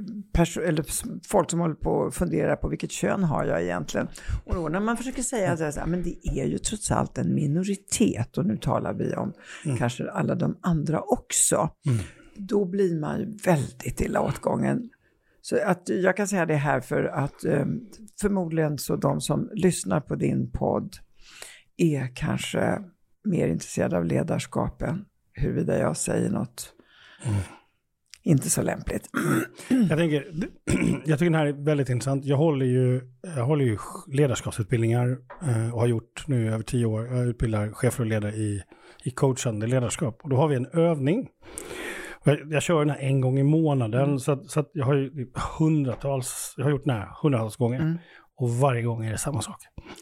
eller 0.57 0.85
folk 1.29 1.51
som 1.51 1.61
håller 1.61 1.75
på 1.75 2.07
att 2.07 2.15
fundera 2.15 2.57
på 2.57 2.69
vilket 2.69 2.91
kön 2.91 3.25
har 3.25 3.45
jag 3.45 3.63
egentligen. 3.63 4.09
Och 4.45 4.55
då 4.55 4.69
när 4.69 4.81
man 4.81 4.97
försöker 4.97 5.23
säga 5.23 5.87
men 5.87 6.03
det 6.03 6.29
är 6.29 6.45
ju 6.45 6.59
trots 6.59 6.91
allt 6.91 7.19
en 7.19 7.35
minoritet 7.35 8.39
och 8.39 8.47
nu 8.47 8.57
talar 8.57 8.95
vi 8.95 9.15
om 9.15 9.33
kanske 9.79 10.11
alla 10.11 10.35
de 10.35 10.59
andra 10.61 11.01
också. 11.01 11.71
Då 12.37 12.65
blir 12.65 13.01
man 13.01 13.21
ju 13.21 13.37
väldigt 13.45 14.01
illa 14.01 14.21
åtgången. 14.21 14.91
Så 15.47 15.59
att 15.65 15.89
jag 15.89 16.17
kan 16.17 16.29
säga 16.29 16.47
det 16.47 16.55
här 16.55 16.81
för 16.81 17.05
att 17.05 17.45
eh, 17.45 17.65
förmodligen 18.21 18.79
så 18.79 18.97
de 18.97 19.21
som 19.21 19.51
lyssnar 19.55 20.01
på 20.01 20.15
din 20.15 20.51
podd 20.51 20.97
är 21.77 22.17
kanske 22.17 22.79
mer 23.25 23.49
intresserade 23.49 23.97
av 23.97 24.05
ledarskapen, 24.05 25.05
huruvida 25.33 25.79
jag 25.79 25.97
säger 25.97 26.31
något 26.31 26.75
inte 28.25 28.51
så 28.51 28.63
lämpligt. 28.63 29.11
Jag, 29.89 29.99
tänker, 29.99 30.27
jag 31.05 31.19
tycker 31.19 31.25
den 31.25 31.35
här 31.35 31.47
är 31.47 31.65
väldigt 31.65 31.89
intressant. 31.89 32.25
Jag 32.25 32.37
håller 32.37 32.67
ju, 32.67 33.01
jag 33.23 33.45
håller 33.45 33.65
ju 33.65 33.79
ledarskapsutbildningar 34.09 35.19
eh, 35.43 35.75
och 35.75 35.81
har 35.81 35.87
gjort 35.87 36.25
nu 36.27 36.53
över 36.53 36.65
tio 36.65 36.87
år. 36.87 37.07
Jag 37.07 37.27
utbildar 37.27 37.73
chefer 37.73 38.01
och 38.01 38.07
ledare 38.07 38.33
i, 38.33 38.63
i 39.05 39.11
coachande 39.11 39.67
ledarskap. 39.67 40.21
Och 40.23 40.29
då 40.29 40.37
har 40.37 40.49
vi 40.49 40.57
en 40.57 40.67
övning. 40.67 41.29
Jag, 42.25 42.53
jag 42.53 42.63
kör 42.63 42.79
den 42.79 42.91
här 42.91 42.99
en 42.99 43.21
gång 43.21 43.39
i 43.39 43.43
månaden. 43.43 44.21
Så, 44.21 44.33
att, 44.33 44.51
så 44.51 44.61
att 44.61 44.71
jag 44.73 44.85
har 44.85 44.95
ju 44.95 45.31
hundratals, 45.59 46.55
jag 46.57 46.65
har 46.65 46.71
gjort 46.71 46.85
den 46.85 46.95
här 46.95 47.09
hundratals 47.23 47.57
gånger. 47.57 47.81
Mm. 47.81 47.99
Och 48.37 48.51
varje 48.51 48.83
gång 48.83 49.05
är 49.05 49.11
det 49.11 49.19
samma 49.19 49.43
sak. 49.43 49.57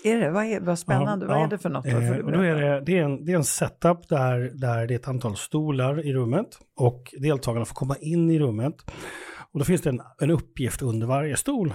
Är 0.04 0.18
det? 0.18 0.30
Vad, 0.30 0.44
är, 0.44 0.60
vad 0.60 0.78
spännande. 0.78 1.26
Ja, 1.26 1.32
vad 1.32 1.42
är 1.42 1.46
det 1.46 1.58
för 1.58 1.68
något? 1.68 1.84
Då? 1.84 1.90
Eh, 1.90 2.18
och 2.18 2.32
då 2.32 2.40
är 2.40 2.54
det, 2.54 2.80
det, 2.80 2.98
är 2.98 3.02
en, 3.04 3.24
det 3.24 3.32
är 3.32 3.36
en 3.36 3.44
setup 3.44 4.08
där, 4.08 4.50
där 4.54 4.86
det 4.86 4.94
är 4.94 4.98
ett 4.98 5.08
antal 5.08 5.36
stolar 5.36 6.06
i 6.06 6.12
rummet 6.12 6.46
och 6.76 7.14
deltagarna 7.20 7.64
får 7.64 7.74
komma 7.74 7.96
in 8.00 8.30
i 8.30 8.38
rummet. 8.38 8.74
Och 9.52 9.58
då 9.58 9.64
finns 9.64 9.82
det 9.82 9.90
en, 9.90 10.00
en 10.20 10.30
uppgift 10.30 10.82
under 10.82 11.06
varje 11.06 11.36
stol. 11.36 11.74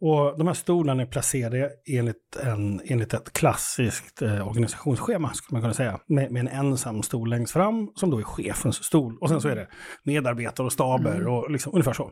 Och 0.00 0.38
de 0.38 0.46
här 0.46 0.54
stolarna 0.54 1.02
är 1.02 1.06
placerade 1.06 1.70
enligt, 1.86 2.36
en, 2.42 2.80
enligt 2.84 3.14
ett 3.14 3.32
klassiskt 3.32 4.22
eh, 4.22 4.48
organisationsschema, 4.48 5.32
skulle 5.32 5.54
man 5.54 5.62
kunna 5.62 5.74
säga. 5.74 6.00
Med, 6.06 6.32
med 6.32 6.40
en 6.40 6.48
ensam 6.48 7.02
stol 7.02 7.28
längst 7.28 7.52
fram, 7.52 7.90
som 7.94 8.10
då 8.10 8.18
är 8.18 8.22
chefens 8.22 8.84
stol. 8.84 9.18
Och 9.20 9.28
sen 9.28 9.40
så 9.40 9.48
är 9.48 9.56
det 9.56 9.66
medarbetare 10.04 10.64
och 10.66 10.72
staber 10.72 11.26
och 11.26 11.50
liksom, 11.50 11.72
ungefär 11.72 11.92
så. 11.92 12.10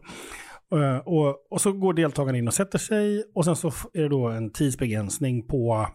Eh, 0.72 0.96
och, 0.96 1.46
och 1.50 1.60
så 1.60 1.72
går 1.72 1.94
deltagarna 1.94 2.38
in 2.38 2.48
och 2.48 2.54
sätter 2.54 2.78
sig 2.78 3.24
och 3.34 3.44
sen 3.44 3.56
så 3.56 3.72
är 3.92 4.02
det 4.02 4.08
då 4.08 4.28
en 4.28 4.52
tidsbegränsning 4.52 5.46
på 5.46 5.88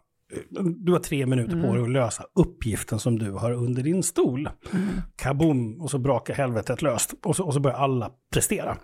du 0.85 0.91
har 0.91 0.99
tre 0.99 1.25
minuter 1.25 1.53
Mm. 1.53 1.65
på 1.67 1.73
dig 1.73 1.83
att 1.83 1.89
lösa 1.91 2.23
uppgiften 2.35 2.99
som 2.99 3.19
du 3.19 3.31
har 3.31 3.51
under 3.51 3.83
din 3.83 4.03
stol. 4.03 4.49
Mm. 4.73 4.87
Kaboom, 5.15 5.81
och 5.81 5.91
så 5.91 5.97
brakar 5.97 6.33
helvetet 6.33 6.81
löst. 6.81 7.13
Och 7.23 7.35
så, 7.35 7.45
och 7.45 7.53
så 7.53 7.59
börjar 7.59 7.77
alla 7.77 8.11
prestera. 8.33 8.77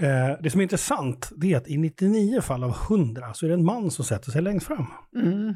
Eh, 0.00 0.36
det 0.42 0.50
som 0.50 0.60
är 0.60 0.62
intressant 0.62 1.32
det 1.36 1.52
är 1.52 1.56
att 1.56 1.68
i 1.68 1.76
99 1.76 2.40
fall 2.40 2.64
av 2.64 2.76
100 2.90 3.34
så 3.34 3.46
är 3.46 3.48
det 3.48 3.54
en 3.54 3.64
man 3.64 3.90
som 3.90 4.04
sätter 4.04 4.30
sig 4.30 4.42
längst 4.42 4.66
fram. 4.66 4.86
Mm. 5.16 5.54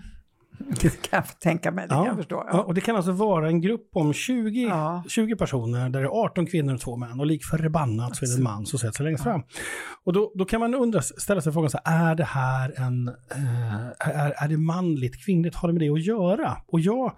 Det 0.81 1.03
kan 1.03 1.17
jag 1.27 1.41
tänka 1.41 1.71
mig, 1.71 1.85
det 1.89 1.95
kan 1.95 2.05
jag 2.05 2.17
förstå. 2.17 2.35
ja, 2.37 2.51
Ja. 2.53 2.63
och 2.63 2.75
det 2.75 2.81
kan 2.81 2.97
alltså 2.97 3.13
vara 3.13 3.49
en 3.49 3.61
grupp 3.61 3.89
om 3.93 4.13
20, 4.13 4.63
Ja. 4.63 5.05
20 5.09 5.37
personer 5.37 5.89
där 5.89 6.01
det 6.01 6.07
är 6.07 6.25
18 6.25 6.47
kvinnor 6.47 6.75
och 6.75 6.81
två 6.81 6.97
män. 6.97 7.21
Och 7.21 7.27
lik 7.27 7.45
förbannat 7.45 8.17
så 8.17 8.25
är 8.25 8.29
det 8.29 8.35
en 8.37 8.43
man 8.43 8.67
som 8.67 8.79
sätter 8.79 8.93
sig 8.97 9.05
längst 9.07 9.23
fram. 9.23 9.43
Och 10.05 10.13
då, 10.13 10.33
då 10.35 10.45
kan 10.45 10.61
man 10.61 10.75
undra, 10.75 11.03
ställa 11.03 11.41
sig 11.41 11.53
frågan 11.53 11.71
så 11.71 11.79
här, 11.85 12.11
är 12.11 12.15
det 12.15 12.25
här 12.25 12.75
en, 12.77 13.09
eh, 13.09 13.87
är, 13.99 14.35
är 14.45 14.49
det 14.49 14.57
manligt, 14.57 15.25
kvinnligt, 15.25 15.57
har 15.57 15.69
det 15.69 15.73
med 15.75 15.83
det 15.83 15.89
att 15.89 16.05
göra? 16.05 16.57
Och 16.67 16.81
jag, 16.81 17.13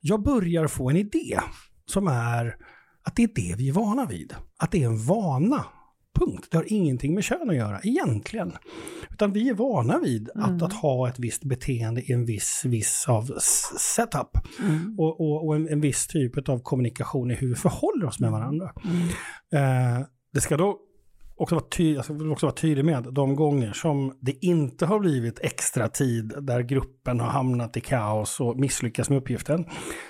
jag 0.00 0.22
börjar 0.22 0.66
få 0.66 0.90
en 0.90 0.96
idé 0.96 1.38
som 1.86 2.08
är 2.08 2.56
att 3.02 3.16
det 3.16 3.22
är 3.22 3.30
det 3.34 3.54
vi 3.58 3.68
är 3.68 3.72
vana 3.72 4.06
vid. 4.06 4.34
Att 4.58 4.70
det 4.70 4.82
är 4.82 4.86
en 4.86 5.04
vana. 5.06 5.64
Punkt. 6.14 6.48
Det 6.50 6.56
har 6.56 6.72
ingenting 6.72 7.14
med 7.14 7.24
kön 7.24 7.50
att 7.50 7.56
göra 7.56 7.80
egentligen. 7.82 8.52
Utan 9.10 9.32
vi 9.32 9.48
är 9.48 9.54
vana 9.54 9.98
vid 9.98 10.30
att, 10.34 10.62
att 10.62 10.72
ha 10.72 11.08
ett 11.08 11.18
visst 11.18 11.44
beteende 11.44 12.02
i 12.02 12.12
en 12.12 12.24
viss, 12.24 12.62
viss 12.64 13.04
av 13.08 13.38
setup. 13.78 14.38
Och, 14.98 15.20
och, 15.20 15.46
och 15.46 15.56
en, 15.56 15.68
en 15.68 15.80
viss 15.80 16.06
typ 16.06 16.48
av 16.48 16.58
kommunikation 16.58 17.30
i 17.30 17.34
hur 17.34 17.48
vi 17.48 17.54
förhåller 17.54 18.06
oss 18.06 18.20
med 18.20 18.30
varandra. 18.30 18.72
Eh, 19.52 20.06
det 20.32 20.40
ska 20.40 20.56
då 20.56 20.80
också 21.36 21.54
vara, 21.54 21.64
ty, 21.70 21.96
alltså, 21.96 22.30
också 22.30 22.46
vara 22.46 22.54
tydlig 22.54 22.84
med 22.84 22.98
att 22.98 23.14
de 23.14 23.36
gånger 23.36 23.72
som 23.72 24.18
det 24.20 24.44
inte 24.44 24.86
har 24.86 25.00
blivit 25.00 25.38
extra 25.38 25.88
tid 25.88 26.34
där 26.40 26.60
gruppen 26.60 27.20
har 27.20 27.28
hamnat 27.28 27.76
i 27.76 27.80
kaos 27.80 28.40
och 28.40 28.60
misslyckats 28.60 29.10
med 29.10 29.18
uppgiften. 29.18 29.64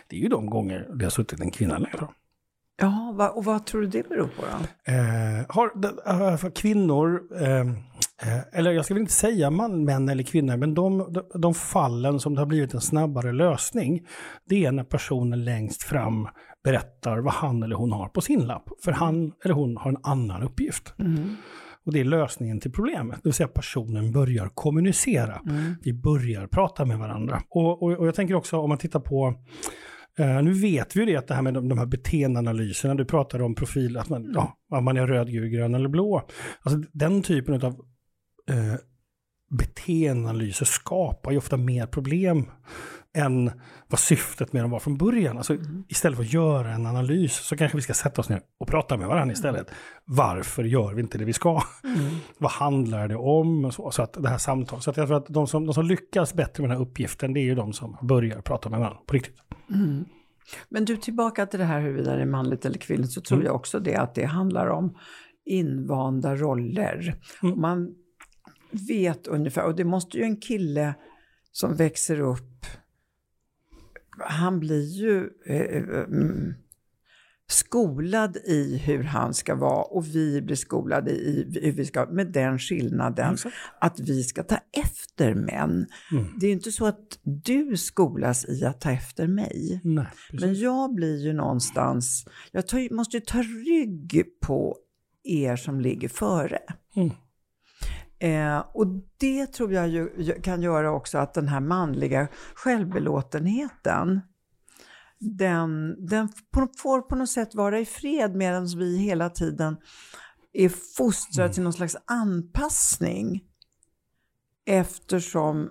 Det 0.08 0.16
är 0.16 0.20
ju 0.20 0.28
de 0.28 0.46
gånger 0.46 0.88
det 0.94 1.04
har 1.04 1.10
suttit 1.10 1.40
en 1.40 1.50
kvinna 1.50 1.78
längre 1.78 1.98
fram. 1.98 2.12
Ja, 2.76 3.32
och 3.34 3.44
vad 3.44 3.66
tror 3.66 3.80
du 3.80 3.86
det 3.86 4.08
beror 4.08 4.26
på 4.26 4.42
då? 4.42 4.92
Eh, 4.92 5.46
har 5.48 6.36
för 6.36 6.50
kvinnor, 6.50 7.22
eh, 7.40 7.60
eh, 7.60 8.40
eller 8.52 8.72
jag 8.72 8.84
ska 8.84 8.94
väl 8.94 9.00
inte 9.00 9.12
säga 9.12 9.50
man, 9.50 9.84
män 9.84 10.08
eller 10.08 10.22
kvinnor, 10.22 10.56
men 10.56 10.74
de, 10.74 11.14
de, 11.34 11.54
fallen 11.54 12.20
som 12.20 12.34
det 12.34 12.40
har 12.40 12.46
blivit 12.46 12.74
en 12.74 12.80
snabbare 12.80 13.32
lösning, 13.32 14.06
det 14.48 14.64
är 14.64 14.72
när 14.72 14.84
personen 14.84 15.44
längst 15.44 15.82
fram 15.82 16.28
berättar 16.64 17.18
vad 17.18 17.32
han 17.32 17.62
eller 17.62 17.76
hon 17.76 17.92
har 17.92 18.08
på 18.08 18.20
sin 18.20 18.46
lapp. 18.46 18.68
För 18.84 18.92
han 18.92 19.32
eller 19.44 19.54
hon 19.54 19.76
har 19.76 19.90
en 19.90 19.98
annan 20.02 20.42
uppgift. 20.42 20.94
Och 21.86 21.92
det 21.92 22.00
är 22.00 22.04
lösningen 22.04 22.60
till 22.60 22.72
problemet. 22.72 23.16
Det 23.16 23.28
vill 23.28 23.34
säga 23.34 23.48
personen 23.48 24.12
börjar 24.12 24.50
kommunicera. 24.54 25.40
Vi 25.82 25.92
börjar 25.92 26.46
prata 26.46 26.84
med 26.84 26.98
varandra. 26.98 27.42
Och, 27.50 27.82
och, 27.82 27.92
och 27.92 28.06
jag 28.06 28.14
tänker 28.14 28.34
också 28.34 28.58
om 28.58 28.68
man 28.68 28.78
tittar 28.78 29.00
på 29.00 29.34
Uh, 30.20 30.42
nu 30.42 30.52
vet 30.52 30.96
vi 30.96 31.00
ju 31.00 31.06
det 31.06 31.16
att 31.16 31.28
det 31.28 31.34
här 31.34 31.42
med 31.42 31.54
de, 31.54 31.68
de 31.68 31.78
här 31.78 31.86
beteendeanalyserna, 31.86 32.94
du 32.94 33.04
pratade 33.04 33.44
om 33.44 33.54
profil, 33.54 33.96
att 33.96 34.08
man, 34.08 34.32
ja, 34.34 34.58
om 34.70 34.84
man 34.84 34.96
är 34.96 35.06
röd, 35.06 35.30
gul, 35.30 35.48
grön 35.48 35.74
eller 35.74 35.88
blå. 35.88 36.28
Alltså 36.62 36.90
den 36.92 37.22
typen 37.22 37.54
av 37.54 37.72
uh, 38.50 38.74
beteendeanalyser 39.58 40.66
skapar 40.66 41.30
ju 41.30 41.38
ofta 41.38 41.56
mer 41.56 41.86
problem 41.86 42.46
än 43.14 43.50
vad 43.88 44.00
syftet 44.00 44.52
med 44.52 44.62
dem 44.62 44.70
var 44.70 44.78
från 44.78 44.96
början. 44.96 45.36
Alltså, 45.36 45.56
Istället 45.88 46.16
för 46.16 46.24
att 46.24 46.32
göra 46.32 46.70
en 46.70 46.86
analys 46.86 47.34
så 47.34 47.56
kanske 47.56 47.76
vi 47.76 47.82
ska 47.82 47.94
sätta 47.94 48.20
oss 48.20 48.28
ner 48.28 48.40
och 48.58 48.68
prata 48.68 48.96
med 48.96 49.08
varandra 49.08 49.32
istället. 49.32 49.70
Varför 50.04 50.64
gör 50.64 50.94
vi 50.94 51.00
inte 51.00 51.18
det 51.18 51.24
vi 51.24 51.32
ska? 51.32 51.62
vad 52.38 52.50
handlar 52.50 53.08
det 53.08 53.16
om? 53.16 53.72
Så, 53.72 53.90
så 53.90 54.02
att 54.02 54.22
det 54.22 54.28
här 54.28 54.38
samtalet. 54.38 54.84
Så 54.84 54.90
att 54.90 54.96
jag 54.96 55.06
tror 55.06 55.16
att 55.16 55.26
de 55.26 55.46
som, 55.46 55.66
de 55.66 55.74
som 55.74 55.84
lyckas 55.86 56.34
bättre 56.34 56.62
med 56.62 56.70
den 56.70 56.78
här 56.78 56.84
uppgiften, 56.84 57.34
det 57.34 57.40
är 57.40 57.44
ju 57.44 57.54
de 57.54 57.72
som 57.72 57.96
börjar 58.02 58.40
prata 58.40 58.68
med 58.68 58.78
varandra 58.78 59.00
på 59.06 59.14
riktigt. 59.14 59.36
Men 60.68 60.84
du, 60.84 60.96
tillbaka 60.96 61.46
till 61.46 61.58
det 61.58 61.64
här 61.64 61.80
huruvida 61.80 62.16
det 62.16 62.22
är 62.22 62.26
manligt 62.26 62.64
eller 62.64 62.78
kvinnligt, 62.78 63.12
så 63.12 63.20
tror 63.20 63.44
jag 63.44 63.54
också 63.54 63.80
det 63.80 63.96
att 63.96 64.14
det 64.14 64.24
handlar 64.24 64.66
om 64.66 64.96
invanda 65.44 66.36
roller. 66.36 67.14
Och 67.42 67.58
Man 67.58 67.94
vet 68.88 69.26
ungefär, 69.26 69.64
och 69.64 69.76
det 69.76 69.84
måste 69.84 70.18
ju 70.18 70.24
en 70.24 70.36
kille 70.36 70.94
som 71.52 71.76
växer 71.76 72.20
upp, 72.20 72.53
han 74.18 74.60
blir 74.60 74.82
ju 74.82 75.30
eh, 75.46 75.82
mm, 75.82 76.54
skolad 77.48 78.36
i 78.36 78.76
hur 78.76 79.02
han 79.02 79.34
ska 79.34 79.54
vara 79.54 79.82
och 79.82 80.06
vi 80.06 80.42
blir 80.42 80.56
skolade 80.56 81.10
i 81.10 81.60
hur 81.62 81.72
vi 81.72 81.84
ska, 81.84 82.06
med 82.06 82.32
den 82.32 82.58
skillnaden 82.58 83.34
Exakt. 83.34 83.54
att 83.80 84.00
vi 84.00 84.22
ska 84.22 84.42
ta 84.42 84.58
efter 84.72 85.34
män. 85.34 85.86
Mm. 86.12 86.24
Det 86.40 86.46
är 86.46 86.48
ju 86.48 86.54
inte 86.54 86.72
så 86.72 86.86
att 86.86 87.18
du 87.22 87.76
skolas 87.76 88.48
i 88.48 88.64
att 88.64 88.80
ta 88.80 88.90
efter 88.90 89.26
mig. 89.26 89.80
Nej. 89.84 90.06
Men 90.32 90.54
jag 90.54 90.94
blir 90.94 91.24
ju 91.24 91.32
någonstans, 91.32 92.26
jag 92.52 92.66
tar, 92.66 92.94
måste 92.94 93.16
ju 93.16 93.20
ta 93.20 93.42
rygg 93.42 94.24
på 94.40 94.76
er 95.24 95.56
som 95.56 95.80
ligger 95.80 96.08
före. 96.08 96.58
Mm. 96.96 97.10
Eh, 98.18 98.64
och 98.72 98.86
det 99.18 99.46
tror 99.46 99.72
jag 99.72 99.88
ju, 99.88 100.24
kan 100.42 100.62
göra 100.62 100.92
också 100.92 101.18
att 101.18 101.34
den 101.34 101.48
här 101.48 101.60
manliga 101.60 102.28
självbelåtenheten, 102.54 104.20
den, 105.18 105.96
den 106.06 106.28
får 106.78 107.00
på 107.00 107.16
något 107.16 107.30
sätt 107.30 107.54
vara 107.54 107.80
i 107.80 107.84
fred 107.84 108.34
medan 108.36 108.66
vi 108.66 108.98
hela 108.98 109.30
tiden 109.30 109.76
är 110.52 110.68
fostrade 110.96 111.54
till 111.54 111.62
någon 111.62 111.72
slags 111.72 111.96
anpassning. 112.06 113.44
Eftersom 114.66 115.70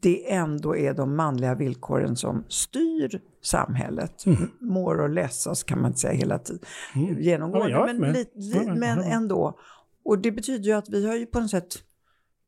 det 0.00 0.32
ändå 0.32 0.76
är 0.76 0.94
de 0.94 1.16
manliga 1.16 1.54
villkoren 1.54 2.16
som 2.16 2.44
styr 2.48 3.20
samhället. 3.42 4.24
More 4.60 5.02
or 5.04 5.08
less, 5.08 5.64
kan 5.64 5.80
man 5.80 5.90
inte 5.90 6.00
säga 6.00 6.12
hela 6.12 6.38
tiden. 6.38 6.62
Mm. 6.94 7.20
Genomgående, 7.20 7.70
Ja, 7.70 7.88
men, 7.98 8.12
li, 8.12 8.24
li, 8.34 8.72
men 8.76 8.98
ändå. 8.98 9.58
Och 10.04 10.18
det 10.18 10.32
betyder 10.32 10.64
ju 10.64 10.72
att 10.72 10.88
vi 10.88 11.06
har 11.06 11.16
ju 11.16 11.26
på 11.26 11.40
något 11.40 11.50
sätt 11.50 11.82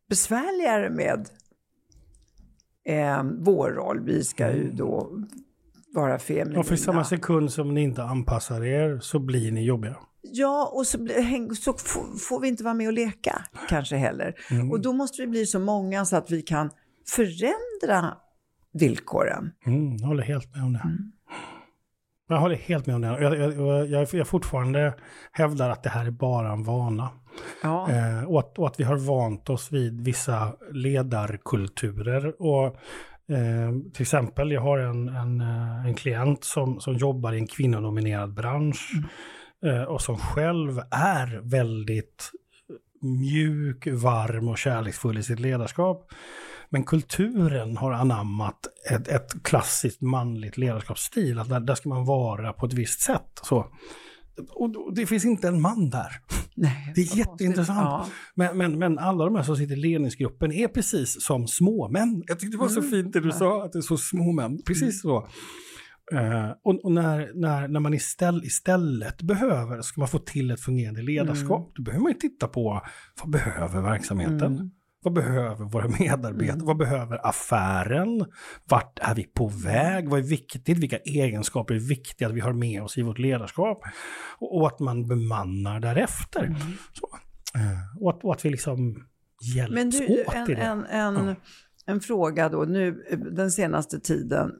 besvärligare 0.09 0.91
med 0.91 1.29
eh, 2.85 3.23
vår 3.39 3.71
roll. 3.71 4.01
Vi 4.01 4.25
ska 4.25 4.53
ju 4.53 4.71
då 4.71 5.11
vara 5.95 6.19
feminina. 6.19 6.61
Och 6.61 6.67
för 6.67 6.77
samma 6.77 7.05
sekund 7.05 7.53
som 7.53 7.75
ni 7.75 7.83
inte 7.83 8.03
anpassar 8.03 8.65
er 8.65 8.99
så 9.01 9.19
blir 9.19 9.53
ni 9.53 9.65
jobbiga. 9.65 9.97
Ja, 10.23 10.73
och 10.75 10.87
så, 10.87 10.99
så 11.61 11.73
får, 11.73 12.19
får 12.19 12.41
vi 12.41 12.49
inte 12.49 12.65
vara 12.65 12.75
med 12.75 12.87
och 12.87 12.93
leka 12.93 13.45
kanske 13.69 13.97
heller. 13.97 14.35
Mm. 14.51 14.71
Och 14.71 14.81
då 14.81 14.93
måste 14.93 15.23
vi 15.23 15.29
bli 15.29 15.47
så 15.47 15.59
många 15.59 16.05
så 16.05 16.17
att 16.17 16.31
vi 16.31 16.43
kan 16.43 16.71
förändra 17.09 18.17
villkoren. 18.73 19.53
Mm, 19.67 19.97
jag 19.97 20.07
håller 20.07 20.23
helt 20.23 20.55
med 20.55 20.65
om 20.65 20.73
det. 20.73 20.83
Mm. 20.85 21.13
Jag 22.29 22.37
håller 22.37 22.57
helt 22.57 22.87
med 22.87 22.95
om 22.95 23.03
det. 23.03 23.09
Jag, 23.09 23.89
jag, 23.89 24.09
jag, 24.13 24.27
fortfarande 24.27 24.95
hävdar 25.33 25.71
att 25.71 25.83
det 25.83 25.91
här 25.91 26.07
är 26.07 26.11
bara 26.11 26.53
en 26.53 26.65
vana. 26.65 27.09
Ja. 27.63 27.91
Eh, 27.91 28.25
och, 28.25 28.39
att, 28.39 28.59
och 28.59 28.67
att 28.67 28.81
vi 28.81 28.85
har 28.85 28.97
vant 28.97 29.51
oss 29.51 29.73
vid 29.73 30.05
vissa 30.05 30.53
ledarkulturer. 30.73 32.43
Och, 32.43 32.67
eh, 33.37 33.73
till 33.95 34.03
exempel, 34.03 34.53
jag 34.53 34.61
har 34.61 34.79
en, 34.79 35.09
en, 35.09 35.41
eh, 35.41 35.87
en 35.87 35.95
klient 35.95 36.45
som, 36.45 36.81
som 36.81 36.95
jobbar 36.95 37.33
i 37.33 37.39
en 37.39 37.47
kvinnonominerad 37.47 38.35
bransch. 38.35 38.93
Eh, 39.67 39.83
och 39.83 40.01
som 40.01 40.17
själv 40.17 40.79
är 40.91 41.41
väldigt 41.43 42.31
mjuk, 43.03 43.87
varm 43.87 44.49
och 44.49 44.59
kärleksfull 44.59 45.19
i 45.19 45.23
sitt 45.23 45.41
ledarskap. 45.41 46.13
Men 46.73 46.85
kulturen 46.85 47.77
har 47.77 47.93
anammat 47.93 48.59
ett, 48.91 49.09
ett 49.09 49.43
klassiskt 49.43 50.01
manligt 50.03 50.57
ledarskapsstil. 50.57 51.39
Att 51.39 51.49
där, 51.49 51.61
där 51.61 51.75
ska 51.75 51.89
man 51.89 52.05
vara 52.05 52.53
på 52.53 52.67
ett 52.67 52.73
visst 52.73 53.01
sätt. 53.01 53.41
Så. 53.43 53.67
Och 54.55 54.95
det 54.95 55.07
finns 55.07 55.25
inte 55.25 55.49
en 55.49 55.61
man 55.61 55.91
där. 55.91 56.13
Nej, 56.57 56.93
Det 56.95 57.01
är 57.01 57.17
jätteintressant. 57.17 57.91
konstigt. 57.91 58.15
Men, 58.35 58.59
men, 58.59 58.79
men 58.79 58.99
alla 58.99 59.25
de 59.25 59.37
här 59.37 59.43
som 59.43 59.57
sitter 59.57 59.75
i 59.75 59.79
ledningsgruppen 59.79 60.53
är 60.53 60.69
precis 60.69 61.25
som 61.25 61.47
småmän. 61.47 62.23
Jag 62.27 62.41
tyckte 62.41 62.57
det 62.57 62.61
var 62.61 62.69
så 62.69 62.83
fint 62.83 63.13
det 63.13 63.21
du 63.21 63.31
sa, 63.33 63.65
att 63.65 63.73
det 63.73 63.79
är 63.79 63.81
så 63.81 63.97
småmän. 63.97 64.59
Precis 64.67 65.03
så. 65.03 65.29
Eh, 66.13 66.51
och 66.65 66.85
och 66.85 66.93
när, 66.93 67.41
när, 67.41 67.69
när 67.69 67.81
man 67.81 67.95
istället, 67.95 68.45
istället 68.45 69.23
behöver, 69.23 69.83
ska 69.83 70.01
man 70.01 70.09
få 70.09 70.19
till 70.19 70.51
ett 70.51 70.61
fungerande 70.61 71.03
ledarskap, 71.03 71.73
då 71.75 71.83
behöver 71.83 72.03
man 72.03 72.13
ju 72.13 72.19
titta 72.19 72.49
på 72.49 72.83
vad 73.23 73.31
behöver 73.31 73.81
verksamheten? 73.81 74.71
Vad 75.03 75.15
behöver 75.15 75.65
våra 75.65 75.89
medarbetare? 75.89 76.59
Vad 76.63 76.77
behöver 76.77 77.27
affären? 77.27 78.25
Vart 78.65 78.99
är 79.03 79.15
vi 79.15 79.25
på 79.25 79.49
väg? 79.49 80.09
Vad 80.09 80.19
är 80.19 80.25
viktigt? 80.25 80.79
Vilka 80.79 80.99
egenskaper 80.99 81.75
är 81.75 81.79
viktiga 81.79 82.29
att 82.29 82.35
vi 82.35 82.41
har 82.41 82.53
med 82.53 82.83
oss 82.83 82.99
i 82.99 83.03
vårt 83.03 83.19
ledarskap? 83.19 83.83
Och, 84.39 84.57
och 84.57 84.67
att 84.67 84.81
man 84.81 85.09
bemannar 85.09 85.81
därefter. 85.81 86.57
Så. 86.93 87.09
Eh, 87.55 88.03
och, 88.03 88.11
att, 88.11 88.25
och 88.25 88.33
att 88.33 88.45
vi 88.45 88.51
liksom 88.51 89.05
hjälps 89.57 89.75
Men 89.75 89.91
du, 89.91 90.25
åt 90.27 90.35
en, 90.35 90.51
i 90.51 90.55
det. 90.55 90.61
en, 90.61 90.85
en, 90.85 91.37
en 91.87 92.01
fråga 92.01 92.49
då. 92.49 92.63
Nu, 92.63 93.05
den 93.33 93.51
senaste 93.51 94.01
tiden 94.01 94.51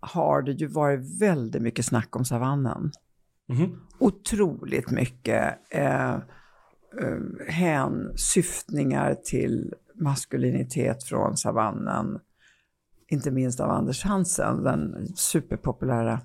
har 0.00 0.42
det 0.42 0.52
ju 0.52 0.66
varit 0.66 1.20
väldigt 1.20 1.62
mycket 1.62 1.84
snack 1.84 2.16
om 2.16 2.24
savannen. 2.24 2.92
Mhm. 3.48 3.80
Otroligt 3.98 4.90
mycket 4.90 5.58
eh, 5.70 6.16
eh, 7.02 7.46
hänsyftningar 7.48 9.14
till 9.14 9.74
maskulinitet 9.94 11.04
från 11.04 11.36
savannen. 11.36 12.18
inte 13.08 13.30
minst 13.30 13.60
av 13.60 13.70
Anders 13.70 14.04
Hansen, 14.04 14.62
den 14.62 15.06
superpopulära 15.16 16.20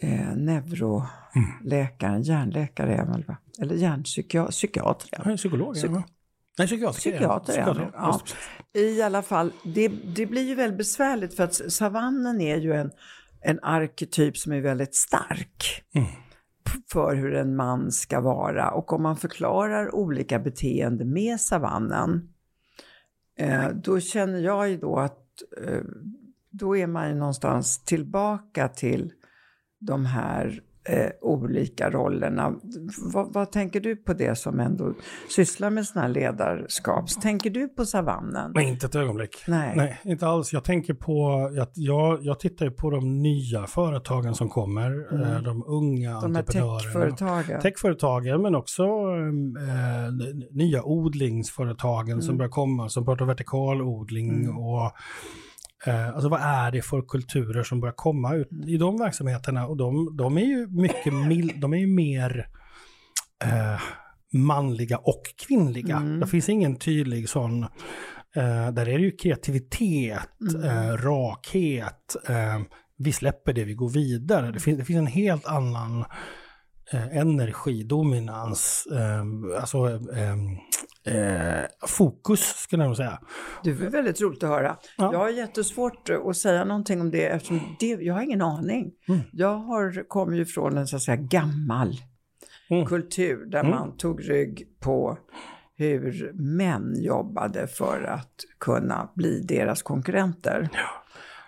eh, 0.00 0.36
neuroläkaren, 0.36 2.14
mm. 2.14 2.22
hjärnläkare 2.22 2.94
är 2.94 3.06
väl 3.06 3.24
va? 3.24 3.36
Eller 3.60 3.74
hjärnpsykiater. 3.74 5.08
Ja, 5.24 5.36
psykolog. 5.36 5.74
Psyk 5.74 5.90
ja. 5.90 6.02
Nej, 6.58 6.66
psykiater. 6.66 6.98
Psykiater, 6.98 7.56
ja. 7.56 7.90
ja. 7.94 8.20
I 8.80 9.02
alla 9.02 9.22
fall, 9.22 9.52
det, 9.64 9.88
det 9.88 10.26
blir 10.26 10.42
ju 10.42 10.54
väldigt 10.54 10.78
besvärligt 10.78 11.34
för 11.34 11.44
att 11.44 11.54
savannen 11.54 12.40
är 12.40 12.56
ju 12.56 12.72
en, 12.72 12.90
en 13.40 13.58
arketyp 13.62 14.36
som 14.36 14.52
är 14.52 14.60
väldigt 14.60 14.94
stark. 14.94 15.84
Mm 15.94 16.06
för 16.92 17.14
hur 17.14 17.34
en 17.34 17.56
man 17.56 17.92
ska 17.92 18.20
vara. 18.20 18.70
Och 18.70 18.92
om 18.92 19.02
man 19.02 19.16
förklarar 19.16 19.94
olika 19.94 20.38
beteenden 20.38 21.12
med 21.12 21.40
savannen 21.40 22.28
eh, 23.38 23.68
då 23.68 24.00
känner 24.00 24.38
jag 24.38 24.70
ju 24.70 24.76
då 24.76 24.98
att 24.98 25.42
eh, 25.66 25.82
då 26.50 26.76
är 26.76 26.86
man 26.86 27.08
ju 27.08 27.14
någonstans 27.14 27.84
tillbaka 27.84 28.68
till 28.68 29.12
de 29.78 30.06
här 30.06 30.62
eh, 30.88 31.10
olika 31.20 31.90
rollerna. 31.90 32.54
Vad, 33.12 33.32
vad, 33.32 33.52
tänker 33.52 33.80
du 33.80 33.96
på 33.96 34.12
det 34.12 34.38
som 34.38 34.60
ändå 34.60 34.94
sysslar 35.28 35.70
med 35.70 35.86
sådana 35.86 36.06
här 36.06 36.14
ledarskap? 36.14 37.08
Tänker 37.22 37.50
du 37.50 37.68
på 37.68 37.84
savannen? 37.84 38.52
Nej, 38.54 38.68
inte 38.68 38.86
ett 38.86 38.94
ögonblick. 38.94 39.44
Nej. 39.46 39.72
Nej, 39.76 40.00
inte 40.04 40.26
alls. 40.26 40.52
Jag 40.52 40.64
tänker 40.64 40.94
på, 40.94 41.50
att 41.62 41.72
jag, 41.74 42.18
jag 42.22 42.40
tittar 42.40 42.66
ju 42.66 42.72
på 42.72 42.90
de 42.90 43.22
nya 43.22 43.66
företagen 43.66 44.34
som 44.34 44.48
kommer, 44.48 45.14
mm. 45.14 45.22
eh, 45.22 45.42
de 45.42 45.64
unga 45.66 46.20
de 46.20 46.24
entreprenörerna. 46.24 46.80
Techföretagen. 46.80 47.60
Techföretagen, 47.60 48.42
men 48.42 48.54
också 48.54 48.82
eh, 48.82 50.12
nya 50.50 50.82
odlingsföretagen 50.82 52.12
mm. 52.12 52.22
som 52.22 52.36
börjar 52.36 52.50
komma, 52.50 52.88
som 52.88 53.04
pratar 53.04 53.24
vertikalodling 53.24 54.44
mm. 54.44 54.58
och 54.58 54.92
Eh, 55.86 56.08
alltså 56.08 56.28
vad 56.28 56.40
är 56.40 56.70
det 56.70 56.82
för 56.82 57.02
kulturer 57.02 57.62
som 57.62 57.80
börjar 57.80 57.94
komma 57.96 58.34
ut 58.34 58.48
i 58.66 58.76
de 58.76 58.98
verksamheterna? 58.98 59.66
Och 59.66 59.76
de, 59.76 60.16
de 60.16 60.38
är 60.38 60.44
ju 60.44 60.66
mycket 60.66 61.12
mil, 61.12 61.52
de 61.60 61.72
är 61.72 61.78
ju 61.78 61.86
mer 61.86 62.48
eh, 63.44 63.80
manliga 64.32 64.98
och 64.98 65.22
kvinnliga. 65.46 65.96
Mm. 65.96 66.20
Det 66.20 66.26
finns 66.26 66.48
ingen 66.48 66.76
tydlig 66.76 67.28
sån, 67.28 67.62
eh, 68.36 68.70
där 68.72 68.88
är 68.88 68.98
det 68.98 69.04
ju 69.04 69.16
kreativitet, 69.16 70.40
mm. 70.54 70.64
eh, 70.64 70.96
rakhet, 70.96 72.16
eh, 72.28 72.60
vi 72.98 73.12
släpper 73.12 73.52
det, 73.52 73.64
vi 73.64 73.74
går 73.74 73.88
vidare. 73.90 74.52
Det 74.52 74.60
finns, 74.60 74.78
det 74.78 74.84
finns 74.84 74.98
en 74.98 75.06
helt 75.06 75.46
annan 75.46 76.04
eh, 76.94 77.16
energidominans, 77.16 78.86
eh, 78.92 79.60
alltså 79.60 79.86
eh, 79.88 80.34
eh, 81.16 81.64
fokus 81.86 82.40
skulle 82.40 82.82
jag 82.82 82.88
nog 82.88 82.96
säga. 82.96 83.18
Det 83.64 83.70
är 83.70 83.74
väldigt 83.74 84.20
roligt 84.20 84.42
att 84.42 84.50
höra. 84.50 84.76
Ja. 84.96 85.12
Jag 85.12 85.18
har 85.18 85.28
jättesvårt 85.28 86.10
att 86.28 86.36
säga 86.36 86.64
någonting 86.64 87.00
om 87.00 87.10
det 87.10 87.26
eftersom 87.26 87.76
det, 87.80 87.86
jag 87.86 88.14
har 88.14 88.22
ingen 88.22 88.42
aning. 88.42 88.92
Mm. 89.08 89.20
Jag 89.32 89.54
har, 89.54 90.08
kommer 90.08 90.36
ju 90.36 90.46
från 90.46 90.78
en 90.78 90.86
så 90.86 90.96
att 90.96 91.02
säga 91.02 91.16
gammal 91.16 91.96
mm. 92.70 92.86
kultur 92.86 93.46
där 93.46 93.60
mm. 93.60 93.70
man 93.70 93.96
tog 93.96 94.30
rygg 94.30 94.66
på 94.80 95.18
hur 95.76 96.32
män 96.34 96.94
jobbade 97.02 97.66
för 97.66 98.02
att 98.02 98.34
kunna 98.60 99.10
bli 99.14 99.40
deras 99.40 99.82
konkurrenter. 99.82 100.68
Ja. 100.72 101.01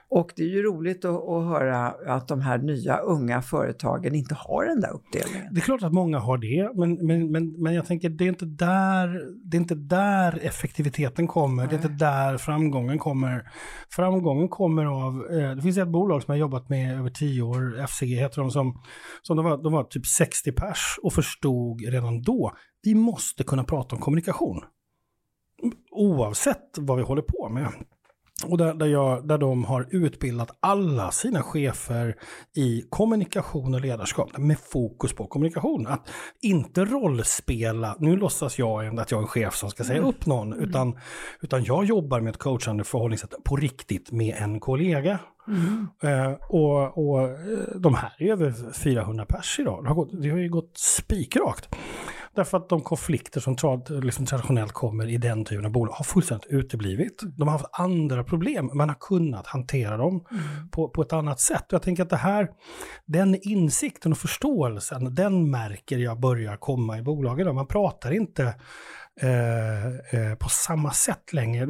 Och 0.08 0.32
det 0.36 0.42
är 0.42 0.48
ju 0.48 0.62
roligt 0.62 1.04
att, 1.04 1.28
att, 1.28 1.44
höra 1.44 1.94
att 2.06 2.28
de 2.28 2.40
här 2.40 2.58
nya 2.58 2.98
unga 2.98 3.42
företagen 3.42 4.14
inte 4.14 4.34
har 4.34 4.64
den 4.64 4.80
där 4.80 4.90
uppdelningen. 4.90 5.54
Det 5.54 5.60
är 5.60 5.62
klart 5.62 5.82
att 5.82 5.92
många 5.92 6.18
har 6.18 6.38
det, 6.38 6.70
men, 6.74 7.06
men, 7.06 7.32
men, 7.32 7.62
men 7.62 7.74
jag 7.74 7.86
tänker 7.86 8.08
det 8.08 8.24
är, 8.24 8.28
inte 8.28 8.44
där, 8.44 9.20
det 9.44 9.56
är 9.56 9.60
inte 9.60 9.74
där 9.74 10.38
effektiviteten 10.42 11.26
kommer, 11.26 11.62
Nej. 11.62 11.66
det 11.70 11.74
är 11.74 11.90
inte 11.90 12.04
där 12.04 12.38
framgången 12.38 12.98
kommer. 12.98 13.50
Framgången 13.90 14.48
kommer 14.48 14.84
av, 14.84 15.26
eh, 15.30 15.56
det 15.56 15.62
finns 15.62 15.78
ett 15.78 15.88
bolag 15.88 16.22
som 16.22 16.32
jag 16.32 16.40
jobbat 16.40 16.68
med 16.68 16.98
över 16.98 17.10
tio 17.10 17.42
år, 17.42 17.86
FCG 17.86 18.18
heter 18.18 18.40
de, 18.40 18.50
som, 18.50 18.82
som 19.22 19.36
de, 19.36 19.44
var, 19.44 19.62
de 19.62 19.72
var 19.72 19.84
typ 19.84 20.06
60 20.06 20.52
pers 20.52 20.98
och 21.02 21.12
förstod 21.12 21.80
redan 21.80 22.22
då, 22.22 22.52
vi 22.82 22.94
måste 22.94 23.44
kunna 23.44 23.64
prata 23.64 23.96
om 23.96 24.02
kommunikation. 24.02 24.60
Oavsett 25.90 26.78
vad 26.78 26.96
vi 26.96 27.02
håller 27.02 27.22
på 27.22 27.48
med. 27.48 27.68
Och 28.48 28.58
där, 28.58 28.74
där, 28.74 28.86
jag, 28.86 29.28
där 29.28 29.38
de 29.38 29.64
har 29.64 29.86
utbildat 29.90 30.56
alla 30.60 31.10
sina 31.10 31.42
chefer 31.42 32.16
i 32.56 32.84
kommunikation 32.90 33.74
och 33.74 33.80
ledarskap 33.80 34.38
med 34.38 34.58
fokus 34.58 35.12
på 35.12 35.26
kommunikation. 35.26 35.86
Att 35.86 36.08
inte 36.40 36.84
rollspela, 36.84 37.96
nu 37.98 38.16
låtsas 38.16 38.58
jag 38.58 39.00
att 39.00 39.10
jag 39.10 39.18
är 39.18 39.22
en 39.22 39.28
chef 39.28 39.54
som 39.54 39.70
ska 39.70 39.84
säga 39.84 39.98
mm. 39.98 40.08
upp 40.08 40.26
någon, 40.26 40.52
mm. 40.52 40.68
utan, 40.68 40.98
utan 41.40 41.64
jag 41.64 41.84
jobbar 41.84 42.20
med 42.20 42.30
ett 42.30 42.38
coachande 42.38 42.84
förhållningssätt 42.84 43.34
på 43.44 43.56
riktigt 43.56 44.12
med 44.12 44.36
en 44.38 44.60
kollega. 44.60 45.18
Mm. 45.48 45.88
Uh, 46.04 46.34
och, 46.48 46.98
och 46.98 47.22
eh, 47.22 47.36
de 47.76 47.94
här 47.94 48.12
är 48.18 48.32
över 48.32 48.72
400 48.72 49.26
pers 49.26 49.58
idag. 49.60 49.84
Det 49.84 49.88
har, 49.88 49.94
gått, 49.94 50.22
det 50.22 50.30
har 50.30 50.38
ju 50.38 50.48
gått 50.48 50.78
spikrakt. 50.78 51.68
Därför 52.34 52.56
att 52.56 52.68
de 52.68 52.80
konflikter 52.80 53.40
som 53.40 53.56
liksom 54.02 54.26
traditionellt 54.26 54.72
kommer 54.72 55.08
i 55.08 55.16
den 55.16 55.44
typen 55.44 55.64
av 55.64 55.72
bolag 55.72 55.92
har 55.92 56.04
fullständigt 56.04 56.50
uteblivit. 56.50 57.22
De 57.36 57.48
har 57.48 57.52
haft 57.52 57.70
andra 57.72 58.24
problem, 58.24 58.70
man 58.74 58.88
har 58.88 58.96
kunnat 59.00 59.46
hantera 59.46 59.96
dem 59.96 60.26
mm. 60.30 60.70
på, 60.70 60.88
på 60.88 61.02
ett 61.02 61.12
annat 61.12 61.40
sätt. 61.40 61.64
jag 61.70 61.82
tänker 61.82 62.02
att 62.02 62.10
det 62.10 62.16
här, 62.16 62.48
den 63.06 63.38
insikten 63.42 64.12
och 64.12 64.18
förståelsen, 64.18 65.14
den 65.14 65.50
märker 65.50 65.98
jag 65.98 66.20
börjar 66.20 66.56
komma 66.56 66.98
i 66.98 67.02
bolagen. 67.02 67.54
Man 67.54 67.66
pratar 67.66 68.12
inte 68.12 68.54
eh, 69.20 69.86
eh, 69.86 70.34
på 70.38 70.48
samma 70.48 70.90
sätt 70.90 71.32
längre. 71.32 71.66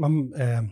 Man, 0.00 0.32
eh, 0.32 0.62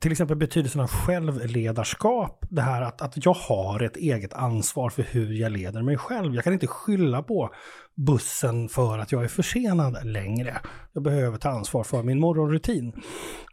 till 0.00 0.12
exempel 0.12 0.36
betydelsen 0.36 0.80
av 0.80 0.88
självledarskap, 0.88 2.44
det 2.50 2.62
här 2.62 2.82
att, 2.82 3.02
att 3.02 3.24
jag 3.24 3.34
har 3.34 3.82
ett 3.82 3.96
eget 3.96 4.32
ansvar 4.32 4.90
för 4.90 5.02
hur 5.02 5.32
jag 5.32 5.52
leder 5.52 5.82
mig 5.82 5.96
själv. 5.96 6.34
Jag 6.34 6.44
kan 6.44 6.52
inte 6.52 6.66
skylla 6.66 7.22
på 7.22 7.54
bussen 7.96 8.68
för 8.68 8.98
att 8.98 9.12
jag 9.12 9.24
är 9.24 9.28
försenad 9.28 10.06
längre. 10.06 10.60
Jag 10.92 11.02
behöver 11.02 11.38
ta 11.38 11.48
ansvar 11.48 11.84
för 11.84 12.02
min 12.02 12.20
morgonrutin. 12.20 12.92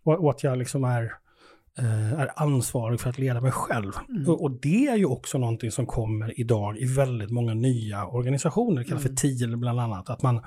Och, 0.03 0.23
och 0.23 0.29
att 0.29 0.43
jag 0.43 0.57
liksom 0.57 0.83
är, 0.83 1.13
eh, 1.77 2.13
är 2.13 2.31
ansvarig 2.35 2.99
för 2.99 3.09
att 3.09 3.17
leda 3.17 3.41
mig 3.41 3.51
själv. 3.51 3.91
Mm. 4.09 4.29
Och, 4.29 4.51
det 4.51 4.87
är 4.87 4.95
ju 4.95 5.05
också 5.05 5.37
någonting 5.37 5.71
som 5.71 5.85
kommer 5.85 6.39
idag 6.39 6.77
i 6.77 6.85
väldigt 6.85 7.31
många 7.31 7.53
nya 7.53 8.07
organisationer, 8.07 8.81
det 8.81 8.87
kallas 8.87 9.05
mm. 9.05 9.15
för 9.15 9.21
TIL 9.21 9.57
bland 9.57 9.79
annat. 9.79 10.09
Att 10.09 10.21
man, 10.21 10.41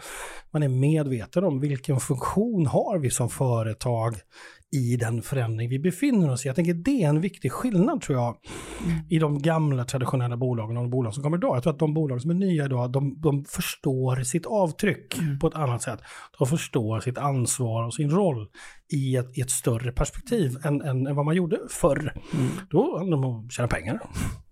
man 0.51 0.63
är 0.63 0.69
medveten 0.69 1.45
om 1.45 1.61
vilken 1.61 2.01
funktion 2.01 2.67
har 2.67 2.99
vi 2.99 3.11
som 3.11 3.29
företag 3.29 4.15
i 4.73 4.97
den 4.97 5.23
förändring 5.23 5.69
vi 5.69 5.79
befinner 5.79 6.31
oss 6.31 6.45
i. 6.45 6.49
Jag 6.49 6.57
tänker 6.57 6.75
det 6.75 7.03
är 7.03 7.09
en 7.09 7.21
viktig 7.21 7.53
skillnad 7.53 8.01
tror 8.01 8.19
jag 8.19 8.37
mm. 8.85 8.99
i 9.09 9.19
de 9.19 9.43
gamla 9.43 9.85
traditionella 9.85 10.37
bolagen 10.37 10.77
och 10.77 10.83
de 10.83 10.91
bolag 10.91 11.15
som 11.15 11.23
kommer 11.23 11.37
idag. 11.37 11.57
Jag 11.57 11.63
tror 11.63 11.73
att 11.73 11.79
de 11.79 11.95
bolag 11.95 12.23
som 12.23 12.31
är 12.31 12.35
nya 12.35 12.65
idag, 12.65 12.93
de, 12.93 13.21
de 13.21 13.45
förstår 13.45 14.17
sitt 14.17 14.47
avtryck 14.47 15.19
mm. 15.19 15.39
på 15.39 15.47
ett 15.47 15.55
annat 15.55 15.83
sätt. 15.83 16.01
De 16.39 16.47
förstår 16.47 17.01
sitt 17.01 17.19
ansvar 17.19 17.85
och 17.85 17.95
sin 17.95 18.11
roll 18.11 18.49
i 18.93 19.17
ett, 19.17 19.39
i 19.39 19.41
ett 19.41 19.51
större 19.51 19.93
perspektiv 19.93 20.57
än, 20.65 20.83
än, 20.83 21.07
än 21.07 21.17
vad 21.17 21.25
man 21.25 21.37
gjorde 21.37 21.59
förr. 21.71 22.13
Mm. 22.35 22.49
Då 22.71 22.99
handlade 22.99 23.23
det 23.23 23.27
om 23.27 23.47
att 23.47 23.53
tjäna 23.53 23.69
pengar. 23.69 24.01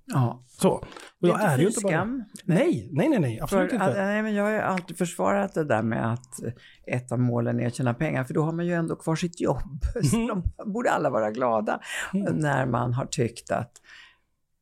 Ja. 0.07 0.45
Så. 0.47 0.85
Och 1.33 1.39
det 1.39 1.45
är, 1.45 1.55
är 1.55 1.59
ju 1.59 1.67
inte 1.67 1.81
bara... 1.83 2.05
Nej, 2.45 2.89
nej, 2.93 3.09
nej, 3.09 3.19
nej, 3.19 3.41
absolut 3.41 3.71
för, 3.71 3.75
inte. 3.75 4.05
Nej, 4.05 4.23
men 4.23 4.35
jag 4.35 4.45
har 4.45 4.51
ju 4.51 4.59
alltid 4.59 4.99
försvarat 4.99 5.55
det 5.55 5.65
där 5.65 5.83
med 5.83 6.13
att 6.13 6.41
ett 6.87 7.13
av 7.13 7.19
målen 7.21 7.61
är 7.61 7.67
att 7.67 7.75
tjäna 7.75 7.95
pengar, 7.95 8.25
för 8.25 8.35
då 8.35 8.43
har 8.43 8.53
man 8.53 8.67
ju 8.67 8.73
ändå 8.73 8.97
kvar 8.97 9.17
sitt 9.17 9.41
jobb. 9.41 9.81
Så 10.11 10.17
mm. 10.17 10.29
de 10.29 10.73
borde 10.73 10.91
alla 10.91 11.11
vara 11.11 11.31
glada 11.31 11.81
mm. 12.15 12.35
när 12.35 12.67
man 12.67 12.93
har 12.93 13.07
tyckt 13.07 13.51
att 13.51 13.73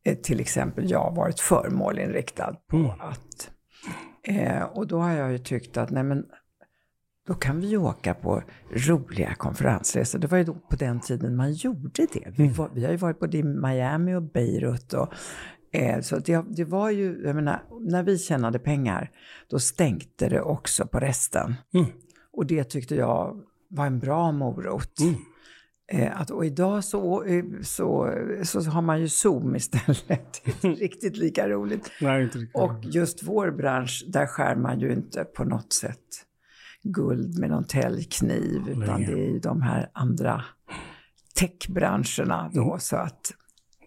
eh, 0.04 0.16
till 0.16 0.40
exempel 0.40 0.90
jag 0.90 1.14
varit 1.16 1.40
för 1.40 1.70
målinriktad 1.70 2.56
på 2.66 2.76
mm. 2.76 2.90
att... 2.90 3.50
Eh, 4.22 4.62
och 4.62 4.86
då 4.86 4.98
har 4.98 5.10
jag 5.10 5.32
ju 5.32 5.38
tyckt 5.38 5.76
att 5.76 5.90
nej 5.90 6.02
men 6.02 6.24
då 7.26 7.34
kan 7.34 7.60
vi 7.60 7.76
åka 7.76 8.14
på 8.14 8.42
roliga 8.70 9.34
konferensresor. 9.34 10.18
Det 10.18 10.26
var 10.26 10.38
ju 10.38 10.44
då 10.44 10.54
på 10.54 10.76
den 10.76 11.00
tiden 11.00 11.36
man 11.36 11.52
gjorde 11.52 12.06
det. 12.12 12.32
Vi, 12.36 12.42
mm. 12.42 12.54
var, 12.54 12.70
vi 12.74 12.84
har 12.84 12.90
ju 12.90 12.96
varit 12.96 13.20
både 13.20 13.38
i 13.38 13.42
Miami 13.42 14.14
och 14.14 14.22
Beirut. 14.22 14.92
Och, 14.92 15.14
eh, 15.72 16.00
så 16.00 16.18
det, 16.18 16.44
det, 16.56 16.64
var 16.64 16.90
ju, 16.90 17.22
jag 17.24 17.34
menar, 17.34 17.62
när 17.80 18.02
vi 18.02 18.18
tjänade 18.18 18.58
pengar, 18.58 19.10
då 19.48 19.58
stänkte 19.58 20.28
det 20.28 20.40
också 20.40 20.86
på 20.86 20.98
resten. 20.98 21.54
Mm. 21.74 21.86
Och 22.32 22.46
det 22.46 22.64
tyckte 22.64 22.94
jag 22.94 23.42
var 23.68 23.86
en 23.86 23.98
bra 23.98 24.32
morot. 24.32 25.00
Mm. 25.00 25.14
Eh, 25.92 26.20
att, 26.20 26.30
och 26.30 26.46
idag 26.46 26.84
så, 26.84 27.24
eh, 27.24 27.44
så, 27.62 28.14
så, 28.44 28.60
har 28.60 28.82
man 28.82 29.00
ju 29.00 29.08
Zoom 29.08 29.56
istället. 29.56 30.06
Det 30.44 30.64
är 30.64 30.70
inte 30.70 30.82
riktigt 30.82 31.16
lika 31.16 31.48
roligt. 31.48 31.90
Nej, 32.00 32.22
inte 32.22 32.38
riktigt. 32.38 32.62
Och 32.62 32.84
just 32.84 33.22
vår 33.22 33.50
bransch, 33.50 34.04
där 34.08 34.26
skär 34.26 34.56
man 34.56 34.80
ju 34.80 34.92
inte 34.92 35.24
på 35.24 35.44
något 35.44 35.72
sätt 35.72 35.98
guld 36.82 37.38
med 37.38 37.50
någon 37.50 37.64
täljkniv, 37.64 38.68
utan 38.68 39.00
det 39.00 39.12
är 39.12 39.32
ju 39.32 39.38
de 39.38 39.62
här 39.62 39.90
andra 39.92 40.44
techbranscherna 41.34 42.50
då. 42.54 42.62
Mm. 42.62 42.80
Så 42.80 42.96
att 42.96 43.32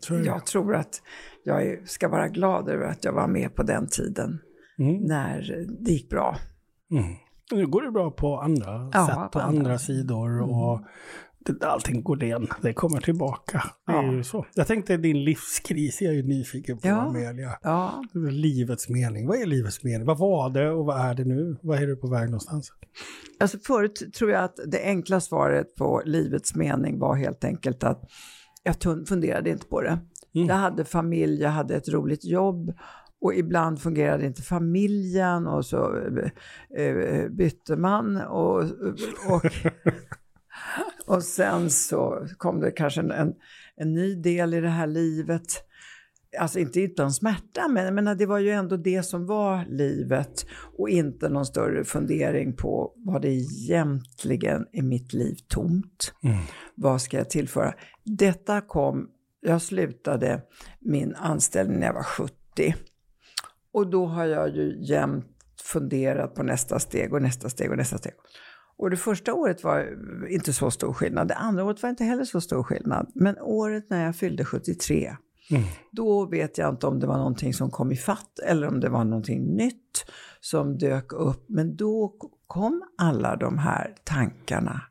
jag. 0.09 0.45
tror 0.45 0.75
att 0.75 1.01
jag 1.45 1.89
ska 1.89 2.07
vara 2.07 2.27
glad 2.27 2.69
över 2.69 2.85
att 2.85 3.03
jag 3.05 3.13
var 3.13 3.27
med 3.27 3.55
på 3.55 3.63
den 3.63 3.87
tiden 3.87 4.39
mm. 4.79 4.95
när 5.03 5.65
det 5.79 5.91
gick 5.91 6.09
bra. 6.09 6.37
Mm. 6.91 7.03
Nu 7.51 7.67
går 7.67 7.81
det 7.81 7.91
bra 7.91 8.11
på 8.11 8.39
andra 8.39 8.89
ja, 8.93 9.07
sätt, 9.07 9.31
på 9.31 9.39
andra, 9.39 9.59
andra 9.59 9.77
sidor. 9.79 10.29
Mm. 10.29 10.49
Och 10.49 10.81
allting 11.61 12.03
går 12.03 12.23
igen. 12.23 12.47
Det 12.61 12.73
kommer 12.73 13.01
tillbaka. 13.01 13.63
Det 13.85 13.91
är 13.91 14.03
Ja. 14.03 14.11
ju 14.13 14.23
så. 14.23 14.45
Jag 14.55 14.67
tänkte 14.67 14.97
din 14.97 15.23
livskris, 15.23 16.01
jag 16.01 16.11
är 16.13 16.15
ju 16.15 16.23
nyfiken 16.23 16.77
på 16.77 16.87
Ja. 16.87 17.01
Amelia. 17.01 17.57
Ja, 17.61 18.03
Livets 18.13 18.89
mening. 18.89 19.27
Vad 19.27 19.37
är 19.37 19.45
livets 19.45 19.83
mening? 19.83 20.05
Vad 20.07 20.17
var 20.17 20.49
det 20.49 20.71
och 20.71 20.85
vad 20.85 21.09
är 21.09 21.13
det 21.13 21.25
nu? 21.25 21.57
Vad 21.61 21.83
är 21.83 21.87
du 21.87 21.95
på 21.95 22.07
väg 22.07 22.25
någonstans? 22.25 22.71
Alltså 23.39 23.57
förut 23.59 24.13
tror 24.17 24.31
jag 24.31 24.43
att 24.43 24.59
det 24.67 24.83
enkla 24.83 25.19
svaret 25.19 25.75
på 25.75 26.01
livets 26.05 26.55
mening 26.55 26.99
var 26.99 27.15
helt 27.15 27.43
enkelt 27.43 27.83
att 27.83 28.01
jag 28.63 29.07
funderade 29.07 29.49
inte 29.49 29.67
på 29.67 29.81
det. 29.81 29.99
Mm. 30.36 30.47
Jag 30.47 30.55
hade 30.55 30.86
familj, 30.86 31.41
jag 31.41 31.49
hade 31.49 31.75
ett 31.75 31.89
roligt 31.89 32.25
jobb 32.25 32.73
och 33.21 33.36
ibland 33.36 33.81
fungerade 33.81 34.25
inte 34.25 34.41
familjen 34.41 35.47
och 35.47 35.65
så 35.65 35.97
eh, 36.77 36.86
eh, 36.86 37.29
bytte 37.29 37.75
man 37.75 38.21
och, 38.21 38.61
och, 39.29 39.45
och 41.05 41.23
sen 41.23 41.69
så 41.69 42.27
kom 42.38 42.59
det 42.59 42.71
kanske 42.71 43.01
en, 43.01 43.33
en, 43.75 43.93
ny 43.93 44.15
del 44.15 44.53
i 44.53 44.61
det 44.61 44.69
här 44.69 44.88
livet. 44.88 45.47
Alltså 46.39 46.59
inte 46.59 46.81
utan 46.81 47.11
smärta, 47.11 47.67
men 47.67 47.95
menar, 47.95 48.15
det 48.15 48.25
var 48.25 48.39
ju 48.39 48.49
ändå 48.49 48.77
det 48.77 49.03
som 49.03 49.25
var 49.25 49.65
livet 49.65 50.45
och 50.77 50.89
inte 50.89 51.29
någon 51.29 51.45
större 51.45 51.83
fundering 51.83 52.55
på 52.55 52.93
vad 52.95 53.21
det 53.21 53.29
egentligen 53.29 54.65
är 54.71 54.83
mitt 54.83 55.13
liv 55.13 55.36
tomt. 55.47 56.13
Mm. 56.23 56.38
Vad 56.75 57.01
ska 57.01 57.17
jag 57.17 57.29
tillföra? 57.29 57.73
Detta 58.03 58.61
kom, 58.61 59.07
jag 59.45 59.61
slutade 59.61 60.41
min 60.79 61.15
anställning 61.15 61.79
när 61.79 61.87
jag 61.87 61.93
var 61.93 62.03
70. 62.03 62.75
Och 63.73 63.87
då 63.89 64.05
har 64.05 64.25
jag 64.25 64.49
ju 64.55 64.85
jämt 64.85 65.25
funderat 65.63 66.35
på 66.35 66.43
nästa 66.43 66.79
steg 66.79 67.13
och 67.13 67.21
nästa 67.21 67.49
steg 67.49 67.71
och 67.71 67.77
nästa 67.77 67.97
steg. 67.97 68.13
Och 68.77 68.89
det 68.89 68.97
första 68.97 69.33
året 69.33 69.63
var 69.63 69.87
inte 70.29 70.53
så 70.53 70.71
stor 70.71 70.93
skillnad. 70.93 71.27
Det 71.27 71.35
andra 71.35 71.63
året 71.63 71.83
var 71.83 71.89
inte 71.89 72.03
heller 72.03 72.25
så 72.25 72.41
stor 72.41 72.63
skillnad. 72.63 73.11
Men 73.15 73.37
året 73.39 73.89
när 73.89 74.05
jag 74.05 74.15
fyllde 74.15 74.45
73, 74.45 75.15
Mm. 75.51 75.63
då 75.91 76.25
vet 76.25 76.57
jag 76.57 76.69
inte 76.69 76.87
om 76.87 76.99
det 76.99 77.07
var 77.07 77.17
någonting 77.17 77.53
som 77.53 77.71
kom 77.71 77.91
i 77.91 77.95
fatt 77.95 78.39
eller 78.39 78.67
om 78.67 78.79
det 78.79 78.89
var 78.89 79.03
någonting 79.03 79.55
nytt 79.55 80.05
som 80.41 80.77
dök 80.77 81.13
upp. 81.13 81.45
Men 81.49 81.75
då 81.75 82.15
kom 82.47 82.83
alla 82.97 83.35
de 83.35 83.57
här 83.57 83.95
tankarna. 84.03 84.81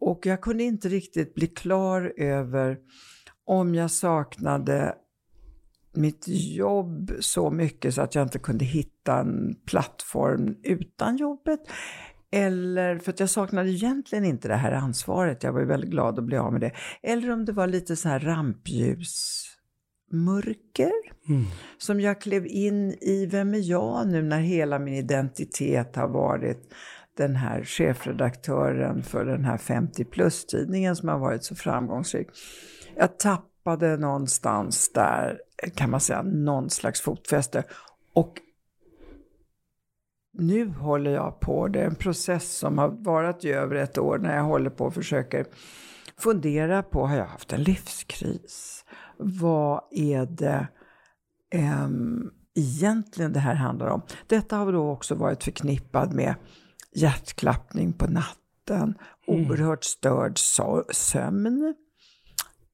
Och 0.00 0.26
jag 0.26 0.40
kunde 0.40 0.62
inte 0.64 0.88
riktigt 0.88 1.34
bli 1.34 1.46
klar 1.46 2.12
över 2.16 2.78
om 3.50 3.74
jag 3.74 3.90
saknade 3.90 4.94
mitt 5.94 6.24
jobb 6.56 7.12
så 7.20 7.50
mycket 7.50 7.94
så 7.94 8.02
att 8.02 8.14
jag 8.14 8.22
inte 8.22 8.38
kunde 8.38 8.64
hitta 8.64 9.20
en 9.20 9.54
plattform 9.66 10.56
utan 10.62 11.16
jobbet. 11.16 11.60
Eller 12.32 12.98
för 12.98 13.12
att 13.12 13.20
jag 13.20 13.30
saknade 13.30 13.70
egentligen 13.70 14.24
inte 14.24 14.48
det 14.48 14.54
här 14.54 14.72
ansvaret. 14.72 15.42
Jag 15.42 15.52
var 15.52 15.60
ju 15.60 15.66
väldigt 15.66 15.90
glad 15.90 16.18
att 16.18 16.24
bli 16.24 16.36
av 16.36 16.52
med 16.52 16.60
det. 16.60 16.72
Eller 17.02 17.30
om 17.30 17.44
det 17.44 17.52
var 17.52 17.66
lite 17.66 17.96
så 17.96 18.08
här 18.08 18.20
rampljusmörker 18.20 20.92
Mm. 21.28 21.44
som 21.78 22.00
jag 22.00 22.20
klev 22.20 22.46
in 22.46 22.90
i. 22.90 23.26
Vem 23.26 23.54
är 23.54 23.70
jag 23.70 24.08
nu 24.08 24.22
när 24.22 24.40
hela 24.40 24.78
min 24.78 24.94
identitet 24.94 25.96
har 25.96 26.08
varit 26.08 26.72
den 27.16 27.36
här 27.36 27.64
chefredaktören 27.64 29.02
för 29.02 29.24
den 29.24 29.44
här 29.44 29.58
50 29.58 30.04
plus-tidningen 30.04 30.96
som 30.96 31.08
har 31.08 31.18
varit 31.18 31.44
så 31.44 31.54
framgångsrik. 31.54 32.28
Jag 33.00 33.18
tappade 33.18 33.96
någonstans 33.96 34.92
där, 34.92 35.40
kan 35.74 35.90
man 35.90 36.00
säga, 36.00 36.22
någon 36.22 36.70
slags 36.70 37.00
fotfäste. 37.00 37.64
Och 38.12 38.40
nu 40.32 40.68
håller 40.68 41.10
jag 41.10 41.40
på, 41.40 41.68
det 41.68 41.80
är 41.80 41.86
en 41.86 41.94
process 41.94 42.56
som 42.56 42.78
har 42.78 42.88
varit 42.88 43.44
i 43.44 43.50
över 43.50 43.74
ett 43.74 43.98
år 43.98 44.18
när 44.18 44.36
jag 44.36 44.42
håller 44.42 44.70
på 44.70 44.84
och 44.84 44.94
försöker 44.94 45.46
fundera 46.18 46.82
på, 46.82 47.06
har 47.06 47.16
jag 47.16 47.26
haft 47.26 47.52
en 47.52 47.62
livskris? 47.62 48.84
Vad 49.16 49.82
är 49.90 50.26
det 50.26 50.68
um, 51.84 52.30
egentligen 52.54 53.32
det 53.32 53.40
här 53.40 53.54
handlar 53.54 53.86
om? 53.86 54.02
Detta 54.26 54.56
har 54.56 54.72
då 54.72 54.90
också 54.90 55.14
varit 55.14 55.44
förknippat 55.44 56.12
med 56.12 56.34
hjärtklappning 56.94 57.92
på 57.92 58.06
natten, 58.06 58.94
Mm. 59.28 59.50
oerhört 59.50 59.84
störd 59.84 60.38
sömn, 60.92 61.74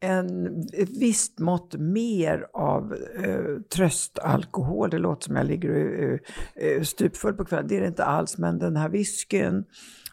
en, 0.01 0.61
ett 0.73 0.97
visst 1.01 1.39
mått 1.39 1.75
mer 1.75 2.47
av 2.53 2.97
eh, 3.25 3.61
tröstalkohol. 3.75 4.91
Det 4.91 4.99
låter 4.99 5.25
som 5.25 5.37
jag 5.37 5.47
ligger 5.47 5.71
uh, 5.71 6.19
uh, 6.65 6.83
stupfull 6.83 7.35
på 7.35 7.45
kvällen. 7.45 7.69
Det 7.69 7.77
är 7.77 7.81
det 7.81 7.87
inte 7.87 8.05
alls, 8.05 8.39
men 8.39 8.59
den 8.59 8.77
här 8.77 8.89
whiskyn 8.89 9.65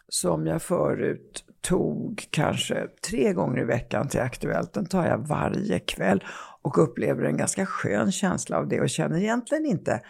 som 0.08 0.46
jag 0.46 0.62
förut 0.62 1.44
tog 1.60 2.28
kanske 2.30 2.88
tre 3.10 3.32
gånger 3.32 3.60
i 3.60 3.64
veckan 3.64 4.08
till 4.08 4.20
Aktuellt, 4.20 4.72
den 4.72 4.86
tar 4.86 5.06
jag 5.06 5.18
varje 5.18 5.78
kväll 5.78 6.24
och 6.62 6.78
upplever 6.78 7.24
en 7.24 7.36
ganska 7.36 7.66
skön 7.66 8.12
känsla 8.12 8.58
av 8.58 8.68
det 8.68 8.80
och 8.80 8.90
känner 8.90 9.18
egentligen 9.18 9.66
inte 9.66 10.00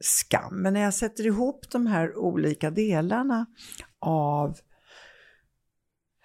skam. 0.00 0.62
Men 0.62 0.72
när 0.72 0.80
jag 0.80 0.94
sätter 0.94 1.26
ihop 1.26 1.70
de 1.70 1.86
här 1.86 2.16
olika 2.16 2.70
delarna 2.70 3.46
av 4.00 4.50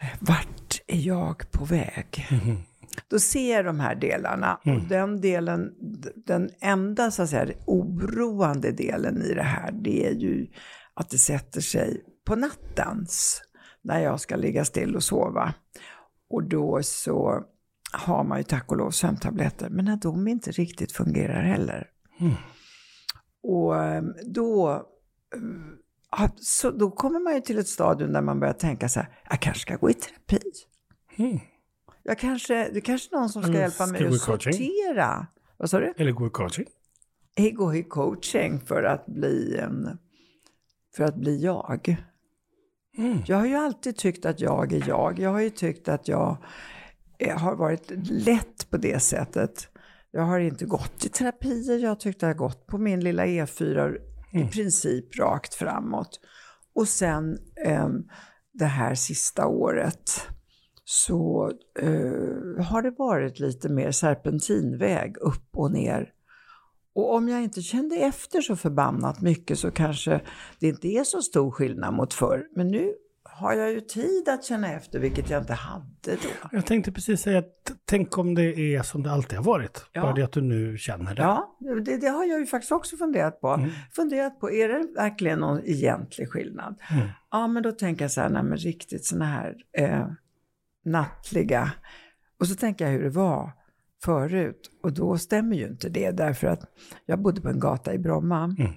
eh, 0.02 0.10
vart 0.20 0.82
är 0.88 1.08
jag 1.08 1.52
på 1.52 1.66
väg? 1.66 2.28
Mhm. 2.32 2.58
Då 3.12 3.20
ser 3.20 3.56
jag 3.56 3.66
de 3.66 3.80
här 3.80 3.96
delarna 3.96 4.56
och 4.56 4.68
Mm. 4.68 4.88
den 4.88 5.22
delen, 5.22 5.74
den 6.26 6.50
enda 6.62 7.12
så 7.12 7.24
att 7.24 7.30
säga 7.30 7.54
oroande 7.66 8.72
delen 8.72 9.22
i 9.22 9.34
det 9.34 9.44
här, 9.44 9.72
det 9.72 10.08
är 10.08 10.12
ju 10.12 10.48
att 10.94 11.10
det 11.10 11.18
sätter 11.18 11.62
sig 11.62 12.04
på 12.26 12.36
nattens 12.36 13.42
när 13.82 14.00
jag 14.00 14.20
ska 14.20 14.36
ligga 14.36 14.66
still 14.66 14.96
och 14.96 15.04
sova. 15.04 15.54
Och 16.30 16.44
då 16.44 16.84
så 16.84 17.44
har 17.92 18.24
man 18.24 18.38
ju 18.38 18.44
tack 18.44 18.72
och 18.72 18.78
lov 18.78 18.92
sömntabletter, 18.92 19.70
men 19.70 19.86
när 19.86 19.98
de 19.98 20.28
inte 20.28 20.52
riktigt 20.52 20.92
fungerar 20.92 21.44
heller. 21.44 21.88
Mm. 22.20 22.34
Och 23.44 23.84
ehm, 23.84 24.14
då, 24.26 24.72
eh, 26.20 26.30
så 26.36 26.72
då 26.72 26.92
kommer 26.92 27.20
man 27.20 27.36
ju 27.36 27.42
till 27.42 27.60
ett 27.60 27.68
stadium 27.68 28.14
där 28.14 28.22
man 28.22 28.40
börjar 28.40 28.54
tänka 28.54 28.90
så 28.90 29.00
här, 29.00 29.10
jag 29.30 29.40
kanske 29.40 29.62
ska 29.62 29.76
gå 29.76 29.90
i 29.90 29.94
terapi. 29.94 30.40
Mm. 31.18 31.40
Jag 32.04 32.20
kanske, 32.20 32.54
det 32.54 32.78
är 32.78 32.82
kanske 32.82 33.16
någon 33.16 33.30
som 33.30 33.42
ska 33.42 33.50
Mm, 33.50 33.62
hjälpa 33.62 33.86
mig 33.86 34.08
att 34.08 34.22
coaching? 34.22 34.54
sortera. 34.54 35.28
Vad 35.58 35.70
sa 35.70 35.80
du? 35.80 35.94
Eller 35.98 36.12
gå 36.12 36.28
i 36.28 36.30
coaching. 36.30 36.66
Gå 37.54 37.76
i 37.76 37.84
coaching 37.84 38.60
för 38.60 38.84
att 38.84 39.06
bli 39.06 39.58
en, 39.58 39.98
för 40.96 41.04
att 41.04 41.16
bli 41.16 41.38
jag. 41.44 41.96
Mm. 42.98 43.18
Jag 43.28 43.38
har 43.38 43.46
ju 43.46 43.56
alltid 43.56 43.98
tyckt 43.98 44.26
att 44.26 44.40
jag 44.40 44.74
är 44.74 44.84
jag. 44.88 45.20
Jag 45.20 45.30
har 45.30 45.40
ju 45.40 45.50
tyckt 45.50 45.88
att 45.88 46.08
jag 46.08 46.38
eh, 47.18 47.38
har 47.38 47.56
varit 47.56 47.92
lätt 48.04 48.70
på 48.70 48.78
det 48.78 49.00
sättet. 49.00 49.68
Jag 50.12 50.22
har 50.22 50.40
inte 50.40 50.66
gått 50.66 51.06
i 51.06 51.10
terapier, 51.10 51.78
jag 51.78 51.90
har 51.90 51.96
tyckt 51.96 52.18
att 52.18 52.22
jag 52.22 52.30
har 52.30 52.34
gått 52.34 52.68
på 52.68 52.78
min 52.78 53.00
lilla 53.00 53.26
E4 53.26 53.98
i 54.32 54.48
princip 54.48 55.20
rakt 55.20 55.54
framåt. 55.54 56.20
Och 56.76 56.88
sen 56.88 57.38
eh, 57.66 57.90
det 58.54 58.66
här 58.66 58.96
sista 58.96 59.48
året 59.48 60.28
så 60.92 61.52
eh, 61.80 62.66
har 62.66 62.82
det 62.82 62.92
varit 62.98 63.40
lite 63.40 63.70
mer 63.70 63.92
serpentinväg 63.92 65.18
upp 65.18 65.48
och 65.52 65.72
ner. 65.72 66.10
Och 66.96 67.16
om 67.16 67.30
jag 67.30 67.44
inte 67.44 67.62
kände 67.62 67.96
efter 67.96 68.42
så 68.42 68.56
förbannat 68.56 69.22
mycket 69.22 69.60
så 69.60 69.72
kanske 69.72 70.22
det 70.60 70.68
inte 70.68 70.88
är 70.88 71.04
så 71.04 71.22
stor 71.22 71.52
skillnad 71.52 71.94
mot 71.94 72.14
förr. 72.14 72.44
Men 72.56 72.68
nu 72.68 72.94
har 73.24 73.54
jag 73.54 73.72
ju 73.72 73.82
tid 73.82 74.30
att 74.30 74.44
känna 74.44 74.74
efter, 74.74 75.00
vilket 75.00 75.30
jag 75.30 75.42
inte 75.42 75.54
hade 75.54 75.86
då. 76.06 76.30
Jag 76.52 76.66
tänkte 76.66 76.92
precis 76.92 77.22
säga 77.22 77.44
tänk 77.86 78.18
om 78.18 78.36
det 78.36 78.76
är 78.76 78.82
som 78.82 79.04
det 79.04 79.12
alltid 79.12 79.38
har 79.38 79.46
varit. 79.46 79.86
Ja. 79.92 80.02
Bara 80.02 80.14
det 80.14 80.24
att 80.24 80.32
du 80.32 80.42
nu 80.42 80.78
känner 80.78 81.16
det. 81.16 81.22
Ja, 81.22 81.58
det, 81.86 81.98
det 81.98 82.08
har 82.08 82.26
jag 82.26 82.40
ju 82.40 82.46
faktiskt 82.46 82.72
också 82.72 82.98
funderat 82.98 83.42
på. 83.42 83.48
Mm. 83.48 83.70
Funderat 83.92 84.40
på, 84.40 84.52
är 84.52 84.70
det 84.70 84.88
verkligen 84.96 85.40
någon 85.40 85.64
egentlig 85.66 86.30
skillnad? 86.30 86.80
Mm. 86.92 87.08
Ja, 87.32 87.48
men 87.48 87.64
då 87.64 87.72
tänker 87.72 88.04
jag 88.04 88.12
så 88.12 88.22
här, 88.22 88.30
nej 88.30 88.44
men 88.44 88.58
riktigt 88.58 89.06
såna 89.06 89.26
här 89.26 89.56
eh, 89.78 90.08
nattliga. 90.84 91.72
Och 92.40 92.48
så 92.48 92.56
tänker 92.56 92.86
jag 92.86 92.92
hur 92.92 93.04
det 93.04 93.10
var 93.10 93.52
förut. 94.04 94.72
Och 94.84 94.94
då 94.94 95.18
stämmer 95.18 95.56
ju 95.56 95.68
inte 95.68 95.90
det, 95.90 96.12
därför 96.12 96.48
att 96.48 96.62
jag 97.06 97.22
bodde 97.22 97.42
på 97.42 97.50
en 97.50 97.60
gata 97.60 97.94
i 97.94 98.00
Bromma. 98.00 98.44
Mm. 98.44 98.72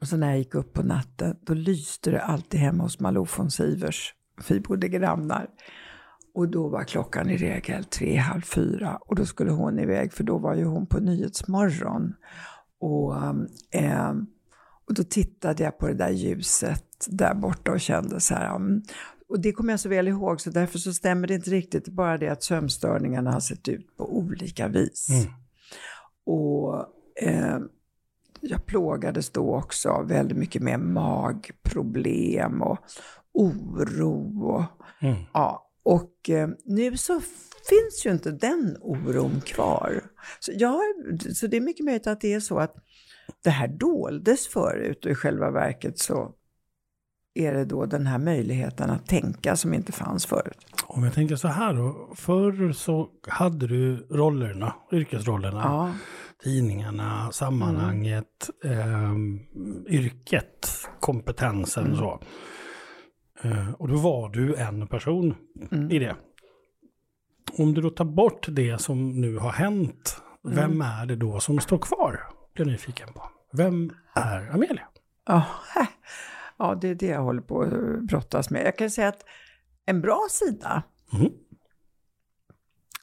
Och 0.00 0.08
så 0.08 0.16
när 0.16 0.28
jag 0.28 0.38
gick 0.38 0.54
upp 0.54 0.72
på 0.72 0.82
natten, 0.82 1.36
då 1.40 1.54
lyste 1.54 2.10
det 2.10 2.22
alltid 2.22 2.60
hemma 2.60 2.82
hos 2.82 3.00
Malou 3.00 3.26
von 3.36 3.50
Sivers. 3.50 4.14
Vi 4.48 4.60
bodde 4.60 4.88
grannar. 4.88 5.48
Och 6.34 6.48
då 6.48 6.68
var 6.68 6.84
klockan 6.84 7.30
i 7.30 7.36
regel 7.36 7.84
tre, 7.84 8.16
halv 8.16 8.40
fyra. 8.40 8.98
Och 9.00 9.16
då 9.16 9.26
skulle 9.26 9.50
hon 9.50 9.78
iväg, 9.78 10.12
för 10.12 10.24
då 10.24 10.38
var 10.38 10.54
ju 10.54 10.64
hon 10.64 10.86
på 10.86 11.00
Nyhetsmorgon. 11.00 12.14
Och, 12.80 13.16
ehm, 13.70 14.26
och 14.88 14.94
då 14.94 15.02
tittade 15.04 15.62
jag 15.62 15.78
på 15.78 15.88
det 15.88 15.94
där 15.94 16.10
ljuset 16.10 17.06
där 17.08 17.34
borta 17.34 17.72
och 17.72 17.80
kände 17.80 18.20
så 18.20 18.34
här, 18.34 18.56
mm. 18.56 18.82
Och 19.28 19.40
det 19.40 19.52
kommer 19.52 19.72
jag 19.72 19.80
så 19.80 19.88
väl 19.88 20.08
ihåg, 20.08 20.40
så 20.40 20.50
därför 20.50 20.78
så 20.78 20.92
stämmer 20.92 21.28
det 21.28 21.34
inte 21.34 21.50
riktigt. 21.50 21.88
Bara 21.88 22.18
det 22.18 22.28
att 22.28 22.42
sömnstörningarna 22.42 23.32
har 23.32 23.40
sett 23.40 23.68
ut 23.68 23.96
på 23.96 24.16
olika 24.16 24.68
vis. 24.68 25.08
Mm. 25.10 25.32
Och 26.26 26.84
eh, 27.22 27.58
jag 28.40 28.66
plågades 28.66 29.30
då 29.30 29.54
också 29.54 29.88
av 29.88 30.08
väldigt 30.08 30.38
mycket 30.38 30.62
med 30.62 30.80
magproblem 30.80 32.62
och 32.62 32.78
oro. 33.32 34.44
Och, 34.54 34.62
Mm. 35.00 35.16
ja, 35.32 35.70
Och 35.82 36.30
eh, 36.30 36.48
nu 36.64 36.96
så 36.96 37.20
finns 37.68 38.06
ju 38.06 38.10
inte 38.10 38.30
den 38.30 38.76
oron 38.80 39.40
kvar. 39.40 40.02
Så, 40.40 40.52
ja, 40.54 40.80
så 41.34 41.46
det 41.46 41.56
är 41.56 41.60
mycket 41.60 41.84
möjligt 41.84 42.06
att 42.06 42.20
det 42.20 42.32
är 42.32 42.40
så 42.40 42.58
att 42.58 42.74
det 43.44 43.50
här 43.50 43.68
doldes 43.68 44.48
förut 44.48 45.04
och 45.04 45.10
i 45.10 45.14
själva 45.14 45.50
verket 45.50 45.98
så 45.98 46.32
är 47.38 47.54
det 47.54 47.64
då 47.64 47.86
den 47.86 48.06
här 48.06 48.18
möjligheten 48.18 48.90
att 48.90 49.06
tänka 49.06 49.56
som 49.56 49.74
inte 49.74 49.92
fanns 49.92 50.26
förut. 50.26 50.66
Om 50.86 51.04
jag 51.04 51.14
tänker 51.14 51.36
så 51.36 51.48
här 51.48 51.74
då. 51.74 52.08
Förr 52.14 52.72
så 52.72 53.08
hade 53.28 53.66
du 53.66 54.06
rollerna, 54.10 54.74
yrkesrollerna. 54.92 55.60
Ja. 55.64 55.92
Tidningarna, 56.44 57.32
sammanhanget, 57.32 58.50
mm. 58.64 59.40
eh, 59.86 59.94
yrket, 59.94 60.88
kompetensen 61.00 61.86
mm. 61.86 61.96
så. 61.96 62.20
Eh, 63.42 63.72
och 63.72 63.88
då 63.88 63.96
var 63.96 64.28
du 64.28 64.54
en 64.54 64.86
person 64.86 65.34
mm. 65.70 65.90
i 65.90 65.98
det. 65.98 66.16
Om 67.58 67.74
du 67.74 67.80
då 67.80 67.90
tar 67.90 68.04
bort 68.04 68.46
det 68.50 68.80
som 68.80 69.20
nu 69.20 69.36
har 69.36 69.52
hänt, 69.52 70.22
mm. 70.44 70.56
vem 70.56 70.80
är 70.80 71.06
det 71.06 71.16
då 71.16 71.40
som 71.40 71.60
står 71.60 71.78
kvar? 71.78 72.20
Blir 72.54 72.66
jag 72.66 72.72
nyfiken 72.72 73.12
på. 73.12 73.22
Vem 73.52 73.92
är 74.14 74.50
Amelia? 74.54 74.88
Oh, 75.28 75.46
ja, 76.58 76.78
det 76.80 76.88
är 76.88 76.94
det 76.94 77.06
jag 77.06 77.22
håller 77.22 77.42
på 77.42 77.62
att 77.62 78.02
brottas 78.02 78.50
med. 78.50 78.66
Jag 78.66 78.78
kan 78.78 78.90
säga 78.90 79.08
att 79.08 79.24
en 79.86 80.00
bra 80.00 80.26
sida 80.30 80.82
mm. 81.12 81.32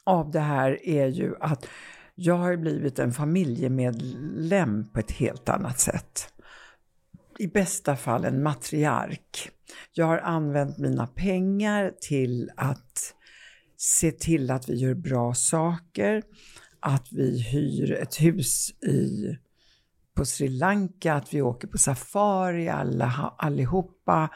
av 0.04 0.30
det 0.30 0.40
här 0.40 0.86
är 0.88 1.06
ju 1.06 1.34
att 1.40 1.68
jag 2.14 2.34
har 2.34 2.56
blivit 2.56 2.98
en 2.98 3.12
familjemedlem 3.12 4.88
på 4.92 5.00
ett 5.00 5.10
helt 5.10 5.48
annat 5.48 5.78
sätt. 5.78 6.34
I 7.38 7.46
bästa 7.46 7.96
fall 7.96 8.24
en 8.24 8.42
matriark. 8.42 9.50
Jag 9.92 10.06
har 10.06 10.18
använt 10.18 10.78
mina 10.78 11.06
pengar 11.06 11.92
till 12.00 12.50
att 12.56 13.14
se 13.76 14.12
till 14.12 14.50
att 14.50 14.68
vi 14.68 14.74
gör 14.74 14.94
bra 14.94 15.34
saker, 15.34 16.22
att 16.80 17.12
vi 17.12 17.42
hyr 17.42 17.92
ett 17.92 18.20
hus 18.20 18.70
i, 18.70 19.36
på 20.16 20.24
Sri 20.24 20.48
Lanka, 20.48 21.14
att 21.14 21.34
vi 21.34 21.42
åker 21.42 21.68
på 21.68 21.78
safari 21.78 22.68
alla, 22.68 23.34
allihopa, 23.38 24.30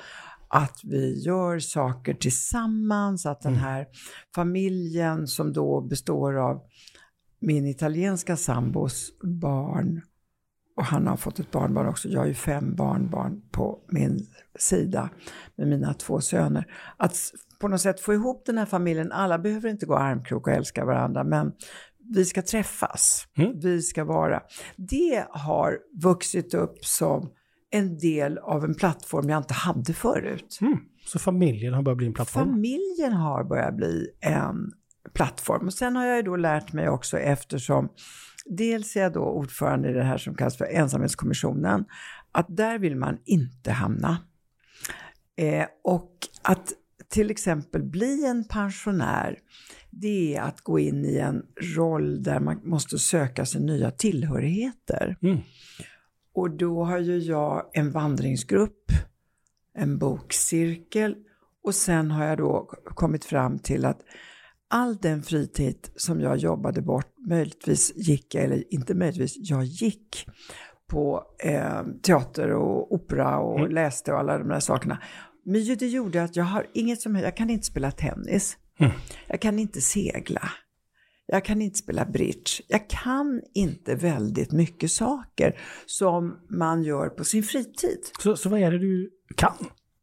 att 0.49 0.81
vi 0.85 1.23
gör 1.23 1.59
saker 1.59 2.15
tillsammans, 2.15 3.27
att 3.27 3.41
den 3.41 3.53
mm. 3.53 3.65
här 3.65 3.87
familjen 4.35 5.27
som 5.27 5.53
då 5.53 5.81
består 5.81 6.37
av 6.37 6.61
min 7.41 7.67
italienska 7.67 8.37
sambos 8.37 9.13
barn 9.23 10.03
och 10.79 10.85
han 10.85 11.07
har 11.07 11.17
fått 11.17 11.39
ett 11.39 11.51
barnbarn 11.51 11.89
också. 11.89 12.09
Jag 12.09 12.21
har 12.21 12.27
ju 12.27 12.35
fem 12.35 12.75
barnbarn 12.75 13.43
på 13.51 13.79
min 13.89 14.27
sida 14.59 15.11
med 15.57 15.69
mina 15.69 15.95
två 15.95 16.21
söner. 16.21 16.67
Att 16.97 17.17
på 17.61 17.69
något 17.69 17.81
sätt 17.81 18.01
få 18.01 18.15
ihop 18.15 18.43
den 18.47 18.59
här 18.59 18.67
familjen, 18.67 19.13
alla 19.13 19.39
behöver 19.39 19.69
inte 19.69 19.87
gå 19.87 19.97
armkrok 19.97 20.47
och 20.47 20.53
älska 20.53 20.85
varandra, 20.85 21.25
men 21.25 21.53
vi 22.15 22.25
ska 22.25 22.43
träffas, 22.43 23.27
mm. 23.37 23.61
vi 23.61 23.83
ska 23.83 24.05
vara. 24.05 24.43
Det 24.77 25.27
har 25.31 25.79
vuxit 26.03 26.55
upp 26.55 26.85
som 26.85 27.31
en 27.71 27.99
del 27.99 28.39
av 28.39 28.65
en 28.65 28.75
plattform 28.75 29.29
jag 29.29 29.39
inte 29.39 29.55
hade 29.55 29.93
förut. 29.93 30.59
Mm. 30.61 30.79
Så 31.07 31.19
familjen 31.19 31.75
har 31.75 31.83
börjat 31.83 31.99
bli 31.99 32.07
en 32.07 32.15
plattform? 32.15 32.45
Familjen 32.45 33.13
har 33.13 33.45
börjat 33.45 33.77
bli 33.77 34.07
en 34.21 34.73
plattform. 35.15 35.67
Och 35.67 35.73
sen 35.73 35.97
har 35.97 36.07
jag 36.07 36.17
ju 36.17 36.23
då 36.23 36.37
lärt 36.37 36.73
mig 36.73 36.89
också 36.89 37.19
eftersom 37.19 37.89
dels 38.45 38.97
är 38.97 39.01
jag 39.01 39.13
då 39.13 39.21
ordförande 39.21 39.91
i 39.91 39.93
det 39.93 40.03
här 40.03 40.19
som 40.19 40.35
kallas 40.35 40.57
för 40.57 40.65
ensamhetskommissionen, 40.65 41.85
att 42.33 42.57
där 42.57 42.79
vill 42.79 42.97
man 42.97 43.19
inte 43.25 43.73
hamna. 43.73 44.19
Eh, 45.37 45.67
och 45.85 46.13
att 46.43 46.73
till 47.09 47.31
exempel 47.31 47.83
bli 47.83 48.27
en 48.27 48.45
pensionär, 48.45 49.39
det 49.91 50.37
är 50.37 50.43
att 50.43 50.61
gå 50.61 50.79
in 50.79 51.05
i 51.05 51.17
en 51.17 51.43
roll 51.77 52.23
där 52.23 52.41
man 52.41 52.61
måste 52.65 52.99
söka 52.99 53.47
sig 53.47 53.61
nya 53.61 53.91
tillhörigheter. 53.91 55.17
Mm. 55.23 55.39
Och 56.35 56.51
då 56.51 56.85
har 56.85 56.99
ju 56.99 57.19
jag 57.19 57.71
en 57.73 57.93
vandringsgrupp, 57.93 58.93
en 59.75 59.99
bokcirkel 59.99 61.15
och 61.65 61.75
sen 61.75 62.11
har 62.11 62.25
jag 62.25 62.39
då 62.39 62.71
kommit 62.85 63.25
fram 63.25 63.59
till 63.59 63.85
att 63.85 64.01
all 64.69 64.97
den 64.97 65.23
fritid 65.23 65.89
som 65.97 66.21
jag 66.21 66.37
jobbade 66.37 66.83
bort, 66.83 67.15
möjligtvis 67.29 67.93
gick 67.97 68.35
jag, 68.35 68.45
eller 68.45 68.75
inte 68.75 68.95
möjligtvis, 68.95 69.37
jag 69.37 69.65
gick 69.65 70.27
på 70.87 71.25
eh, 71.45 71.83
teater 72.03 72.53
och 72.53 72.93
opera 72.93 73.39
och 73.39 73.59
mm. 73.59 73.73
läste 73.73 74.13
och 74.13 74.19
alla 74.19 74.39
de 74.39 74.49
där 74.49 74.61
sakerna. 74.61 74.99
Men 75.49 75.77
det 75.79 75.89
gjorde 75.89 76.23
att 76.23 76.37
jag 76.37 76.45
har 76.45 76.67
inget 76.75 77.01
som 77.01 77.17
jag 77.17 77.37
kan 77.37 77.51
inte 77.51 77.67
spela 77.67 77.91
tennis. 77.91 78.57
Mm. 78.79 78.93
Jag 79.27 79.41
kan 79.41 79.59
inte 79.59 79.81
segla. 79.81 80.51
Jag 81.27 81.45
kan 81.45 81.63
inte 81.63 81.79
spela 81.79 82.05
bridge. 82.05 82.63
Jag 82.69 82.89
kan 82.89 83.43
inte 83.55 83.95
väldigt 83.95 84.53
mycket 84.53 84.91
saker 84.91 85.61
som 85.87 86.39
man 86.51 86.83
gör 86.83 87.09
på 87.09 87.25
sin 87.25 87.43
fritid. 87.43 87.99
Så, 88.19 88.37
så 88.37 88.49
vad 88.49 88.61
är 88.61 88.71
det 88.71 88.79
du 88.79 89.11
kan? 89.37 89.57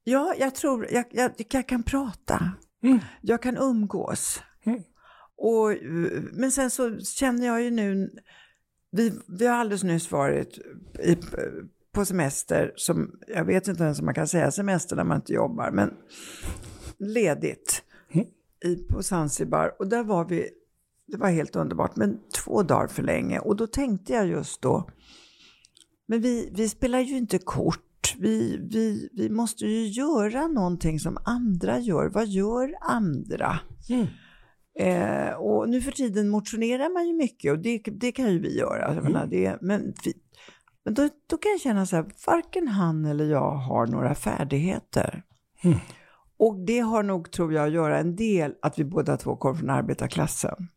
Ja, 0.04 0.36
jag 0.40 0.56
tror, 0.56 0.88
jag, 0.92 1.06
jag, 1.12 1.32
jag 1.50 1.68
kan 1.68 1.84
prata. 1.84 2.52
Mm. 2.84 3.00
Jag 3.22 3.42
kan 3.42 3.58
umgås. 3.58 4.42
Mm. 4.66 4.82
Och, 5.38 5.78
men 6.34 6.52
sen 6.52 6.72
så 6.72 7.00
känner 7.00 7.48
jag 7.48 7.62
ju 7.62 7.72
nu, 7.72 8.10
vi, 8.92 9.14
vi 9.28 9.48
har 9.48 9.56
alldeles 9.56 9.84
nyss 9.84 10.12
varit 10.12 10.58
i, 11.04 11.18
på 11.96 12.06
semester, 12.06 12.74
som 12.76 13.12
jag 13.28 13.46
vet 13.46 13.68
inte 13.68 13.84
ens 13.84 14.00
om 14.00 14.06
man 14.06 14.14
kan 14.14 14.28
säga 14.28 14.52
semester 14.52 14.96
när 14.96 15.04
man 15.04 15.18
inte 15.18 15.34
jobbar, 15.34 15.72
men 15.72 15.94
ledigt 16.98 17.84
mm. 18.14 18.28
i, 18.66 18.76
på 18.76 19.04
Zanzibar. 19.04 19.76
Och 19.80 19.88
där 19.88 20.04
var 20.04 20.26
vi, 20.26 20.50
det 21.08 21.18
var 21.18 21.30
helt 21.30 21.56
underbart, 21.56 21.96
men 21.96 22.20
två 22.44 22.64
dagar 22.64 22.88
för 22.88 23.04
länge. 23.04 23.40
Och 23.40 23.56
då 23.56 23.68
tänkte 23.68 24.14
jag 24.14 24.28
just 24.28 24.62
då, 24.62 24.90
men 26.08 26.22
vi, 26.22 26.50
vi 26.56 26.70
spelar 26.70 27.00
ju 27.00 27.18
inte 27.18 27.38
kort. 27.38 28.16
Vi, 28.20 28.58
vi, 28.72 29.10
vi 29.14 29.30
måste 29.30 29.66
ju 29.66 29.88
göra 29.88 30.48
någonting 30.48 31.00
som 31.00 31.18
andra 31.26 31.80
gör. 31.80 32.10
Vad 32.10 32.28
gör 32.28 32.76
andra? 32.82 33.60
Mm. 33.90 34.08
Eh, 34.80 35.34
och 35.34 35.70
nu 35.70 35.82
för 35.82 35.92
tiden 35.92 36.30
motionerar 36.30 36.94
man 36.94 37.08
ju 37.08 37.14
mycket 37.14 37.52
och 37.52 37.60
det, 37.60 37.78
det 37.78 38.12
kan 38.12 38.32
ju 38.32 38.40
vi 38.40 38.58
göra. 38.58 38.88
Mm. 38.88 39.04
Menar, 39.04 39.28
det, 39.28 39.58
men 39.62 39.94
vi, 40.04 40.14
men 40.86 40.94
då, 40.94 41.10
då 41.28 41.38
kan 41.38 41.52
jag 41.52 41.62
känna 41.62 41.86
så 41.86 41.96
här, 41.96 42.06
varken 42.28 42.68
han 42.68 43.06
eller 43.06 43.26
jag 43.26 43.52
har 43.52 43.88
några 43.88 44.16
färdigheter. 44.16 45.24
Mm. 45.64 45.78
Och 46.38 46.66
det 46.66 46.80
har 46.80 47.04
nog, 47.04 47.32
tror 47.32 47.54
jag, 47.54 47.68
att 47.68 47.74
göra 47.74 48.00
en 48.00 48.16
del 48.16 48.54
att 48.62 48.80
vi 48.80 48.84
båda 48.84 49.18
två 49.18 49.36
kommer 49.36 49.56
från 49.56 49.70
arbetarklassen. 49.70 50.68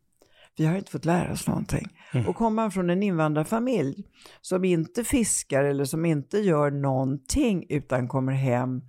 Vi 0.56 0.66
har 0.66 0.76
inte 0.76 0.90
fått 0.90 1.04
lära 1.04 1.32
oss 1.32 1.46
någonting. 1.46 1.88
Mm. 2.12 2.28
Och 2.28 2.36
kommer 2.36 2.54
man 2.54 2.70
från 2.70 2.90
en 2.90 3.02
invandrarfamilj 3.02 4.04
som 4.40 4.64
inte 4.64 5.04
fiskar 5.04 5.64
eller 5.64 5.84
som 5.84 6.04
inte 6.04 6.38
gör 6.38 6.70
någonting 6.70 7.66
utan 7.68 8.08
kommer 8.08 8.32
hem 8.32 8.82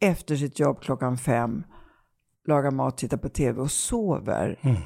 efter 0.00 0.36
sitt 0.36 0.58
jobb 0.58 0.80
klockan 0.80 1.18
fem 1.18 1.64
lagar 2.46 2.70
mat, 2.70 2.98
tittar 2.98 3.16
på 3.16 3.28
tv 3.28 3.60
och 3.60 3.70
sover. 3.70 4.58
Mm. 4.62 4.76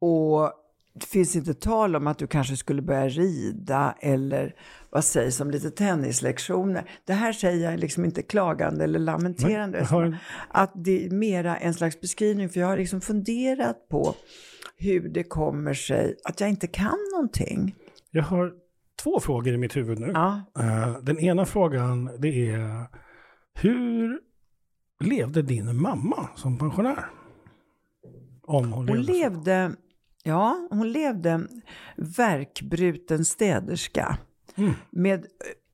Och 0.00 0.52
det 0.94 1.06
finns 1.06 1.36
inte 1.36 1.54
tal 1.54 1.96
om 1.96 2.06
att 2.06 2.18
du 2.18 2.26
kanske 2.26 2.56
skulle 2.56 2.82
börja 2.82 3.08
rida 3.08 3.94
eller 4.00 4.54
vad 4.90 5.04
sägs 5.04 5.40
om 5.40 5.50
lite 5.50 5.70
tennislektioner. 5.70 6.90
Det 7.04 7.12
här 7.12 7.32
säger 7.32 7.70
jag 7.70 7.80
liksom 7.80 8.04
inte 8.04 8.22
klagande 8.22 8.84
eller 8.84 8.98
lamenterande. 8.98 9.84
Har... 9.84 10.18
Att 10.48 10.72
det 10.74 11.06
är 11.06 11.10
mera 11.10 11.56
en 11.56 11.74
slags 11.74 12.00
beskrivning, 12.00 12.48
för 12.48 12.60
jag 12.60 12.66
har 12.66 12.76
liksom 12.76 13.00
funderat 13.00 13.88
på 13.88 14.14
hur 14.76 15.08
det 15.08 15.24
kommer 15.24 15.74
sig 15.74 16.16
att 16.24 16.40
jag 16.40 16.50
inte 16.50 16.66
kan 16.66 16.98
någonting. 17.12 17.74
Jag 18.10 18.22
har 18.22 18.52
två 19.02 19.20
frågor 19.20 19.54
i 19.54 19.56
mitt 19.56 19.76
huvud 19.76 19.98
nu. 19.98 20.10
Ja. 20.14 20.42
Uh, 20.58 20.98
den 21.02 21.18
ena 21.18 21.44
frågan 21.44 22.10
det 22.18 22.50
är 22.50 22.86
hur 23.54 24.20
levde 25.00 25.42
din 25.42 25.82
mamma 25.82 26.28
som 26.34 26.58
pensionär? 26.58 27.04
Om 28.42 28.72
hon, 28.72 28.88
hon 28.88 29.02
levde, 29.02 29.72
ja, 30.24 30.68
hon 30.70 30.92
levde 30.92 31.46
verkbruten 31.96 33.24
städerska. 33.24 34.18
Mm. 34.56 34.72
Med 34.90 35.26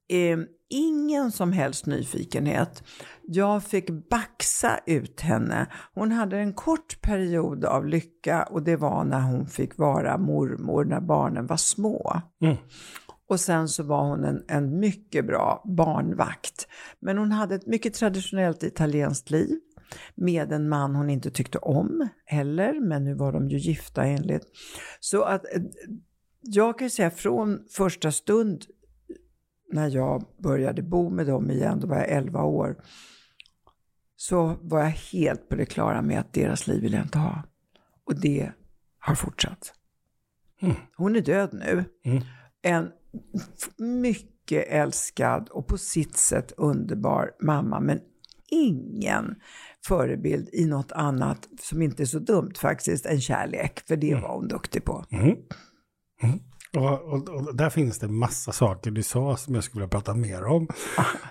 eh, 0.09 0.38
ingen 0.70 1.32
som 1.32 1.53
helst 1.53 1.86
nyfikenhet. 1.86 2.82
Jag 3.22 3.64
fick 3.64 3.90
baxa 4.11 4.80
ut 4.86 5.20
henne. 5.20 5.66
Hon 5.94 6.12
hade 6.12 6.38
en 6.38 6.53
kort 6.53 7.01
period 7.01 7.64
av 7.64 7.86
lycka 7.86 8.42
och 8.42 8.62
det 8.62 8.76
var 8.76 9.05
när 9.05 9.20
hon 9.20 9.46
fick 9.46 9.78
vara 9.78 10.18
mormor 10.18 10.84
när 10.84 11.01
barnen 11.01 11.46
var 11.46 11.57
små. 11.57 12.20
Mm. 12.42 12.57
Och 13.28 13.40
sen 13.40 13.68
så 13.68 13.82
var 13.82 14.03
hon 14.03 14.24
en, 14.24 14.44
en 14.48 14.78
mycket 14.78 15.26
bra 15.26 15.62
barnvakt. 15.64 16.66
Men 17.01 17.18
hon 17.18 17.32
hade 17.32 17.55
ett 17.55 17.66
mycket 17.66 17.94
traditionellt 17.94 18.62
italienskt 18.62 19.30
liv 19.30 19.59
med 20.14 20.53
en 20.53 20.68
man 20.68 20.95
hon 20.95 21.11
inte 21.11 21.30
tyckte 21.30 21.59
om 21.59 22.09
heller, 22.24 22.80
men 22.80 23.05
nu 23.05 23.14
var 23.14 23.32
de 23.32 23.49
ju 23.49 23.59
gifta 23.59 24.05
enligt. 24.05 24.43
Så 25.01 25.22
att 25.22 25.45
eh, 25.45 25.62
jag 26.41 26.78
kan 26.78 26.91
säga 26.91 27.11
från 27.11 27.64
första 27.68 28.12
stund 28.12 28.64
när 29.72 29.88
jag 29.88 30.24
började 30.38 30.82
bo 30.82 31.11
med 31.11 31.26
dem 31.26 31.51
igen, 31.51 31.80
då 31.80 31.86
var 31.86 31.97
jag 31.97 32.09
11 32.09 32.43
år, 32.43 32.76
så 34.16 34.57
var 34.62 34.80
jag 34.80 34.91
helt 34.91 35.49
på 35.49 35.57
det 35.57 35.66
klara 35.66 36.03
med 36.03 36.20
att 36.20 36.32
deras 36.32 36.66
liv 36.66 36.82
vill 36.82 36.93
jag 36.93 37.03
inte 37.03 37.18
ha. 37.18 37.43
Och 38.05 38.20
det 38.20 38.53
har 38.99 39.14
fortsatt. 39.14 39.72
Mm. 40.62 40.76
Hon 40.97 41.16
är 41.16 41.20
död 41.20 41.51
nu. 41.53 41.84
Mm. 42.05 42.22
En 42.62 42.91
mycket 43.78 44.66
älskad 44.68 45.49
och 45.49 45.66
på 45.66 45.78
sitt 45.78 46.16
sätt 46.16 46.53
underbar 46.57 47.30
mamma, 47.41 47.80
men 47.80 48.01
ingen 48.51 49.34
förebild 49.87 50.49
i 50.53 50.66
något 50.66 50.93
annat 50.93 51.49
som 51.61 51.83
inte 51.83 52.03
är 52.03 52.07
så 52.07 52.18
dumt 52.18 52.53
faktiskt, 52.59 53.07
än 53.07 53.20
kärlek. 53.20 53.83
För 53.89 53.97
det 53.97 54.14
var 54.14 54.35
hon 54.35 54.49
duktig 54.49 54.85
på. 54.85 55.05
Mm. 55.11 55.37
Mm. 56.22 56.41
Och, 56.76 57.03
och, 57.03 57.28
och, 57.28 57.57
där 57.57 57.70
finns 57.70 57.99
det 57.99 58.09
massa 58.09 58.53
saker 58.53 58.91
du 58.91 59.03
sa 59.03 59.37
som 59.37 59.55
jag 59.55 59.64
skulle 59.64 59.81
vilja 59.81 59.91
prata 59.91 60.14
mer 60.14 60.45
om. 60.45 60.68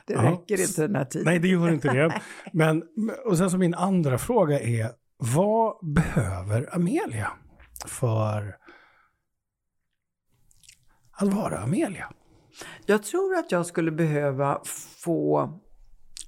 Det 0.08 0.16
räcker 0.16 0.58
ja. 0.58 0.64
inte 0.64 0.82
den 0.82 0.96
här 0.96 1.06
tiden. 1.06 1.26
Nej, 1.26 1.40
det 1.40 1.48
gör 1.48 1.72
inte 1.72 1.94
det. 1.94 2.22
Men, 2.54 2.84
och 3.26 3.38
sen 3.38 3.52
så 3.52 3.58
min 3.58 3.74
andra 3.74 4.18
fråga 4.18 4.60
är, 4.60 4.92
vad 5.18 5.94
behöver 5.94 6.76
Amelia 6.76 7.32
för 7.86 8.56
att 11.12 11.34
vara 11.34 11.60
Amelia? 11.60 12.14
Jag 12.86 13.04
tror 13.04 13.36
att 13.36 13.52
jag 13.52 13.66
skulle 13.66 13.92
behöva 13.92 14.62
få 15.04 15.54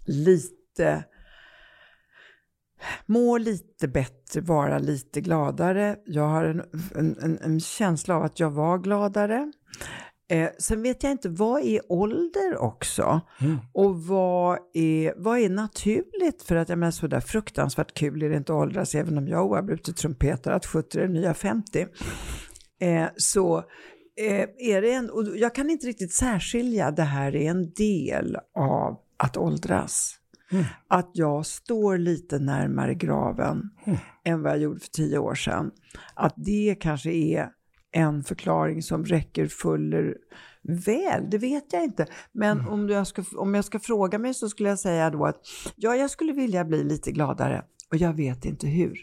lite 0.05 1.05
må 3.05 3.37
lite 3.37 3.87
bättre, 3.87 4.41
vara 4.41 4.79
lite 4.79 5.21
gladare. 5.21 5.95
Jag 6.05 6.27
har 6.27 6.43
en, 6.43 6.61
en, 6.95 7.39
en 7.41 7.59
känsla 7.59 8.15
av 8.15 8.23
att 8.23 8.39
jag 8.39 8.51
var 8.51 8.77
gladare. 8.77 9.51
Eh, 10.31 10.49
sen 10.59 10.81
vet 10.81 11.03
jag 11.03 11.11
inte, 11.11 11.29
vad 11.29 11.61
är 11.63 11.81
ålder 11.91 12.57
också? 12.57 13.21
Mm. 13.41 13.57
Och 13.73 14.03
vad 14.03 14.59
är, 14.73 15.13
vad 15.17 15.39
är 15.39 15.49
naturligt? 15.49 16.43
För 16.43 16.55
att 16.55 16.69
jag 16.69 16.77
menar 16.77 16.91
sådär 16.91 17.19
fruktansvärt 17.19 17.93
kul 17.93 18.23
är 18.23 18.29
det 18.29 18.37
inte 18.37 18.53
att 18.53 18.59
åldras, 18.59 18.95
även 18.95 19.17
om 19.17 19.27
jag 19.27 19.45
oavbrutet 19.45 19.97
trumpetar 19.97 20.51
att 20.51 20.65
70 20.65 20.99
är 20.99 21.07
nya 21.07 21.33
50. 21.33 21.87
Eh, 22.81 23.07
så 23.15 23.57
eh, 24.19 24.47
är 24.57 24.81
det 24.81 24.93
en, 24.93 25.09
och 25.09 25.37
jag 25.37 25.55
kan 25.55 25.69
inte 25.69 25.87
riktigt 25.87 26.13
särskilja, 26.13 26.91
det 26.91 27.03
här 27.03 27.35
är 27.35 27.49
en 27.49 27.73
del 27.73 28.37
av 28.55 28.99
att 29.17 29.37
åldras. 29.37 30.20
Mm. 30.51 30.65
Att 30.87 31.09
jag 31.13 31.45
står 31.45 31.97
lite 31.97 32.39
närmare 32.39 32.93
graven 32.93 33.69
mm. 33.85 33.99
än 34.25 34.41
vad 34.41 34.51
jag 34.51 34.59
gjorde 34.59 34.79
för 34.79 34.89
tio 34.89 35.17
år 35.17 35.35
sedan. 35.35 35.71
Att 36.13 36.33
det 36.37 36.75
kanske 36.79 37.11
är 37.11 37.49
en 37.91 38.23
förklaring 38.23 38.83
som 38.83 39.05
räcker 39.05 39.47
fuller 39.47 40.17
väl, 40.63 41.29
det 41.29 41.37
vet 41.37 41.73
jag 41.73 41.83
inte. 41.83 42.07
Men 42.31 42.59
mm. 42.59 42.73
om, 42.73 42.89
jag 42.89 43.07
ska, 43.07 43.23
om 43.35 43.55
jag 43.55 43.65
ska 43.65 43.79
fråga 43.79 44.19
mig 44.19 44.33
så 44.33 44.49
skulle 44.49 44.69
jag 44.69 44.79
säga 44.79 45.09
då 45.09 45.25
att 45.25 45.41
ja, 45.75 45.95
jag 45.95 46.09
skulle 46.09 46.33
vilja 46.33 46.65
bli 46.65 46.83
lite 46.83 47.11
gladare 47.11 47.63
och 47.89 47.97
jag 47.97 48.13
vet 48.13 48.45
inte 48.45 48.67
hur. 48.67 48.97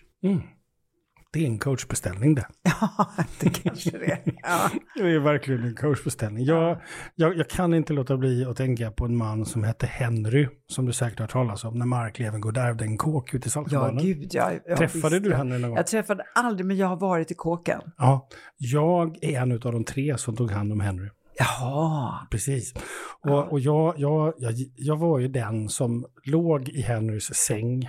Det 1.33 1.43
är 1.43 1.47
en 1.47 1.59
coachbeställning 1.59 2.35
det. 2.35 2.47
Ja, 2.81 3.07
det 3.41 3.51
kanske 3.51 3.91
det 3.91 4.12
är. 4.12 4.20
Ja. 4.43 4.70
Det 4.95 5.14
är 5.14 5.18
verkligen 5.18 5.64
en 5.64 5.74
coachbeställning. 5.74 6.45
Jag, 6.45 6.81
jag, 7.14 7.37
jag, 7.37 7.49
kan 7.49 7.74
inte 7.74 7.93
låta 7.93 8.16
bli 8.16 8.45
att 8.45 8.57
tänka 8.57 8.91
på 8.91 9.05
en 9.05 9.16
man 9.16 9.47
som 9.47 9.64
hette 9.64 9.87
Henry, 9.87 10.49
som 10.66 10.87
du 10.87 10.93
säkert 10.93 11.18
har 11.18 11.24
hört 11.24 11.33
talas 11.33 11.64
om, 11.64 11.79
när 11.79 11.87
Mark 11.87 12.18
Levengood 12.18 12.57
ärvde 12.57 12.85
en 12.85 12.99
kåk 12.99 13.35
ute 13.35 13.49
i 13.49 13.51
Saltsjöbaden. 13.51 13.97
Ja, 13.97 14.03
gud 14.03 14.31
ja. 14.33 14.76
Träffade 14.76 15.20
du 15.20 15.35
henne 15.35 15.59
någon 15.59 15.70
gång? 15.70 15.76
Jag 15.76 15.87
träffade 15.87 16.24
aldrig, 16.35 16.66
men 16.66 16.76
jag 16.76 16.87
har 16.87 16.97
varit 16.97 17.31
i 17.31 17.35
kåken. 17.35 17.81
Ja, 17.99 18.29
jag 18.57 19.24
är 19.24 19.41
en 19.41 19.53
av 19.53 19.59
de 19.59 19.85
tre 19.85 20.18
som 20.18 20.37
tog 20.37 20.51
hand 20.51 20.72
om 20.72 20.81
Henry. 20.81 21.09
Jaha. 21.39 22.26
Precis. 22.31 22.74
Och, 23.22 23.53
och 23.53 23.61
jag, 23.61 23.95
jag, 23.97 24.35
jag, 24.39 24.55
jag 24.76 24.97
var 24.97 25.18
ju 25.18 25.29
den 25.29 25.68
som 25.68 26.07
låg 26.24 26.68
i 26.68 26.83
Henrys 26.83 27.35
säng 27.35 27.89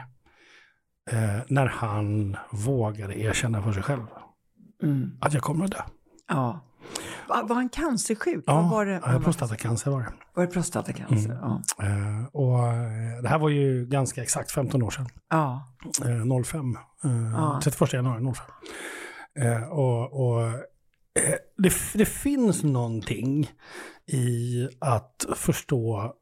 eh, 1.12 1.41
när 1.47 1.66
han 1.66 2.38
vågade 2.51 3.20
erkänna 3.20 3.62
för 3.62 3.72
sig 3.72 3.84
själv 3.84 4.05
mm. 4.84 5.12
att 5.22 5.34
jag 5.34 5.43
kommer 5.43 5.66
att 5.66 5.72
dö. 5.72 5.82
Ja. 6.28 6.66
Var, 7.28 7.55
han 7.55 7.70
cancersjuk? 7.70 8.43
Ja, 8.47 8.62
var 8.62 8.86
det, 8.86 8.99
var 8.99 9.20
prostatacancer 9.20 9.91
var 9.91 9.99
det. 9.99 10.14
Var 10.34 10.45
det 10.45 10.51
prostatacancer? 10.51 11.32
Mm. 11.32 11.41
Ja. 11.41 11.62
Eh, 11.84 12.26
och 12.32 12.68
eh, 12.68 13.22
det 13.22 13.30
här 13.30 13.39
var 13.39 13.49
ju 13.49 13.86
ganska 13.86 14.24
exakt 14.24 14.51
15 14.51 14.84
år 14.84 14.89
sedan. 14.89 15.10
Ja. 15.30 15.68
Eh, 16.05 16.43
05. 16.43 16.78
Eh, 17.03 17.12
ja. 17.34 17.60
31 17.64 17.93
januari 17.93 18.34
05. 18.34 18.45
Eh, 19.45 19.64
och, 19.64 20.30
och 20.30 20.43
eh, 20.43 20.55
det, 21.57 21.74
det, 21.93 22.05
finns 22.05 22.64
någonting 22.64 23.51
i 24.05 24.68
att 24.80 25.26
förstå 25.36 26.14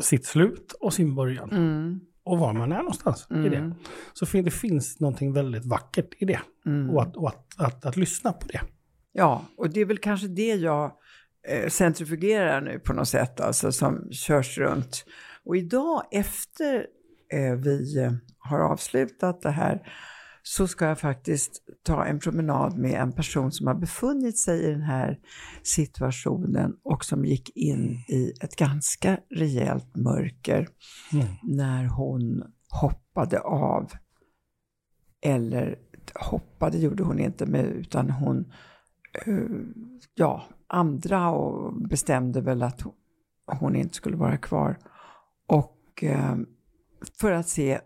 sitt 0.00 0.26
slut 0.26 0.72
och 0.80 0.94
sin 0.94 1.14
början. 1.14 1.50
Mm 1.52 2.00
och 2.30 2.38
var 2.38 2.52
man 2.52 2.72
är 2.72 2.76
någonstans 2.76 3.26
mm. 3.30 3.46
i 3.46 3.48
det. 3.48 3.56
Mm. 3.56 3.74
Så 4.12 4.26
det 4.26 4.50
finns 4.50 5.00
någonting 5.00 5.32
väldigt 5.32 5.64
vackert 5.64 6.14
i 6.18 6.24
det. 6.24 6.40
Mm. 6.66 6.90
Och, 6.90 7.02
att, 7.02 7.16
och 7.16 7.28
att, 7.28 7.60
att, 7.60 7.84
att, 7.84 7.96
lyssna 7.96 8.32
på 8.32 8.46
det. 8.46 8.60
Ja, 9.12 9.44
och 9.56 9.70
det 9.70 9.80
är 9.80 9.84
väl 9.84 9.98
kanske 9.98 10.28
det 10.28 10.54
jag 10.54 10.92
eh, 11.48 11.68
centrifugerar 11.68 12.60
nu 12.60 12.78
på 12.78 12.92
något 12.92 13.08
sätt, 13.08 13.40
alltså 13.40 13.72
som 13.72 14.12
körs 14.12 14.58
runt. 14.58 15.04
Och 15.44 15.56
idag 15.56 16.02
efter 16.10 16.86
eh, 17.32 17.54
vi 17.54 18.10
har 18.38 18.60
avslutat 18.60 19.42
det 19.42 19.50
här 19.50 19.82
så 20.42 20.68
ska 20.68 20.86
jag 20.86 20.98
faktiskt 20.98 21.62
ta 21.82 22.04
en 22.04 22.18
promenad 22.18 22.78
med 22.78 23.00
en 23.00 23.12
person 23.12 23.52
som 23.52 23.66
har 23.66 23.74
befunnit 23.74 24.38
sig 24.38 24.64
i 24.64 24.70
den 24.70 24.82
här 24.82 25.18
situationen 25.62 26.76
och 26.82 27.04
som 27.04 27.24
gick 27.24 27.56
in 27.56 27.90
i 28.08 28.32
ett 28.40 28.56
ganska 28.56 29.18
rejält 29.30 29.96
mörker 29.96 30.68
mm. 31.12 31.26
när 31.42 31.84
hon 31.84 32.42
hoppade 32.68 33.40
av. 33.40 33.92
Eller 35.22 35.78
hoppade 36.14 36.78
gjorde 36.78 37.02
hon 37.02 37.18
inte, 37.18 37.46
med, 37.46 37.64
utan 37.64 38.10
hon, 38.10 38.52
uh, 39.28 39.62
ja, 40.14 40.44
andra 40.66 41.30
och 41.30 41.82
bestämde 41.88 42.40
väl 42.40 42.62
att 42.62 42.82
hon 43.46 43.76
inte 43.76 43.94
skulle 43.94 44.16
vara 44.16 44.36
kvar. 44.36 44.78
Och 45.46 46.02
uh, 46.02 46.36
för 47.20 47.32
att 47.32 47.48
se 47.48 47.80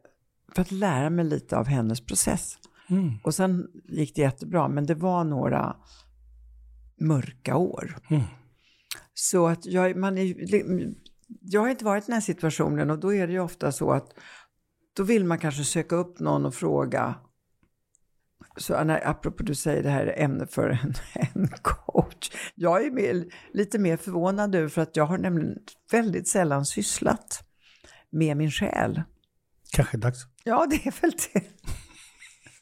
för 0.54 0.62
att 0.62 0.72
lära 0.72 1.10
mig 1.10 1.24
lite 1.24 1.56
av 1.56 1.66
hennes 1.66 2.00
process. 2.00 2.58
Mm. 2.90 3.12
Och 3.24 3.34
sen 3.34 3.66
gick 3.84 4.14
det 4.14 4.22
jättebra, 4.22 4.68
men 4.68 4.86
det 4.86 4.94
var 4.94 5.24
några 5.24 5.76
mörka 7.00 7.56
år. 7.56 7.96
Mm. 8.10 8.22
Så 9.14 9.46
att 9.46 9.66
jag, 9.66 9.96
man 9.96 10.18
är, 10.18 10.34
jag 11.40 11.60
har 11.60 11.68
inte 11.68 11.84
varit 11.84 12.04
i 12.04 12.06
den 12.06 12.14
här 12.14 12.20
situationen 12.20 12.90
och 12.90 12.98
då 12.98 13.14
är 13.14 13.26
det 13.26 13.32
ju 13.32 13.40
ofta 13.40 13.72
så 13.72 13.92
att 13.92 14.14
då 14.96 15.02
vill 15.02 15.24
man 15.24 15.38
kanske 15.38 15.64
söka 15.64 15.96
upp 15.96 16.20
någon 16.20 16.46
och 16.46 16.54
fråga. 16.54 17.14
Så 18.56 18.84
när, 18.84 19.08
apropå 19.08 19.42
du 19.42 19.54
säger 19.54 19.82
det 19.82 19.90
här 19.90 20.14
ämne 20.16 20.46
för 20.46 20.68
en, 20.68 20.94
en 21.34 21.48
coach. 21.62 22.30
Jag 22.54 22.84
är 22.86 22.90
mer, 22.90 23.24
lite 23.52 23.78
mer 23.78 23.96
förvånad 23.96 24.50
nu 24.50 24.68
för 24.68 24.82
att 24.82 24.96
jag 24.96 25.06
har 25.06 25.18
nämligen 25.18 25.58
väldigt 25.92 26.28
sällan 26.28 26.66
sysslat 26.66 27.44
med 28.10 28.36
min 28.36 28.50
själ. 28.50 29.02
Kanske 29.74 29.96
dags. 29.96 30.26
Ja, 30.44 30.66
det 30.70 30.86
är 30.86 31.00
väl 31.00 31.10
det. 31.10 31.40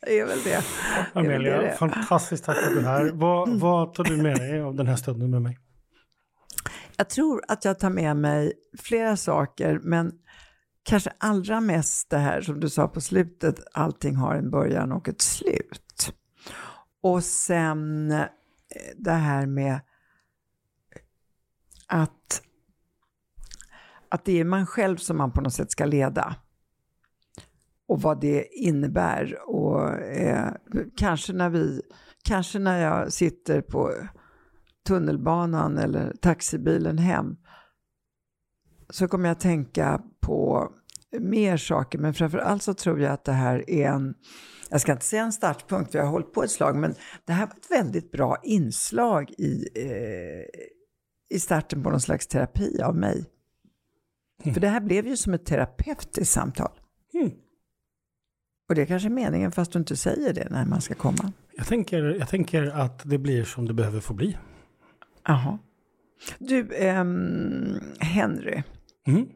Det 0.01 0.21
är 0.21 0.27
väl 0.27 0.43
det. 0.45 0.65
Amelia, 1.13 1.57
det 1.57 1.67
det. 1.67 1.77
fantastiskt 1.77 2.45
tack 2.45 2.57
att 2.59 2.69
du 2.69 2.79
är 2.79 2.83
här. 2.83 3.11
Vad, 3.15 3.61
vad 3.61 3.95
tar 3.95 4.05
du 4.05 4.17
med 4.17 4.37
dig 4.37 4.61
av 4.61 4.75
den 4.75 4.87
här 4.87 4.97
stunden 4.97 5.31
med 5.31 5.43
mig? 5.43 5.59
Jag 6.97 7.11
tror 7.11 7.43
att 7.49 7.65
jag 7.65 7.79
tar 7.79 7.91
med 7.91 8.17
mig 8.17 8.53
flera 8.79 9.17
saker, 9.17 9.81
men 9.83 10.13
kanske 10.83 11.13
allra 11.19 11.61
mest 11.61 12.11
det 12.11 12.19
här 12.19 12.41
som 12.41 12.61
du 12.61 12.71
sa 12.71 12.89
på 12.89 13.01
slutet, 13.01 13.61
allting 13.73 14.17
har 14.17 14.35
en 14.35 14.51
början 14.51 14.93
och 14.93 15.09
ett 15.09 15.23
slut. 15.23 16.15
Och 17.03 17.25
sen 17.25 18.11
eh, 18.11 18.27
det 18.97 19.13
här 19.13 19.47
med 19.47 19.81
att, 21.87 22.43
att 24.09 24.25
det 24.25 24.41
är 24.41 24.45
man 24.45 24.67
själv 24.67 24.97
som 24.97 25.17
man 25.17 25.33
på 25.33 25.41
något 25.41 25.55
sätt 25.55 25.71
ska 25.71 25.85
leda 25.85 26.37
och 27.93 28.03
vad 28.03 28.21
det 28.21 28.47
innebär. 28.53 29.39
Och 29.47 29.91
eh, 30.01 30.53
kanske, 30.97 31.33
när 31.33 31.51
vi, 31.51 31.83
kanske 32.25 32.59
när 32.59 32.83
jag 32.83 33.13
sitter 33.13 33.61
på 33.61 33.93
tunnelbanan 34.87 35.79
eller 35.79 36.13
taxibilen 36.21 36.99
hem 36.99 37.37
så 38.91 39.09
kommer 39.09 39.29
jag 39.29 39.41
tänka 39.41 40.03
på 40.21 40.69
mer 41.21 41.57
saker, 41.57 41.99
men 41.99 42.15
framför 42.15 42.39
allt 42.39 42.63
så 42.63 42.75
tror 42.75 43.01
jag 43.01 43.13
att 43.13 43.25
det 43.25 43.33
här 43.33 43.71
är 43.71 43.89
en, 43.89 44.15
jag 44.71 44.81
ska 44.81 44.93
inte 44.93 45.05
säga 45.05 45.23
en 45.23 45.33
startpunkt, 45.33 45.93
för 45.93 45.99
jag 45.99 46.07
har 46.07 46.13
hållit 46.13 46.33
på 46.33 46.43
ett 46.43 46.51
slag, 46.51 46.77
men 46.77 46.95
det 47.27 47.33
här 47.33 47.47
var 47.47 47.55
ett 47.55 47.71
väldigt 47.71 48.13
bra 48.13 48.37
inslag 48.43 49.31
i, 49.31 49.69
eh, 49.75 50.45
i 51.37 51.41
starten 51.41 51.83
på 51.83 51.91
någon 51.91 52.01
slags 52.01 52.27
terapi 52.27 52.83
av 52.83 52.97
mig. 52.97 53.25
Mm. 54.43 54.55
För 54.55 54.61
det 54.61 54.69
här 54.69 54.81
blev 54.81 55.07
ju 55.07 55.17
som 55.17 55.35
ett 55.35 55.47
terapeutiskt 55.47 56.33
samtal. 56.33 56.71
Mm. 57.15 57.31
Och 58.73 58.77
det 58.77 58.83
är 58.83 58.87
kanske 58.87 59.09
är 59.09 59.11
meningen 59.11 59.53
fast 59.53 59.73
du 59.73 59.79
inte 59.79 59.97
säger 59.97 60.33
det 60.33 60.49
när 60.51 60.65
man 60.65 60.81
ska 60.81 60.95
komma. 60.95 61.33
Jag 61.57 61.67
tänker, 61.67 62.17
jag 62.19 62.29
tänker 62.29 62.63
att 62.63 63.01
det 63.05 63.19
blir 63.19 63.45
som 63.45 63.69
det 63.69 63.75
behöver 63.75 64.01
få 64.01 64.15
bli. 64.15 64.39
Jaha. 65.27 65.59
Du, 66.39 66.75
ähm, 66.75 67.81
Henry. 67.99 68.63
Mm. 69.07 69.27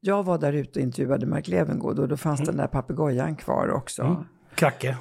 Jag 0.00 0.22
var 0.22 0.38
där 0.38 0.52
ute 0.52 0.78
och 0.78 0.82
intervjuade 0.82 1.26
Mark 1.26 1.48
Levengood 1.48 1.98
och 1.98 2.08
då 2.08 2.16
fanns 2.16 2.40
mm. 2.40 2.46
den 2.46 2.56
där 2.56 2.66
papegojan 2.66 3.36
kvar 3.36 3.70
också. 3.70 4.02
Mm. 4.02 4.24
Kracke. 4.54 4.96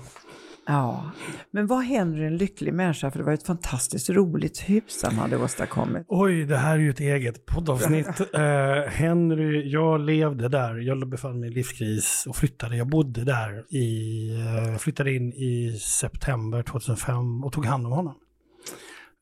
Ja, 0.72 1.12
men 1.52 1.68
vad 1.68 1.84
händer 1.84 2.22
en 2.22 2.38
lycklig 2.38 2.74
människa? 2.74 3.12
För 3.12 3.20
det 3.20 3.26
var 3.26 3.34
ett 3.34 3.46
fantastiskt 3.46 4.10
roligt 4.10 4.60
hus 4.60 5.04
han 5.04 5.16
hade 5.16 5.38
åstadkommit. 5.38 6.06
Oj, 6.08 6.46
det 6.46 6.58
här 6.58 6.74
är 6.74 6.80
ju 6.80 6.90
ett 6.90 7.00
eget 7.00 7.46
poddavsnitt. 7.46 8.08
uh, 8.08 8.88
Henry, 8.88 9.72
jag 9.72 10.00
levde 10.00 10.50
där, 10.50 10.78
jag 10.78 11.10
befann 11.10 11.40
mig 11.40 11.50
i 11.50 11.54
livskris 11.54 12.26
och 12.30 12.36
flyttade. 12.36 12.78
Jag 12.78 12.88
bodde 12.88 13.24
där 13.24 13.76
i, 13.76 14.32
uh, 14.72 14.78
flyttade 14.78 15.14
in 15.14 15.34
i 15.34 15.80
september 15.80 16.64
2005 16.64 17.44
och 17.44 17.54
tog 17.54 17.66
hand 17.66 17.86
om 17.86 17.92
honom. 17.92 18.16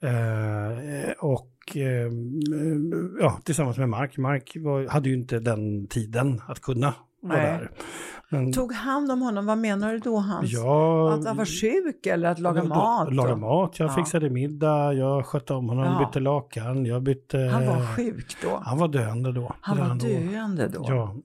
Uh, 0.03 1.11
och 1.19 1.53
ja, 3.19 3.39
tillsammans 3.43 3.77
med 3.77 3.89
Mark. 3.89 4.17
Mark 4.17 4.57
var, 4.59 4.87
hade 4.87 5.09
ju 5.09 5.15
inte 5.15 5.39
den 5.39 5.87
tiden 5.87 6.41
att 6.47 6.61
kunna 6.61 6.93
vara 7.21 7.37
Nej. 7.37 7.57
där. 7.57 7.71
Men, 8.29 8.53
Tog 8.53 8.73
hand 8.73 9.11
om 9.11 9.21
honom, 9.21 9.45
vad 9.45 9.57
menar 9.57 9.93
du 9.93 9.99
då 9.99 10.17
Hans? 10.17 10.51
Ja, 10.51 11.13
att 11.13 11.25
han 11.25 11.37
var 11.37 11.45
sjuk 11.45 12.05
eller 12.05 12.29
att 12.29 12.39
laga 12.39 12.63
mat? 12.63 13.13
Laga 13.13 13.35
mat, 13.35 13.79
jag 13.79 13.89
ja. 13.89 13.93
fixade 13.93 14.29
middag, 14.29 14.93
jag 14.93 15.25
skötte 15.25 15.53
om 15.53 15.69
honom, 15.69 15.85
ja. 15.85 16.05
bytte 16.05 16.19
lakan, 16.19 16.85
jag 16.85 17.03
bytte... 17.03 17.37
Han 17.37 17.67
var 17.67 17.95
sjuk 17.95 18.35
då? 18.43 18.61
Han 18.65 18.77
var 18.77 18.87
döende 18.87 19.31
då. 19.31 19.55
Han 19.61 19.77
var 19.77 19.95
döende 19.95 20.67
då? 20.67 20.85
Ja. 20.87 21.15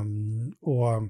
Um, 0.00 0.52
och, 0.60 1.08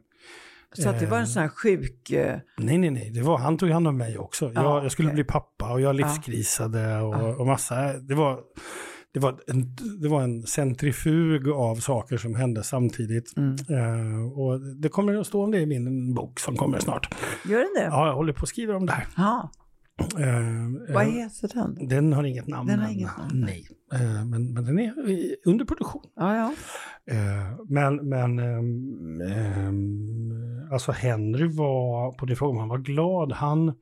så 0.73 0.89
att 0.89 1.01
det 1.01 1.07
var 1.07 1.19
en 1.19 1.27
sån 1.27 1.43
här 1.43 1.49
sjuk... 1.49 2.11
Uh... 2.13 2.17
Nej, 2.59 2.79
nej, 2.79 2.91
nej. 2.91 3.11
Det 3.11 3.23
var, 3.23 3.39
han 3.39 3.59
tog 3.59 3.71
hand 3.71 3.89
om 3.89 3.97
mig 3.97 4.19
också. 4.19 4.53
Ja, 4.55 4.63
jag, 4.63 4.85
jag 4.85 4.93
skulle 4.93 5.09
okay. 5.09 5.15
bli 5.15 5.25
pappa 5.25 5.73
och 5.73 5.81
jag 5.81 5.97
livskrisade 5.97 7.01
och, 7.01 7.41
och 7.41 7.47
massa. 7.47 7.93
Det 7.93 8.15
var 8.15 8.41
det 9.15 9.21
var, 9.21 9.41
en, 9.47 9.77
det 10.01 10.09
var 10.09 10.23
en 10.23 10.43
centrifug 10.43 11.49
av 11.49 11.77
saker 11.77 12.17
som 12.17 12.35
hände 12.35 12.63
samtidigt. 12.63 13.37
Mm. 13.37 13.57
Uh, 13.71 14.39
och 14.39 14.61
det 14.61 14.89
kommer 14.89 15.21
att 15.21 15.27
stå 15.27 15.45
om 15.45 15.51
det 15.51 15.61
i 15.61 15.67
min 15.67 16.15
bok 16.15 16.41
som 16.41 16.57
kommer 16.57 16.79
snart. 16.79 17.15
Gör 17.45 17.59
den 17.59 17.85
det? 17.85 17.85
Ja, 17.91 18.07
jag 18.07 18.15
håller 18.15 18.33
på 18.33 18.43
att 18.43 18.49
skriva 18.49 18.77
om 18.77 18.87
det 18.87 18.93
här. 18.93 19.07
Uh, 20.19 20.95
Vad 20.95 21.07
heter 21.07 21.51
den? 21.55 21.89
Den 21.89 22.13
har 22.13 22.25
inget 22.25 22.47
namn. 22.47 22.69
Den 22.69 22.79
har 22.79 22.91
inget 22.91 23.19
namn. 23.19 23.31
Nej, 23.41 23.69
uh, 23.95 24.25
men, 24.25 24.53
men 24.53 24.65
den 24.65 24.79
är 24.79 24.95
under 25.47 25.65
produktion. 25.65 26.03
Ja, 26.17 26.37
ja. 26.37 26.53
men 27.69 28.09
men 28.09 28.39
um, 28.39 29.21
um, 29.21 30.69
alltså 30.73 30.93
Henry 30.93 31.49
var, 31.49 32.13
på 32.13 32.27
det 32.27 32.37
frågan 32.37 32.55
om 32.55 32.61
han 32.61 32.69
var 32.69 32.79
glad, 32.79 33.33
han, 33.33 33.73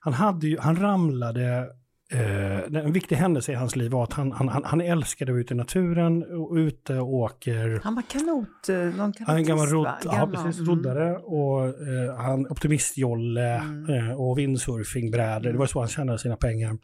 han, 0.00 0.12
hade 0.12 0.46
ju, 0.46 0.58
han 0.58 0.76
ramlade 0.76 1.66
Eh, 2.12 2.82
en 2.84 2.92
viktig 2.92 3.16
händelse 3.16 3.52
i 3.52 3.54
hans 3.54 3.76
liv 3.76 3.90
var 3.90 4.02
att 4.02 4.12
han, 4.12 4.32
han, 4.32 4.64
han 4.64 4.80
älskade 4.80 5.30
att 5.30 5.34
vara 5.34 5.40
ute 5.40 5.54
i 5.54 5.56
naturen 5.56 6.22
och 6.22 6.54
ute 6.54 6.98
och 6.98 7.14
åker. 7.14 7.80
Han 7.84 7.94
var 7.94 8.02
kanot, 8.02 8.68
eh, 8.68 8.76
någon 8.76 8.92
kanotist, 8.94 9.26
Han 9.26 9.36
är 9.36 9.40
gammal, 9.40 9.66
rod, 9.66 9.88
ja, 10.04 10.30
precis, 10.32 10.60
mm. 10.60 10.70
roddare 10.70 11.16
och 11.16 11.64
eh, 11.66 12.16
han 12.16 12.46
optimistjolle 12.46 13.54
mm. 13.54 14.10
eh, 14.10 14.20
och 14.20 14.38
windsurfingbrädor. 14.38 15.52
Det 15.52 15.58
var 15.58 15.66
så 15.66 15.78
han 15.78 15.88
tjänade 15.88 16.18
sina 16.18 16.36
pengar. 16.36 16.78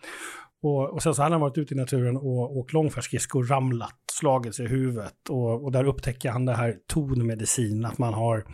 Och, 0.63 0.95
och 0.95 1.03
sen 1.03 1.15
så 1.15 1.23
hade 1.23 1.35
han 1.35 1.41
varit 1.41 1.59
ute 1.59 1.75
i 1.75 1.77
naturen 1.77 2.17
och 2.17 2.57
åkt 2.57 2.73
långfärdsskridskor, 2.73 3.45
ramlat, 3.45 3.95
slagit 4.13 4.55
sig 4.55 4.65
i 4.65 4.69
huvudet 4.69 5.29
och, 5.29 5.65
och 5.65 5.73
där 5.73 5.85
upptäcker 5.85 6.31
han 6.31 6.45
det 6.45 6.55
här 6.55 6.75
tonmedicin, 6.87 7.85
att 7.85 7.99
man 7.99 8.15
har 8.15 8.45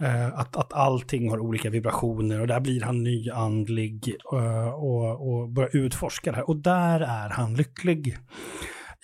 Eh, 0.00 0.38
att, 0.38 0.56
att 0.56 0.72
allting 0.72 1.30
har 1.30 1.38
olika 1.38 1.70
vibrationer 1.70 2.40
och 2.40 2.46
där 2.46 2.60
blir 2.60 2.80
han 2.80 3.02
nyandlig 3.02 4.16
eh, 4.32 4.68
och, 4.68 5.32
och 5.32 5.48
börjar 5.48 5.76
utforska 5.76 6.30
det 6.30 6.36
här. 6.36 6.48
Och 6.48 6.56
där 6.56 7.00
är 7.00 7.28
han 7.28 7.54
lycklig 7.54 8.18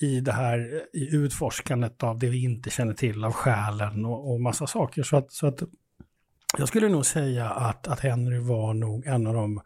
i 0.01 0.20
det 0.20 0.32
här 0.32 0.82
i 0.92 1.16
utforskandet 1.16 2.03
av 2.03 2.18
det 2.18 2.28
vi 2.28 2.42
inte 2.42 2.70
känner 2.70 2.94
till 2.94 3.24
av 3.24 3.32
själen 3.32 4.05
och, 4.05 4.32
och 4.32 4.40
massa 4.40 4.66
saker. 4.66 5.03
Så 5.03 5.16
att, 5.16 5.32
så 5.32 5.47
att 5.47 5.62
jag 6.59 6.68
skulle 6.68 6.88
nog 6.88 7.07
säga 7.07 7.51
att, 7.51 7.88
att 7.88 8.01
Henry 8.01 8.38
var 8.38 8.74
nog 8.74 9.07
en 9.07 9.26
av 9.26 9.34
de 9.34 9.61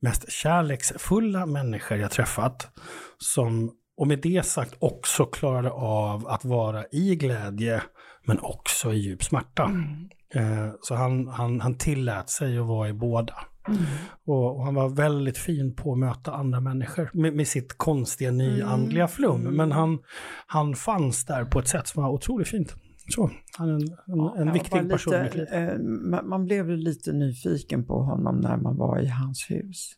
mest 0.00 0.32
kärleksfulla 0.32 1.46
människor 1.46 1.98
jag 1.98 2.10
träffat. 2.10 2.70
Som, 3.18 3.72
och 3.96 4.06
med 4.06 4.18
det 4.22 4.46
sagt 4.46 4.74
också 4.78 5.26
klarade 5.26 5.70
av 5.70 6.28
att 6.28 6.44
vara 6.44 6.84
i 6.92 7.16
glädje 7.16 7.82
men 8.24 8.40
också 8.40 8.92
i 8.92 8.98
djup 8.98 9.24
smärta. 9.24 9.64
Mm. 9.64 10.08
Eh, 10.34 10.70
så 10.82 10.94
han, 10.94 11.28
han, 11.28 11.60
han 11.60 11.74
tillät 11.74 12.30
sig 12.30 12.58
att 12.58 12.66
vara 12.66 12.88
i 12.88 12.92
båda. 12.92 13.34
Mm. 13.68 13.80
Och, 14.24 14.56
och, 14.56 14.64
han 14.64 14.74
var 14.74 14.88
väldigt 14.88 15.38
fin 15.38 15.74
på 15.74 15.92
att 15.92 15.98
möta 15.98 16.32
andra 16.32 16.60
människor 16.60 17.10
med, 17.12 17.32
med 17.32 17.48
sitt 17.48 17.78
konstiga 17.78 18.30
nyandliga 18.30 19.04
mm. 19.04 19.08
flum. 19.08 19.42
Men 19.42 19.72
han, 19.72 19.98
han 20.46 20.74
fanns 20.74 21.24
där 21.24 21.44
på 21.44 21.58
ett 21.58 21.68
sätt 21.68 21.86
som 21.86 22.02
var 22.02 22.10
otroligt 22.10 22.48
fint. 22.48 22.74
Så, 23.08 23.30
han 23.58 23.68
är 23.68 23.74
en, 23.74 23.96
en, 24.06 24.48
en 24.48 24.52
viktig 24.52 24.82
lite, 24.82 24.88
person 24.88 25.14
i 25.14 25.22
mitt 25.22 25.34
liv. 25.34 25.46
Eh, 25.52 25.78
man 26.22 26.44
blev 26.44 26.68
lite 26.68 27.12
nyfiken 27.12 27.84
på 27.84 28.02
honom 28.02 28.36
när 28.36 28.56
man 28.56 28.76
var 28.76 28.98
i 29.00 29.06
hans 29.06 29.50
hus. 29.50 29.92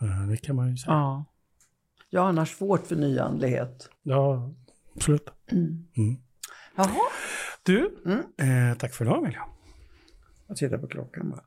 Eh, 0.00 0.28
det 0.28 0.36
kan 0.36 0.56
man 0.56 0.70
ju 0.70 0.76
säga. 0.76 0.94
Ja. 0.94 1.24
Jag 2.10 2.20
har 2.20 2.28
annars 2.28 2.56
svårt 2.56 2.86
för 2.86 2.96
nyandlighet. 2.96 3.90
Ja, 4.02 4.52
absolut. 4.94 5.28
Mm. 5.52 5.84
Mm. 5.96 6.16
Jaha. 6.76 7.10
Du, 7.66 7.96
mm. 8.04 8.18
eh, 8.18 8.76
tack 8.76 8.94
för 8.94 9.04
idag 9.04 9.18
Emilia. 9.18 9.42
Jag 10.48 10.56
tittar 10.56 10.78
på 10.78 10.86
klockan 10.86 11.30
bara. 11.30 11.44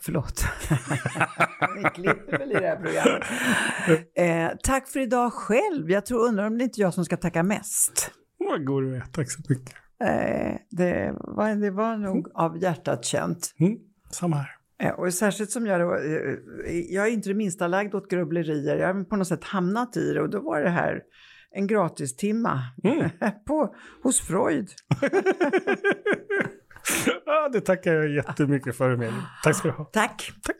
Förlåt. 0.00 0.44
Vi 1.76 1.90
klipper 1.94 2.38
väl 2.38 2.50
i 2.50 2.54
det 2.54 2.66
här 2.66 2.76
programmet. 2.76 3.22
Eh, 4.14 4.58
tack 4.62 4.88
för 4.88 5.00
idag 5.00 5.32
själv. 5.32 5.90
Jag 5.90 6.06
tror, 6.06 6.28
undrar 6.28 6.46
om 6.46 6.58
det 6.58 6.62
är 6.62 6.64
inte 6.64 6.80
jag 6.80 6.94
som 6.94 7.04
ska 7.04 7.16
tacka 7.16 7.42
mest. 7.42 8.10
Vad 8.38 8.64
går 8.64 8.82
du 8.82 8.88
med. 8.88 9.12
Tack 9.12 9.30
så 9.30 9.42
mycket. 9.48 9.74
Eh, 10.04 10.56
det, 10.70 11.14
var, 11.20 11.54
det 11.54 11.70
var 11.70 11.96
nog 11.96 12.16
mm. 12.16 12.30
av 12.34 12.62
hjärtat 12.62 13.04
känt. 13.04 13.54
Mm. 13.58 13.78
Samma 14.10 14.36
här. 14.36 14.50
Eh, 14.78 14.90
och 14.90 15.14
särskilt 15.14 15.50
som 15.50 15.66
jag 15.66 15.80
då, 15.80 15.94
eh, 15.94 16.78
jag 16.88 17.06
är 17.06 17.10
inte 17.10 17.28
det 17.28 17.34
minsta 17.34 17.66
lagd 17.66 17.94
åt 17.94 18.10
grubblerier. 18.10 18.76
Jag 18.76 18.94
har 18.94 19.04
på 19.04 19.16
något 19.16 19.28
sätt 19.28 19.44
hamnat 19.44 19.96
i 19.96 20.12
det 20.12 20.20
och 20.20 20.30
då 20.30 20.40
var 20.40 20.60
det 20.60 20.70
här 20.70 21.02
en 21.50 21.66
gratistimma 21.66 22.60
mm. 22.84 23.10
på, 23.46 23.74
hos 24.02 24.20
Freud. 24.20 24.68
ja, 27.26 27.48
det 27.52 27.60
tackar 27.60 27.92
jag 27.92 28.08
jättemycket 28.08 28.76
för, 28.76 28.90
Emilie. 28.90 29.22
Tack 29.44 29.56
ska 29.56 29.68
du 29.68 29.74
ha. 29.74 29.84
Tack. 29.84 30.32
Tack. 30.42 30.56